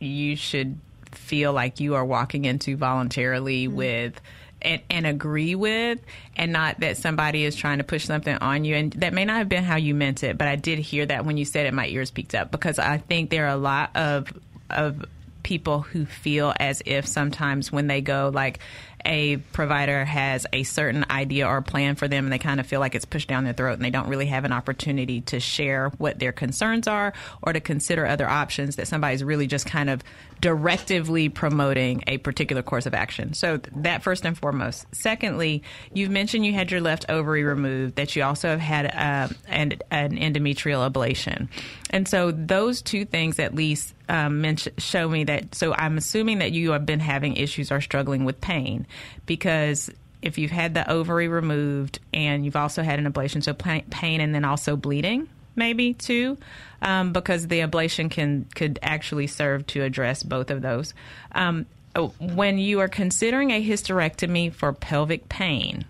you 0.00 0.34
should 0.36 0.78
feel 1.12 1.52
like 1.52 1.80
you 1.80 1.94
are 1.94 2.04
walking 2.04 2.44
into 2.44 2.76
voluntarily 2.76 3.66
mm-hmm. 3.66 3.76
with 3.76 4.20
and, 4.62 4.82
and, 4.90 5.06
agree 5.06 5.54
with, 5.54 6.00
and 6.36 6.52
not 6.52 6.80
that 6.80 6.96
somebody 6.96 7.44
is 7.44 7.56
trying 7.56 7.78
to 7.78 7.84
push 7.84 8.04
something 8.04 8.36
on 8.36 8.64
you. 8.64 8.76
And 8.76 8.92
that 8.94 9.12
may 9.12 9.24
not 9.24 9.38
have 9.38 9.48
been 9.48 9.64
how 9.64 9.76
you 9.76 9.94
meant 9.94 10.22
it, 10.22 10.38
but 10.38 10.48
I 10.48 10.56
did 10.56 10.78
hear 10.78 11.06
that 11.06 11.24
when 11.24 11.36
you 11.36 11.44
said 11.44 11.66
it, 11.66 11.74
my 11.74 11.86
ears 11.86 12.10
peaked 12.10 12.34
up 12.34 12.50
because 12.50 12.78
I 12.78 12.98
think 12.98 13.30
there 13.30 13.46
are 13.46 13.54
a 13.54 13.56
lot 13.56 13.96
of 13.96 14.32
of 14.68 15.04
people 15.42 15.80
who 15.80 16.04
feel 16.04 16.52
as 16.60 16.82
if 16.86 17.06
sometimes 17.06 17.72
when 17.72 17.86
they 17.86 18.00
go 18.00 18.30
like 18.32 18.60
a 19.04 19.38
provider 19.38 20.04
has 20.04 20.46
a 20.52 20.62
certain 20.62 21.06
idea 21.10 21.46
or 21.46 21.62
plan 21.62 21.94
for 21.94 22.08
them 22.08 22.24
and 22.26 22.32
they 22.32 22.38
kind 22.38 22.60
of 22.60 22.66
feel 22.66 22.80
like 22.80 22.94
it's 22.94 23.04
pushed 23.04 23.28
down 23.28 23.44
their 23.44 23.52
throat 23.52 23.74
and 23.74 23.82
they 23.82 23.90
don't 23.90 24.08
really 24.08 24.26
have 24.26 24.44
an 24.44 24.52
opportunity 24.52 25.22
to 25.22 25.40
share 25.40 25.88
what 25.98 26.18
their 26.18 26.32
concerns 26.32 26.86
are 26.86 27.12
or 27.42 27.52
to 27.52 27.60
consider 27.60 28.06
other 28.06 28.28
options 28.28 28.76
that 28.76 28.86
somebody's 28.88 29.24
really 29.24 29.46
just 29.46 29.66
kind 29.66 29.88
of 29.88 30.02
directively 30.40 31.28
promoting 31.28 32.02
a 32.06 32.18
particular 32.18 32.62
course 32.62 32.86
of 32.86 32.94
action. 32.94 33.34
So 33.34 33.58
that 33.76 34.02
first 34.02 34.24
and 34.24 34.36
foremost. 34.36 34.86
Secondly, 34.92 35.62
you've 35.92 36.10
mentioned 36.10 36.46
you 36.46 36.52
had 36.52 36.70
your 36.70 36.80
left 36.80 37.06
ovary 37.08 37.44
removed, 37.44 37.96
that 37.96 38.16
you 38.16 38.22
also 38.22 38.48
have 38.48 38.60
had 38.60 38.86
uh, 38.86 39.32
an, 39.48 39.74
an 39.90 40.16
endometrial 40.16 40.90
ablation. 40.90 41.48
And 41.90 42.08
so 42.08 42.30
those 42.30 42.80
two 42.82 43.04
things 43.04 43.38
at 43.38 43.54
least 43.54 43.94
um, 44.08 44.56
show 44.78 45.08
me 45.08 45.24
that. 45.24 45.54
So 45.54 45.74
I'm 45.74 45.98
assuming 45.98 46.38
that 46.38 46.52
you 46.52 46.72
have 46.72 46.86
been 46.86 47.00
having 47.00 47.36
issues 47.36 47.70
or 47.70 47.80
struggling 47.80 48.24
with 48.24 48.40
pain 48.40 48.86
because 49.26 49.90
if 50.22 50.38
you've 50.38 50.50
had 50.50 50.74
the 50.74 50.90
ovary 50.90 51.28
removed 51.28 51.98
and 52.12 52.44
you've 52.44 52.56
also 52.56 52.82
had 52.82 52.98
an 52.98 53.10
ablation, 53.10 53.42
so 53.42 53.54
pain 53.54 54.20
and 54.20 54.34
then 54.34 54.44
also 54.44 54.76
bleeding, 54.76 55.28
maybe 55.56 55.94
two, 55.94 56.38
um, 56.82 57.12
because 57.12 57.48
the 57.48 57.60
ablation 57.60 58.10
can 58.10 58.46
could 58.54 58.78
actually 58.82 59.26
serve 59.26 59.66
to 59.68 59.82
address 59.82 60.22
both 60.22 60.50
of 60.50 60.62
those. 60.62 60.94
Um, 61.32 61.66
oh, 61.94 62.08
when 62.18 62.58
you 62.58 62.80
are 62.80 62.88
considering 62.88 63.50
a 63.50 63.64
hysterectomy 63.64 64.52
for 64.52 64.72
pelvic 64.72 65.28
pain, 65.28 65.84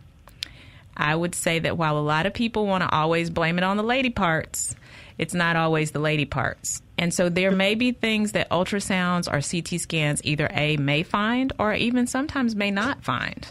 I 0.96 1.14
would 1.14 1.34
say 1.34 1.58
that 1.60 1.78
while 1.78 1.98
a 1.98 2.00
lot 2.00 2.26
of 2.26 2.34
people 2.34 2.66
want 2.66 2.82
to 2.82 2.90
always 2.90 3.30
blame 3.30 3.58
it 3.58 3.64
on 3.64 3.76
the 3.76 3.82
lady 3.82 4.10
parts, 4.10 4.74
it's 5.16 5.34
not 5.34 5.56
always 5.56 5.90
the 5.90 5.98
lady 5.98 6.24
parts. 6.24 6.82
And 6.96 7.12
so 7.14 7.28
there 7.28 7.50
may 7.50 7.74
be 7.74 7.92
things 7.92 8.32
that 8.32 8.50
ultrasounds 8.50 9.26
or 9.26 9.40
CT 9.40 9.80
scans 9.80 10.20
either 10.24 10.48
A 10.52 10.76
may 10.76 11.02
find 11.02 11.52
or 11.58 11.72
even 11.72 12.06
sometimes 12.06 12.54
may 12.54 12.70
not 12.70 13.02
find. 13.02 13.50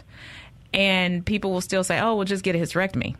And 0.72 1.26
people 1.26 1.50
will 1.50 1.60
still 1.60 1.82
say, 1.82 1.98
oh, 1.98 2.14
we'll 2.14 2.24
just 2.24 2.44
get 2.44 2.54
a 2.54 2.58
hysterectomy. 2.58 3.16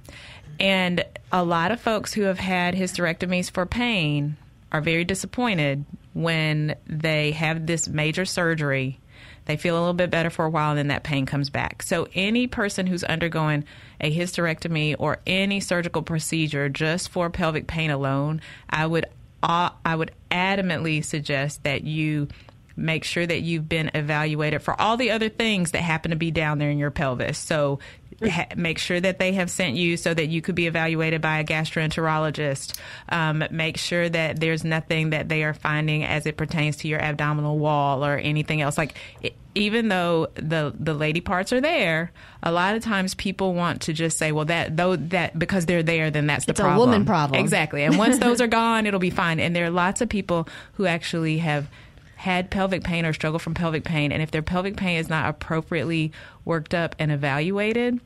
And 0.58 1.04
a 1.32 1.44
lot 1.44 1.70
of 1.70 1.80
folks 1.80 2.12
who 2.12 2.22
have 2.22 2.38
had 2.38 2.74
hysterectomies 2.74 3.50
for 3.50 3.66
pain 3.66 4.36
are 4.72 4.80
very 4.80 5.04
disappointed 5.04 5.84
when 6.12 6.74
they 6.86 7.32
have 7.32 7.66
this 7.66 7.88
major 7.88 8.24
surgery. 8.24 8.98
They 9.46 9.56
feel 9.56 9.76
a 9.76 9.80
little 9.80 9.94
bit 9.94 10.10
better 10.10 10.30
for 10.30 10.44
a 10.44 10.50
while 10.50 10.70
and 10.70 10.78
then 10.78 10.88
that 10.88 11.02
pain 11.02 11.26
comes 11.26 11.50
back. 11.50 11.82
So, 11.82 12.08
any 12.14 12.46
person 12.46 12.86
who's 12.86 13.02
undergoing 13.02 13.64
a 14.00 14.14
hysterectomy 14.14 14.96
or 14.98 15.18
any 15.26 15.60
surgical 15.60 16.02
procedure 16.02 16.68
just 16.68 17.08
for 17.08 17.30
pelvic 17.30 17.66
pain 17.66 17.90
alone, 17.90 18.40
I 18.68 18.86
would 18.86 19.06
uh, 19.42 19.70
I 19.84 19.96
would 19.96 20.12
adamantly 20.30 21.04
suggest 21.04 21.64
that 21.64 21.82
you 21.84 22.28
make 22.76 23.04
sure 23.04 23.26
that 23.26 23.40
you've 23.40 23.68
been 23.68 23.90
evaluated 23.94 24.62
for 24.62 24.80
all 24.80 24.96
the 24.96 25.10
other 25.10 25.28
things 25.28 25.72
that 25.72 25.82
happen 25.82 26.10
to 26.10 26.16
be 26.16 26.30
down 26.30 26.58
there 26.58 26.70
in 26.70 26.78
your 26.78 26.90
pelvis. 26.90 27.38
So 27.38 27.78
ha- 28.28 28.48
make 28.56 28.78
sure 28.78 29.00
that 29.00 29.18
they 29.18 29.32
have 29.32 29.50
sent 29.50 29.76
you 29.76 29.96
so 29.96 30.12
that 30.12 30.26
you 30.26 30.42
could 30.42 30.54
be 30.54 30.66
evaluated 30.66 31.20
by 31.20 31.38
a 31.38 31.44
gastroenterologist. 31.44 32.78
Um, 33.08 33.44
make 33.50 33.76
sure 33.76 34.08
that 34.08 34.40
there's 34.40 34.64
nothing 34.64 35.10
that 35.10 35.28
they 35.28 35.44
are 35.44 35.54
finding 35.54 36.04
as 36.04 36.26
it 36.26 36.36
pertains 36.36 36.76
to 36.78 36.88
your 36.88 37.00
abdominal 37.00 37.58
wall 37.58 38.04
or 38.04 38.16
anything 38.16 38.60
else. 38.60 38.76
Like, 38.76 38.94
it, 39.22 39.34
even 39.54 39.88
though 39.88 40.28
the 40.34 40.72
the 40.78 40.94
lady 40.94 41.20
parts 41.20 41.52
are 41.52 41.60
there, 41.60 42.12
a 42.42 42.52
lot 42.52 42.76
of 42.76 42.82
times 42.82 43.14
people 43.14 43.54
want 43.54 43.82
to 43.82 43.92
just 43.92 44.16
say, 44.16 44.32
"Well, 44.32 44.44
that 44.44 44.76
though 44.76 44.96
that 44.96 45.38
because 45.38 45.66
they're 45.66 45.82
there, 45.82 46.10
then 46.10 46.26
that's 46.26 46.44
the 46.44 46.50
it's 46.50 46.60
problem." 46.60 46.88
a 46.88 46.92
woman 46.92 47.06
problem, 47.06 47.40
exactly. 47.40 47.82
And 47.82 47.98
once 47.98 48.18
those 48.20 48.40
are 48.40 48.46
gone, 48.46 48.86
it'll 48.86 49.00
be 49.00 49.10
fine. 49.10 49.40
And 49.40 49.54
there 49.56 49.64
are 49.64 49.70
lots 49.70 50.00
of 50.00 50.08
people 50.08 50.48
who 50.74 50.86
actually 50.86 51.38
have 51.38 51.68
had 52.16 52.50
pelvic 52.50 52.84
pain 52.84 53.06
or 53.06 53.12
struggle 53.12 53.38
from 53.38 53.54
pelvic 53.54 53.82
pain, 53.82 54.12
and 54.12 54.22
if 54.22 54.30
their 54.30 54.42
pelvic 54.42 54.76
pain 54.76 54.98
is 54.98 55.08
not 55.08 55.28
appropriately 55.28 56.12
worked 56.44 56.74
up 56.74 56.94
and 56.98 57.10
evaluated, 57.10 57.98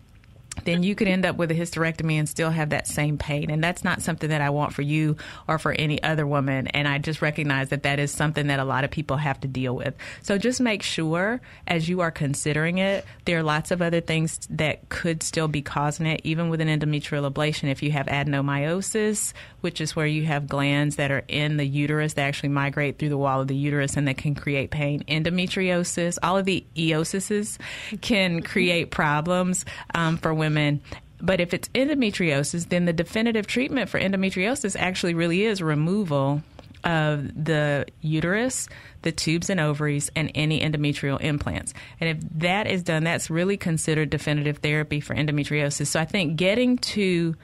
then 0.64 0.82
you 0.82 0.94
could 0.94 1.08
end 1.08 1.26
up 1.26 1.36
with 1.36 1.50
a 1.50 1.54
hysterectomy 1.54 2.14
and 2.14 2.28
still 2.28 2.50
have 2.50 2.70
that 2.70 2.86
same 2.86 3.18
pain. 3.18 3.50
And 3.50 3.62
that's 3.62 3.84
not 3.84 4.02
something 4.02 4.30
that 4.30 4.40
I 4.40 4.50
want 4.50 4.72
for 4.72 4.82
you 4.82 5.16
or 5.48 5.58
for 5.58 5.72
any 5.72 6.02
other 6.02 6.26
woman. 6.26 6.68
And 6.68 6.86
I 6.86 6.98
just 6.98 7.20
recognize 7.20 7.70
that 7.70 7.82
that 7.82 7.98
is 7.98 8.12
something 8.12 8.46
that 8.46 8.60
a 8.60 8.64
lot 8.64 8.84
of 8.84 8.90
people 8.90 9.16
have 9.16 9.40
to 9.40 9.48
deal 9.48 9.74
with. 9.74 9.94
So 10.22 10.38
just 10.38 10.60
make 10.60 10.82
sure 10.82 11.40
as 11.66 11.88
you 11.88 12.00
are 12.00 12.10
considering 12.10 12.78
it, 12.78 13.04
there 13.24 13.38
are 13.38 13.42
lots 13.42 13.70
of 13.70 13.82
other 13.82 14.00
things 14.00 14.38
that 14.50 14.88
could 14.88 15.22
still 15.22 15.48
be 15.48 15.62
causing 15.62 16.06
it, 16.06 16.20
even 16.24 16.48
with 16.48 16.60
an 16.60 16.68
endometrial 16.68 17.30
ablation. 17.30 17.70
If 17.70 17.82
you 17.82 17.90
have 17.92 18.06
adenomyosis, 18.06 19.32
which 19.60 19.80
is 19.80 19.96
where 19.96 20.06
you 20.06 20.24
have 20.24 20.46
glands 20.46 20.96
that 20.96 21.10
are 21.10 21.24
in 21.28 21.56
the 21.56 21.66
uterus 21.66 22.14
that 22.14 22.22
actually 22.22 22.50
migrate 22.50 22.98
through 22.98 23.08
the 23.08 23.18
wall 23.18 23.40
of 23.40 23.48
the 23.48 23.56
uterus 23.56 23.96
and 23.96 24.06
that 24.08 24.18
can 24.18 24.34
create 24.34 24.70
pain, 24.70 25.02
endometriosis, 25.08 26.18
all 26.22 26.38
of 26.38 26.44
the 26.44 26.64
eosises 26.76 27.58
can 28.00 28.42
create 28.42 28.90
problems 28.90 29.64
um, 29.94 30.16
for 30.16 30.32
women 30.32 30.43
women. 30.44 30.80
But 31.20 31.40
if 31.40 31.54
it's 31.54 31.68
endometriosis, 31.68 32.68
then 32.68 32.84
the 32.84 32.92
definitive 32.92 33.46
treatment 33.46 33.88
for 33.88 33.98
endometriosis 33.98 34.76
actually 34.78 35.14
really 35.14 35.44
is 35.44 35.62
removal 35.62 36.42
of 36.84 37.44
the 37.44 37.86
uterus, 38.02 38.68
the 39.02 39.12
tubes 39.12 39.48
and 39.48 39.58
ovaries, 39.58 40.10
and 40.14 40.30
any 40.34 40.60
endometrial 40.60 41.18
implants. 41.20 41.72
And 41.98 42.10
if 42.10 42.40
that 42.40 42.66
is 42.66 42.82
done, 42.82 43.04
that's 43.04 43.30
really 43.30 43.56
considered 43.56 44.10
definitive 44.10 44.58
therapy 44.58 45.00
for 45.00 45.14
endometriosis. 45.14 45.86
So 45.86 45.98
I 45.98 46.04
think 46.04 46.36
getting 46.36 46.76
to 46.78 47.34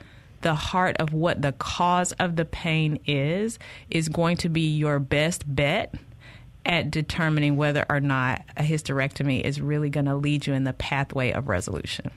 the 0.43 0.55
heart 0.55 0.97
of 0.99 1.13
what 1.13 1.41
the 1.41 1.53
cause 1.53 2.13
of 2.13 2.37
the 2.37 2.45
pain 2.45 2.99
is 3.07 3.59
is 3.91 4.09
going 4.09 4.37
to 4.39 4.49
be 4.49 4.77
your 4.77 4.99
best 4.99 5.45
bet 5.47 5.95
at 6.67 6.91
determining 6.91 7.57
whether 7.57 7.87
or 7.89 8.01
not 8.01 8.43
a 8.57 8.63
hysterectomy 8.63 9.41
is 9.41 9.61
really 9.61 9.89
going 9.89 10.07
to 10.07 10.15
lead 10.15 10.47
you 10.47 10.53
in 10.53 10.65
the 10.65 10.73
pathway 10.75 11.31
of 11.33 11.49
resolution. 11.49 12.11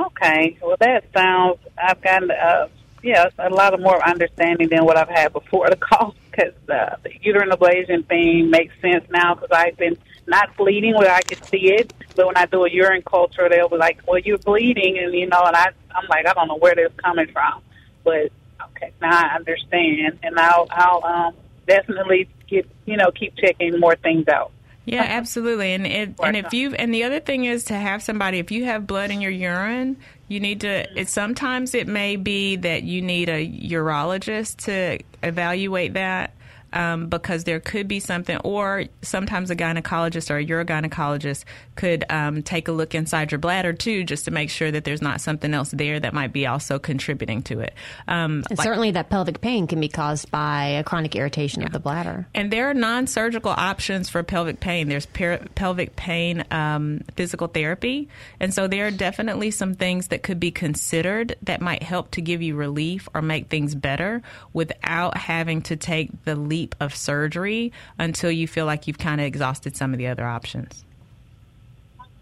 Okay. 0.00 0.56
Well, 0.62 0.76
that 0.80 1.04
sounds. 1.14 1.58
I've 1.76 2.00
got 2.00 2.30
uh, 2.30 2.68
yes 3.02 3.32
a 3.38 3.50
lot 3.50 3.74
of 3.74 3.80
more 3.80 4.02
understanding 4.06 4.68
than 4.68 4.84
what 4.84 4.96
I've 4.96 5.08
had 5.08 5.32
before 5.32 5.68
the 5.68 5.76
call 5.88 6.14
because 6.30 6.54
uh, 6.68 6.96
the 7.02 7.12
uterine 7.20 7.50
ablation 7.50 8.06
thing 8.06 8.50
makes 8.50 8.74
sense 8.80 9.04
now 9.10 9.34
because 9.34 9.50
I've 9.52 9.76
been 9.76 9.96
not 10.26 10.56
bleeding 10.56 10.94
where 10.94 11.10
I 11.10 11.22
could 11.22 11.44
see 11.46 11.72
it, 11.72 11.92
but 12.14 12.26
when 12.26 12.36
I 12.36 12.46
do 12.46 12.64
a 12.64 12.70
urine 12.70 13.02
culture, 13.02 13.48
they'll 13.48 13.68
be 13.68 13.76
like, 13.76 14.00
"Well, 14.06 14.18
you're 14.18 14.38
bleeding," 14.38 14.98
and 14.98 15.12
you 15.12 15.26
know, 15.26 15.42
and 15.44 15.56
I 15.56 15.70
I'm 15.94 16.06
like, 16.08 16.26
I 16.26 16.32
don't 16.32 16.48
know 16.48 16.58
where 16.58 16.74
this 16.74 16.92
coming 16.96 17.26
from, 17.32 17.60
but 18.04 18.30
okay, 18.70 18.92
now 19.02 19.10
I 19.10 19.34
understand, 19.34 20.18
and 20.22 20.38
I'll 20.38 20.68
I'll 20.70 21.04
um, 21.04 21.34
definitely 21.66 22.28
get 22.48 22.66
you 22.86 22.96
know 22.96 23.10
keep 23.10 23.36
checking 23.36 23.78
more 23.78 23.96
things 23.96 24.28
out. 24.28 24.52
Yeah, 24.90 25.04
absolutely. 25.04 25.72
And 25.72 25.86
it, 25.86 26.14
and 26.20 26.36
if 26.36 26.52
you 26.52 26.74
and 26.74 26.92
the 26.92 27.04
other 27.04 27.20
thing 27.20 27.44
is 27.44 27.64
to 27.66 27.74
have 27.74 28.02
somebody 28.02 28.40
if 28.40 28.50
you 28.50 28.64
have 28.64 28.88
blood 28.88 29.12
in 29.12 29.20
your 29.20 29.30
urine, 29.30 29.96
you 30.26 30.40
need 30.40 30.62
to 30.62 30.66
mm-hmm. 30.66 30.98
it 30.98 31.08
sometimes 31.08 31.74
it 31.76 31.86
may 31.86 32.16
be 32.16 32.56
that 32.56 32.82
you 32.82 33.00
need 33.00 33.28
a 33.28 33.46
urologist 33.46 34.64
to 34.64 34.98
evaluate 35.22 35.94
that. 35.94 36.34
Um, 36.72 37.08
because 37.08 37.44
there 37.44 37.58
could 37.58 37.88
be 37.88 37.98
something, 38.00 38.36
or 38.38 38.84
sometimes 39.02 39.50
a 39.50 39.56
gynecologist 39.56 40.30
or 40.30 40.38
a 40.38 40.46
urogynecologist 40.46 41.44
could 41.74 42.04
um, 42.10 42.42
take 42.42 42.68
a 42.68 42.72
look 42.72 42.94
inside 42.94 43.32
your 43.32 43.38
bladder 43.38 43.72
too, 43.72 44.04
just 44.04 44.26
to 44.26 44.30
make 44.30 44.50
sure 44.50 44.70
that 44.70 44.84
there's 44.84 45.02
not 45.02 45.20
something 45.20 45.52
else 45.52 45.70
there 45.70 45.98
that 45.98 46.14
might 46.14 46.32
be 46.32 46.46
also 46.46 46.78
contributing 46.78 47.42
to 47.42 47.60
it. 47.60 47.74
Um, 48.06 48.44
like- 48.50 48.62
certainly 48.62 48.92
that 48.92 49.10
pelvic 49.10 49.40
pain 49.40 49.66
can 49.66 49.80
be 49.80 49.88
caused 49.88 50.30
by 50.30 50.66
a 50.66 50.84
chronic 50.84 51.16
irritation 51.16 51.64
of 51.64 51.72
the 51.72 51.80
bladder. 51.80 52.26
And 52.34 52.52
there 52.52 52.70
are 52.70 52.74
non-surgical 52.74 53.50
options 53.50 54.08
for 54.08 54.22
pelvic 54.22 54.60
pain. 54.60 54.88
There's 54.88 55.06
per- 55.06 55.38
pelvic 55.54 55.96
pain 55.96 56.44
um, 56.50 57.00
physical 57.16 57.48
therapy, 57.48 58.08
and 58.38 58.54
so 58.54 58.68
there 58.68 58.86
are 58.86 58.90
definitely 58.90 59.50
some 59.50 59.74
things 59.74 60.08
that 60.08 60.22
could 60.22 60.38
be 60.38 60.50
considered 60.50 61.36
that 61.42 61.60
might 61.60 61.82
help 61.82 62.12
to 62.12 62.20
give 62.20 62.42
you 62.42 62.54
relief 62.54 63.08
or 63.14 63.22
make 63.22 63.48
things 63.48 63.74
better 63.74 64.22
without 64.52 65.16
having 65.16 65.62
to 65.62 65.76
take 65.76 66.24
the 66.24 66.36
leap 66.60 66.74
of 66.80 66.94
surgery 66.94 67.72
until 67.98 68.30
you 68.30 68.46
feel 68.46 68.66
like 68.66 68.86
you've 68.86 68.98
kind 68.98 69.20
of 69.20 69.26
exhausted 69.26 69.76
some 69.76 69.92
of 69.92 69.98
the 69.98 70.06
other 70.06 70.26
options. 70.26 70.84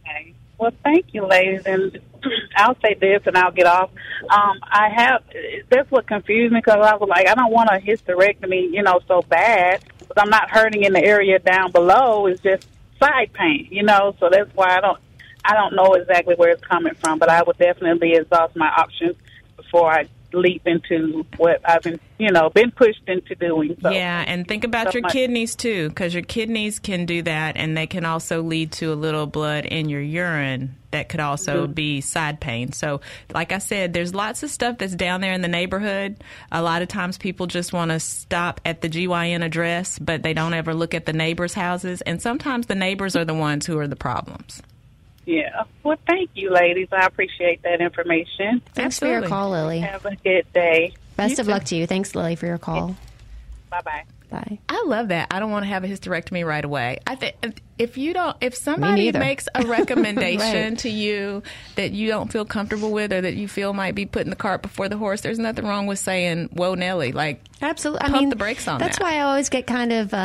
Okay. 0.07 0.35
Well, 0.59 0.73
thank 0.85 1.13
you, 1.13 1.27
ladies, 1.27 1.63
and 1.67 1.99
I'll 2.57 2.77
say 2.81 2.95
this, 2.95 3.23
and 3.27 3.37
I'll 3.37 3.53
get 3.53 3.67
off. 3.67 3.91
Um, 4.31 4.59
I 4.63 4.89
have 4.95 5.23
that's 5.69 5.91
what 5.91 6.07
confused 6.07 6.53
me 6.53 6.61
because 6.61 6.85
I 6.85 6.97
was 6.97 7.09
like, 7.09 7.29
I 7.29 7.35
don't 7.35 7.53
want 7.53 7.71
a 7.71 7.79
hysterectomy, 7.79 8.73
you 8.73 8.83
know, 8.83 9.01
so 9.07 9.23
bad, 9.23 9.85
but 10.07 10.21
I'm 10.21 10.31
not 10.31 10.51
hurting 10.51 10.85
in 10.85 10.93
the 10.93 11.05
area 11.05 11.39
down 11.39 11.71
below. 11.73 12.27
It's 12.27 12.41
just 12.41 12.67
side 13.01 13.33
pain, 13.33 13.69
you 13.71 13.83
know. 13.83 14.15
So 14.19 14.29
that's 14.31 14.53
why 14.55 14.77
I 14.77 14.81
don't, 14.81 14.99
I 15.45 15.55
don't 15.55 15.75
know 15.75 15.95
exactly 15.95 16.35
where 16.35 16.51
it's 16.51 16.65
coming 16.65 16.95
from, 16.95 17.19
but 17.19 17.29
I 17.29 17.43
would 17.43 17.59
definitely 17.59 18.15
exhaust 18.15 18.57
my 18.57 18.69
options 18.69 19.17
before 19.57 19.93
I 19.93 20.09
leap 20.33 20.67
into 20.67 21.25
what 21.37 21.61
I've 21.65 21.83
been, 21.83 21.99
you 22.19 22.31
know, 22.31 22.51
been 22.51 22.71
pushed 22.71 23.03
into 23.07 23.35
doing. 23.35 23.77
So. 23.83 23.91
Yeah, 23.91 24.25
and 24.27 24.47
think 24.47 24.65
about 24.65 24.89
So 24.89 24.95
your 24.95 25.03
much- 25.03 25.13
kidneys 25.13 25.57
too, 25.57 25.89
because 25.89 26.13
your 26.15 26.23
kidneys 26.23 26.79
can 26.79 27.07
do 27.07 27.23
that, 27.23 27.57
and 27.57 27.77
they 27.77 27.87
can 27.87 28.05
also 28.05 28.43
lead 28.43 28.73
to 28.73 28.93
a 28.93 28.95
little 28.95 29.27
blood 29.27 29.65
in 29.65 29.89
your 29.89 30.01
urine 30.03 30.75
that 30.91 31.09
could 31.09 31.21
also 31.21 31.67
Mhm. 31.67 31.75
be 31.75 32.01
side 32.01 32.41
pain. 32.41 32.73
So, 32.73 33.01
like 33.33 33.53
I 33.53 33.59
said, 33.59 33.93
there's 33.93 34.15
lots 34.15 34.43
of 34.43 34.51
stuff 34.51 34.79
that's 34.79 34.95
down 34.95 35.21
there 35.21 35.33
in 35.33 35.43
the 35.43 35.49
neighborhood. 35.49 36.17
A 36.51 36.63
lot 36.63 36.83
of 36.83 36.89
times 36.89 37.19
people 37.19 37.47
just 37.47 37.73
want 37.73 37.91
to 37.91 38.01
stop 38.01 38.61
at 38.65 38.81
the 38.81 38.89
GYN 38.89 39.43
address, 39.43 39.99
but 39.99 40.23
they 40.23 40.33
don't 40.33 40.55
ever 40.55 40.75
look 40.75 40.95
at 40.95 41.05
the 41.07 41.13
neighbors' 41.13 41.55
houses, 41.55 42.01
and 42.03 42.21
sometimes 42.23 42.67
the 42.67 42.75
neighbors 42.75 43.17
are 43.17 43.25
the 43.25 43.35
ones 43.35 43.67
who 43.67 43.79
are 43.79 43.89
the 43.89 43.97
problems. 43.97 44.63
Yeah. 45.29 45.65
Well, 45.83 45.99
thank 46.07 46.31
you, 46.35 46.51
ladies. 46.51 46.89
I 46.91 47.05
appreciate 47.05 47.61
that 47.63 47.83
information. 47.83 48.63
Thanks 48.73 48.99
for 48.99 49.07
your 49.07 49.29
call, 49.29 49.51
Lily. 49.51 49.81
Have 49.81 50.07
a 50.07 50.17
good 50.17 50.51
day. 50.55 50.95
Best 51.17 51.39
of 51.39 51.47
luck 51.47 51.65
to 51.65 51.77
you. 51.77 51.87
Thanks, 51.87 52.15
Lily, 52.15 52.35
for 52.35 52.47
your 52.47 52.57
call. 52.57 52.97
Bye 53.69 53.83
bye. 53.85 54.05
Bye. 54.31 54.59
I 54.69 54.85
love 54.87 55.09
that. 55.09 55.29
I 55.31 55.41
don't 55.41 55.51
want 55.51 55.65
to 55.65 55.69
have 55.71 55.85
a 55.85 55.89
hysterectomy 55.89 56.45
right 56.45 56.65
away. 56.65 56.99
I 57.07 57.15
think 57.15 57.63
if 57.79 57.97
you 57.97 58.13
don't, 58.13 58.37
if 58.43 58.55
somebody 58.55 59.11
makes 59.13 59.49
a 59.55 59.63
recommendation 59.67 60.71
Right. 60.71 60.79
to 60.81 60.91
you 60.91 61.43
that 61.77 61.93
you 61.93 62.09
don't 62.09 62.31
feel 62.31 62.45
comfortable 62.45 62.91
with, 62.91 63.11
or 63.13 63.23
that 63.23 63.37
you 63.37 63.49
feel 63.49 63.73
might 63.73 63.95
be 63.95 64.05
putting 64.05 64.29
the 64.29 64.37
cart 64.37 64.61
before 64.61 64.89
the 64.91 64.99
horse, 64.99 65.23
there's 65.23 65.39
nothing 65.39 65.65
wrong 65.65 65.87
with 65.87 65.99
saying, 65.99 66.51
"Whoa, 66.53 66.75
Nelly!" 66.75 67.13
Like, 67.13 67.41
Absolutely. 67.63 68.03
I 68.03 68.09
pump 68.11 68.21
mean, 68.21 68.29
the 68.29 68.37
brakes 68.37 68.69
on 68.69 68.79
That's 68.81 68.99
that. 68.99 69.03
why 69.05 69.17
I 69.17 69.21
always 69.23 69.49
get 69.49 69.67
kind 69.67 69.93
of, 69.95 70.13
uh, 70.13 70.17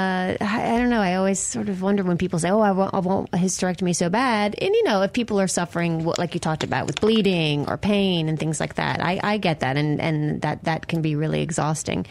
I, 0.42 0.74
I 0.76 0.78
don't 0.80 0.90
know, 0.90 1.02
I 1.02 1.16
always 1.16 1.40
sort 1.40 1.70
of 1.70 1.82
wonder 1.82 2.04
when 2.04 2.18
people 2.18 2.40
say, 2.40 2.50
oh, 2.52 2.60
I 2.60 2.72
want, 2.74 2.94
I 2.94 3.00
want 3.00 3.30
a 3.32 3.38
hysterectomy 3.38 3.96
so 3.96 4.10
bad. 4.10 4.56
And, 4.62 4.74
you 4.76 4.84
know, 4.84 5.02
if 5.04 5.14
people 5.14 5.40
are 5.40 5.48
suffering, 5.48 6.04
what, 6.04 6.20
like 6.20 6.34
you 6.34 6.40
talked 6.42 6.64
about, 6.66 6.86
with 6.88 7.00
bleeding 7.00 7.68
or 7.70 7.78
pain 7.78 8.28
and 8.30 8.38
things 8.38 8.60
like 8.60 8.76
that, 8.76 9.02
I, 9.02 9.20
I 9.24 9.38
get 9.38 9.62
that. 9.62 9.78
And, 9.78 10.00
and 10.02 10.42
that, 10.42 10.66
that 10.66 10.88
can 10.88 11.02
be 11.02 11.16
really 11.16 11.42
exhausting. 11.42 12.06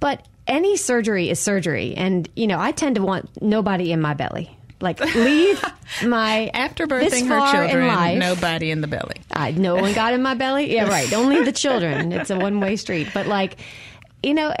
But 0.00 0.26
any 0.46 0.76
surgery 0.76 1.30
is 1.30 1.38
surgery. 1.38 1.94
And, 1.96 2.28
you 2.36 2.46
know, 2.46 2.58
I 2.60 2.72
tend 2.72 2.96
to 2.96 3.02
want 3.02 3.42
nobody 3.42 3.92
in 3.92 4.00
my 4.00 4.14
belly. 4.14 4.56
Like, 4.80 4.98
leave 5.14 5.62
my. 6.04 6.50
after 6.54 6.86
birthing 6.88 7.28
her 7.28 7.38
far 7.38 7.64
in 7.64 7.68
children, 7.70 7.86
life- 7.86 8.18
nobody 8.18 8.70
in 8.70 8.80
the 8.80 8.88
belly. 8.88 9.14
I, 9.32 9.52
no 9.52 9.76
one 9.76 9.92
got 9.92 10.12
in 10.12 10.22
my 10.22 10.34
belly. 10.34 10.74
Yeah, 10.74 10.88
right. 10.88 11.12
Only 11.12 11.44
the 11.44 11.52
children. 11.52 12.12
It's 12.22 12.30
a 12.30 12.36
one 12.36 12.58
way 12.60 12.74
street. 12.76 13.08
But 13.14 13.26
like, 13.28 13.58
you 14.22 14.34
know, 14.34 14.52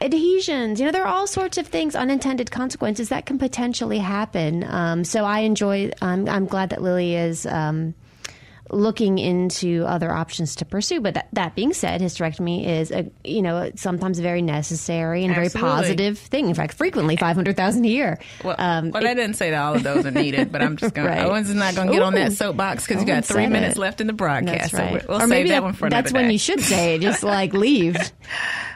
adhesions. 0.00 0.80
You 0.80 0.86
know, 0.86 0.92
there 0.92 1.04
are 1.04 1.14
all 1.14 1.26
sorts 1.26 1.58
of 1.58 1.66
things, 1.66 1.94
unintended 1.94 2.50
consequences 2.50 3.10
that 3.10 3.26
can 3.26 3.38
potentially 3.38 3.98
happen. 3.98 4.64
Um, 4.64 5.04
so 5.04 5.24
I 5.24 5.40
enjoy. 5.40 5.90
I'm, 6.00 6.28
I'm 6.28 6.46
glad 6.46 6.70
that 6.70 6.82
Lily 6.82 7.14
is. 7.14 7.44
Um, 7.46 7.94
looking 8.70 9.18
into 9.18 9.84
other 9.86 10.12
options 10.12 10.56
to 10.56 10.64
pursue 10.64 11.00
but 11.00 11.14
that, 11.14 11.28
that 11.32 11.54
being 11.54 11.72
said 11.72 12.00
hysterectomy 12.00 12.66
is 12.66 12.90
a 12.90 13.10
you 13.24 13.42
know 13.42 13.70
sometimes 13.76 14.18
a 14.18 14.22
very 14.22 14.42
necessary 14.42 15.24
and 15.24 15.34
very 15.34 15.48
positive 15.48 16.18
thing 16.18 16.48
in 16.48 16.54
fact 16.54 16.74
frequently 16.74 17.16
500,000 17.16 17.84
a 17.84 17.88
year 17.88 18.18
Well, 18.44 18.56
um, 18.58 18.90
well 18.90 19.06
I 19.06 19.14
didn't 19.14 19.34
say 19.34 19.50
that 19.50 19.62
all 19.62 19.74
of 19.74 19.82
those 19.82 20.04
are 20.04 20.10
needed, 20.10 20.50
but 20.52 20.62
I'm 20.62 20.76
just 20.76 20.94
going. 20.94 21.06
Right. 21.16 21.24
Owens 21.24 21.48
is 21.48 21.54
not 21.54 21.76
going 21.76 21.86
to 21.86 21.92
get 21.92 22.02
on 22.02 22.14
that 22.14 22.32
soapbox 22.32 22.84
because 22.84 23.00
you 23.00 23.06
got 23.06 23.24
three 23.24 23.46
minutes 23.46 23.76
it. 23.76 23.80
left 23.80 24.00
in 24.00 24.08
the 24.08 24.12
broadcast. 24.12 24.72
That's 24.72 24.74
right. 24.74 25.00
So 25.02 25.06
we'll 25.08 25.18
or 25.18 25.20
save 25.20 25.28
maybe 25.28 25.48
that 25.50 25.54
that- 25.56 25.62
one 25.62 25.72
for 25.74 25.88
that's 25.88 26.12
when 26.12 26.30
you 26.30 26.38
should 26.38 26.60
say 26.60 26.96
it. 26.96 27.00
Just 27.00 27.22
like 27.22 27.52
leave. 27.52 27.94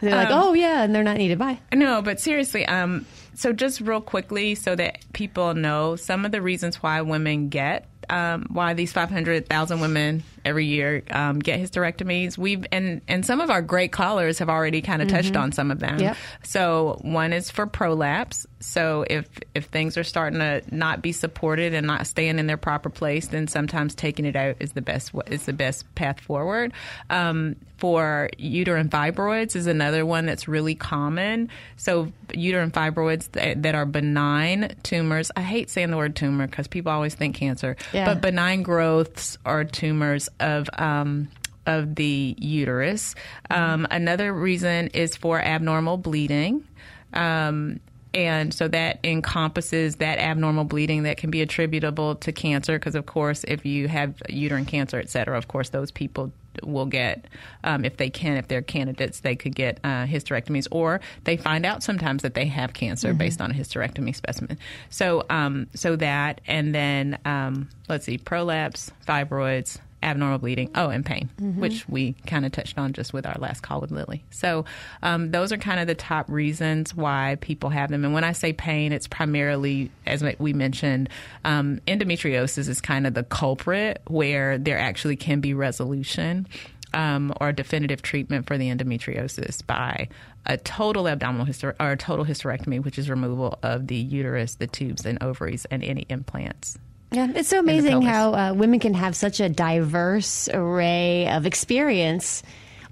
They're 0.00 0.14
like, 0.14 0.30
Um, 0.30 0.42
oh 0.44 0.52
yeah, 0.54 0.84
and 0.84 0.94
they're 0.94 1.02
not 1.02 1.16
needed. 1.16 1.38
Bye. 1.38 1.58
No, 1.74 2.02
but 2.02 2.20
seriously, 2.20 2.64
um, 2.66 3.04
so 3.34 3.52
just 3.52 3.80
real 3.80 4.00
quickly, 4.00 4.54
so 4.54 4.76
that 4.76 4.98
people 5.12 5.54
know 5.54 5.96
some 5.96 6.24
of 6.24 6.30
the 6.30 6.40
reasons 6.40 6.76
why 6.82 7.00
women 7.00 7.48
get, 7.48 7.88
um, 8.10 8.46
why 8.50 8.74
these 8.74 8.92
five 8.92 9.10
hundred 9.10 9.48
thousand 9.48 9.80
women 9.80 10.22
every 10.44 10.66
year 10.66 11.02
um, 11.10 11.38
get 11.38 11.60
hysterectomies. 11.60 12.36
We've 12.38 12.64
and 12.72 13.00
and 13.08 13.24
some 13.24 13.40
of 13.40 13.50
our 13.50 13.62
great 13.62 13.92
callers 13.92 14.38
have 14.38 14.48
already 14.48 14.80
kind 14.82 15.02
of 15.02 15.08
touched 15.08 15.34
Mhm. 15.34 15.40
on 15.42 15.52
some 15.52 15.70
of 15.70 15.78
them. 15.80 15.98
Yep. 15.98 16.16
So 16.44 16.98
one 17.02 17.32
is 17.32 17.50
for 17.50 17.66
prolapse. 17.66 18.46
So 18.60 19.04
if 19.08 19.26
if 19.54 19.66
things 19.66 19.96
are 19.96 20.04
starting 20.04 20.38
to 20.40 20.62
not 20.70 21.02
be 21.02 21.12
supported 21.12 21.74
and 21.74 21.86
not 21.86 22.06
staying 22.06 22.38
in 22.38 22.46
their 22.46 22.56
proper 22.56 22.90
place, 22.90 23.28
then 23.28 23.46
sometimes 23.48 23.94
taking 23.94 24.24
it 24.24 24.36
out 24.36 24.56
is 24.60 24.72
the 24.72 24.82
best 24.82 25.12
is 25.26 25.44
the 25.46 25.52
best 25.52 25.92
path 25.94 26.20
forward. 26.20 26.72
Um, 27.08 27.56
for 27.78 28.28
uterine 28.36 28.90
fibroids 28.90 29.56
is 29.56 29.66
another 29.66 30.04
one 30.04 30.26
that's 30.26 30.46
really 30.46 30.74
common. 30.74 31.48
So 31.76 32.12
uterine 32.34 32.70
fibroids 32.70 33.32
that, 33.32 33.62
that 33.62 33.74
are 33.74 33.86
benign 33.86 34.74
tumors. 34.82 35.30
I 35.34 35.40
hate 35.40 35.70
saying 35.70 35.90
the 35.90 35.96
word 35.96 36.14
tumor 36.14 36.46
because 36.46 36.66
people 36.68 36.92
always 36.92 37.14
think 37.14 37.36
cancer, 37.36 37.76
Yeah. 37.94 38.04
but 38.04 38.20
benign 38.20 38.62
growths 38.62 39.38
are 39.46 39.64
tumors 39.64 40.28
of. 40.38 40.68
Um, 40.78 41.28
of 41.66 41.94
the 41.94 42.34
uterus. 42.38 43.14
Um, 43.50 43.86
another 43.90 44.32
reason 44.32 44.88
is 44.88 45.14
for 45.14 45.38
abnormal 45.38 45.98
bleeding. 45.98 46.66
Um, 47.12 47.80
and 48.14 48.52
so 48.52 48.66
that 48.68 48.98
encompasses 49.04 49.96
that 49.96 50.18
abnormal 50.18 50.64
bleeding 50.64 51.02
that 51.02 51.18
can 51.18 51.30
be 51.30 51.42
attributable 51.42 52.14
to 52.16 52.32
cancer, 52.32 52.78
because 52.78 52.94
of 52.94 53.04
course, 53.04 53.44
if 53.44 53.66
you 53.66 53.88
have 53.88 54.14
uterine 54.28 54.64
cancer, 54.64 54.98
et 54.98 55.10
cetera, 55.10 55.36
of 55.36 55.48
course, 55.48 55.68
those 55.68 55.90
people 55.92 56.32
will 56.64 56.86
get, 56.86 57.26
um, 57.62 57.84
if 57.84 57.98
they 57.98 58.08
can, 58.08 58.38
if 58.38 58.48
they're 58.48 58.62
candidates, 58.62 59.20
they 59.20 59.36
could 59.36 59.54
get 59.54 59.78
uh, 59.84 60.06
hysterectomies, 60.06 60.66
or 60.70 61.00
they 61.24 61.36
find 61.36 61.66
out 61.66 61.82
sometimes 61.82 62.22
that 62.22 62.32
they 62.34 62.46
have 62.46 62.72
cancer 62.72 63.12
Mhm. 63.12 63.18
based 63.18 63.40
on 63.40 63.50
a 63.50 63.54
hysterectomy 63.54 64.16
specimen. 64.16 64.58
So, 64.88 65.24
um, 65.28 65.68
so 65.74 65.94
that, 65.96 66.40
and 66.46 66.74
then 66.74 67.18
um, 67.26 67.68
let's 67.88 68.06
see, 68.06 68.16
prolapse, 68.18 68.90
fibroids, 69.06 69.78
abnormal 70.02 70.38
bleeding, 70.38 70.70
oh, 70.74 70.88
and 70.88 71.04
pain, 71.04 71.28
Mhm. 71.40 71.56
which 71.56 71.88
we 71.88 72.14
kind 72.26 72.46
of 72.46 72.52
touched 72.52 72.78
on 72.78 72.92
just 72.92 73.12
with 73.12 73.26
our 73.26 73.36
last 73.38 73.62
call 73.62 73.80
with 73.80 73.90
Lily. 73.90 74.24
So 74.30 74.64
um, 75.02 75.30
those 75.30 75.52
are 75.52 75.56
kind 75.58 75.78
of 75.80 75.86
the 75.86 75.94
top 75.94 76.28
reasons 76.30 76.94
why 76.94 77.36
people 77.40 77.70
have 77.70 77.90
them. 77.90 78.04
And 78.04 78.14
when 78.14 78.24
I 78.24 78.32
say 78.32 78.52
pain, 78.52 78.92
it's 78.92 79.06
primarily, 79.06 79.90
as 80.06 80.24
we 80.38 80.52
mentioned, 80.52 81.08
um, 81.44 81.80
endometriosis 81.86 82.68
is 82.68 82.80
kind 82.80 83.06
of 83.06 83.14
the 83.14 83.24
culprit 83.24 84.00
where 84.06 84.56
there 84.58 84.78
actually 84.78 85.16
can 85.16 85.40
be 85.40 85.54
resolution. 85.54 86.46
Um, 86.92 87.32
or 87.40 87.52
definitive 87.52 88.02
treatment 88.02 88.48
for 88.48 88.58
the 88.58 88.68
endometriosis 88.68 89.64
by 89.64 90.08
a 90.44 90.56
total 90.56 91.06
abdominal 91.06 91.46
hyster- 91.46 91.76
or 91.78 91.92
a 91.92 91.96
total 91.96 92.24
hysterectomy, 92.24 92.82
which 92.82 92.98
is 92.98 93.08
removal 93.08 93.60
of 93.62 93.86
the 93.86 93.94
uterus, 93.94 94.56
the 94.56 94.66
tubes, 94.66 95.06
and 95.06 95.22
ovaries, 95.22 95.66
and 95.66 95.84
any 95.84 96.04
implants. 96.08 96.78
Yeah, 97.12 97.28
it's 97.34 97.48
so 97.48 97.58
amazing 97.58 98.02
how 98.02 98.34
uh, 98.34 98.52
women 98.54 98.78
can 98.78 98.94
have 98.94 99.16
such 99.16 99.40
a 99.40 99.48
diverse 99.48 100.48
array 100.48 101.28
of 101.28 101.44
experience 101.44 102.42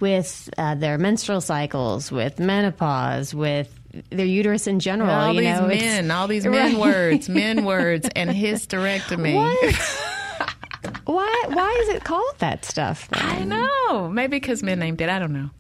with 0.00 0.50
uh, 0.58 0.74
their 0.74 0.98
menstrual 0.98 1.40
cycles, 1.40 2.10
with 2.10 2.38
menopause, 2.40 3.32
with 3.34 3.72
their 4.10 4.26
uterus 4.26 4.66
in 4.66 4.80
general. 4.80 5.10
all 5.10 5.32
you 5.32 5.40
these 5.40 5.60
know, 5.60 5.66
men, 5.68 6.10
all 6.10 6.26
these 6.26 6.44
men 6.46 6.74
Right. 6.74 6.80
words, 6.80 7.28
men 7.28 7.64
words, 7.64 8.08
and 8.16 8.30
hysterectomy. 8.30 9.34
Why? 11.04 11.44
Why 11.48 11.78
is 11.82 11.88
it 11.96 12.04
called 12.04 12.34
that 12.38 12.64
stuff? 12.64 13.08
Then? 13.08 13.22
I 13.22 13.44
know. 13.44 14.08
Maybe 14.10 14.36
because 14.36 14.62
men 14.62 14.78
named 14.78 15.00
it. 15.00 15.08
I 15.08 15.18
don't 15.18 15.32
know. 15.32 15.50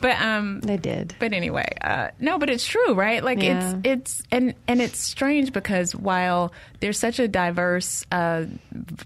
But 0.00 0.20
um, 0.20 0.60
they 0.60 0.76
did. 0.76 1.14
But 1.18 1.32
anyway, 1.32 1.66
uh, 1.80 2.08
no. 2.20 2.38
But 2.38 2.50
it's 2.50 2.66
true, 2.66 2.92
right? 2.94 3.24
Like 3.24 3.42
Yeah. 3.42 3.76
it's 3.82 3.86
it's 4.20 4.22
and 4.30 4.54
and 4.68 4.80
it's 4.82 4.98
strange 4.98 5.52
because 5.52 5.94
while 5.96 6.52
there's 6.80 6.98
such 6.98 7.18
a 7.18 7.26
diverse 7.28 8.04
uh, 8.12 8.44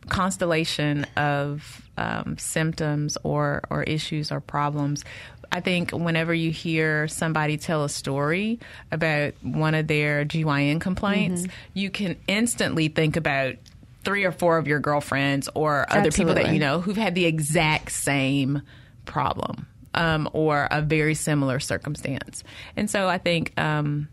constellation 0.09 1.05
of 1.17 1.83
um, 1.97 2.37
symptoms 2.39 3.17
or 3.23 3.63
or 3.71 3.83
issues 3.85 4.31
or 4.33 4.41
problems. 4.41 5.05
I 5.51 5.61
think 5.61 5.93
whenever 5.93 6.35
you 6.35 6.51
hear 6.51 7.09
somebody 7.09 7.57
tell 7.57 7.83
a 7.85 7.89
story 7.89 8.59
about 8.93 9.33
one 9.41 9.75
of 9.75 9.87
their 9.87 10.27
GYN 10.27 10.79
complaints, 10.79 11.45
Mhm. 11.45 11.51
you 11.73 11.89
can 11.91 12.17
instantly 12.27 12.89
think 12.89 13.17
about 13.17 13.55
three 14.05 14.25
or 14.25 14.33
four 14.33 14.59
of 14.59 14.67
your 14.69 14.79
girlfriends 14.79 15.49
or 15.55 15.87
other 15.91 16.11
people 16.11 16.35
that 16.35 16.53
you 16.53 16.59
know 16.59 16.81
who've 16.83 16.99
had 16.99 17.15
the 17.15 17.25
exact 17.25 17.93
same 17.93 18.61
problem 19.07 19.67
um, 19.99 20.31
or 20.33 20.69
a 20.71 20.81
very 20.81 21.15
similar 21.15 21.61
circumstance. 21.61 22.45
And 22.77 22.89
so 22.89 23.09
I 23.09 23.19
think 23.19 23.53
um, 23.59 24.09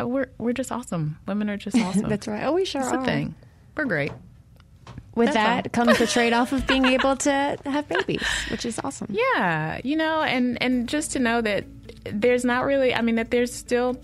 we're 0.00 0.30
we're 0.38 0.52
just 0.52 0.72
awesome. 0.72 1.18
Women 1.26 1.50
are 1.50 1.56
just 1.56 1.76
awesome. 1.80 2.08
That's 2.08 2.26
right. 2.26 2.44
Oh, 2.44 2.52
we 2.52 2.64
sure 2.64 2.82
are. 2.82 3.04
thing. 3.04 3.34
We're 3.76 3.84
great. 3.84 4.12
With 5.14 5.32
That's 5.32 5.64
that 5.64 5.72
comes 5.72 5.98
the 5.98 6.06
trade 6.08 6.32
off 6.32 6.52
of 6.52 6.66
being 6.66 6.86
able 6.86 7.16
to 7.18 7.56
have 7.64 7.88
babies, 7.88 8.26
which 8.50 8.64
is 8.64 8.80
awesome. 8.82 9.08
Yeah, 9.10 9.80
you 9.84 9.96
know, 9.96 10.22
and 10.22 10.60
and 10.62 10.88
just 10.88 11.12
to 11.12 11.18
know 11.18 11.40
that 11.40 11.64
there's 12.04 12.44
not 12.44 12.64
really. 12.64 12.94
I 12.94 13.00
mean, 13.02 13.16
that 13.16 13.30
there's 13.30 13.52
still 13.52 13.96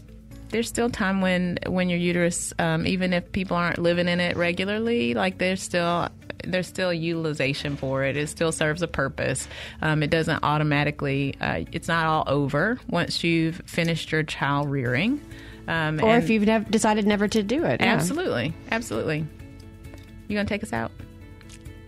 there's 0.51 0.69
still 0.69 0.91
time 0.91 1.21
when 1.21 1.59
when 1.67 1.89
your 1.89 1.99
uterus, 1.99 2.53
um, 2.59 2.87
even 2.87 3.13
if 3.13 3.31
people 3.33 3.57
aren't 3.57 3.79
living 3.79 4.09
in 4.09 4.21
it 4.21 4.37
regularly, 4.37 5.15
like 5.15 5.39
there's 5.39 5.63
still 5.63 6.09
there's 6.45 6.67
still 6.67 6.93
utilization 6.93 7.77
for 7.77 8.05
it. 8.05 8.17
It 8.17 8.29
still 8.29 8.53
serves 8.53 8.83
a 8.83 8.89
purpose. 8.89 9.49
Um, 9.83 10.03
it 10.03 10.11
doesn't 10.11 10.43
automatically. 10.43 11.35
Uh, 11.41 11.65
it's 11.73 11.89
not 11.89 12.07
all 12.07 12.25
over 12.27 12.79
once 12.89 13.23
you've 13.25 13.61
finished 13.67 14.13
your 14.13 14.23
child 14.23 14.71
rearing. 14.71 15.21
Um, 15.69 16.01
Or 16.03 16.17
if 16.17 16.31
you've 16.31 16.45
nev- 16.45 16.71
decided 16.71 17.07
never 17.07 17.29
to 17.29 17.43
do 17.43 17.65
it. 17.65 17.81
yeah. 17.81 17.93
absolutely, 17.95 18.55
absolutely. 18.71 19.27
You 20.29 20.37
gonna 20.37 20.49
take 20.49 20.63
us 20.63 20.73
out? 20.73 20.91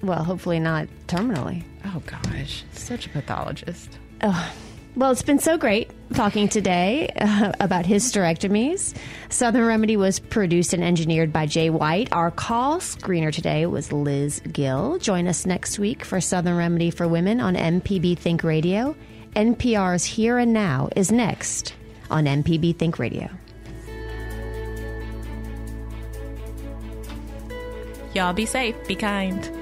Well, 0.02 0.22
hopefully 0.24 0.58
not 0.60 0.88
terminally. 1.06 1.64
Oh 1.86 2.02
gosh, 2.06 2.64
such 2.72 3.06
a 3.06 3.08
pathologist. 3.10 3.98
Oh. 4.22 4.52
Well, 4.94 5.10
it's 5.10 5.22
been 5.22 5.38
so 5.38 5.56
great 5.56 5.90
talking 6.12 6.48
today 6.48 7.10
uh, 7.16 7.52
about 7.60 7.86
hysterectomies. 7.86 8.94
Southern 9.30 9.64
Remedy 9.64 9.96
was 9.96 10.20
produced 10.20 10.74
and 10.74 10.84
engineered 10.84 11.32
by 11.32 11.46
Jay 11.46 11.70
White. 11.70 12.12
Our 12.12 12.30
call 12.30 12.78
screener 12.78 13.32
today 13.32 13.64
was 13.64 13.90
Liz 13.90 14.40
Gill. 14.52 14.98
Join 14.98 15.28
us 15.28 15.46
next 15.46 15.78
week 15.78 16.04
for 16.04 16.20
Southern 16.20 16.58
Remedy 16.58 16.90
for 16.90 17.08
Women 17.08 17.40
on 17.40 17.54
MPB 17.54 18.18
Think 18.18 18.44
Radio. 18.44 18.94
NPR's 19.34 20.04
Here 20.04 20.36
and 20.36 20.52
Now 20.52 20.90
is 20.94 21.10
next 21.10 21.74
on 22.10 22.24
MPB 22.26 22.76
Think 22.76 22.98
Radio. 22.98 23.30
Y'all 28.12 28.34
be 28.34 28.44
safe. 28.44 28.76
Be 28.86 28.94
kind. 28.94 29.61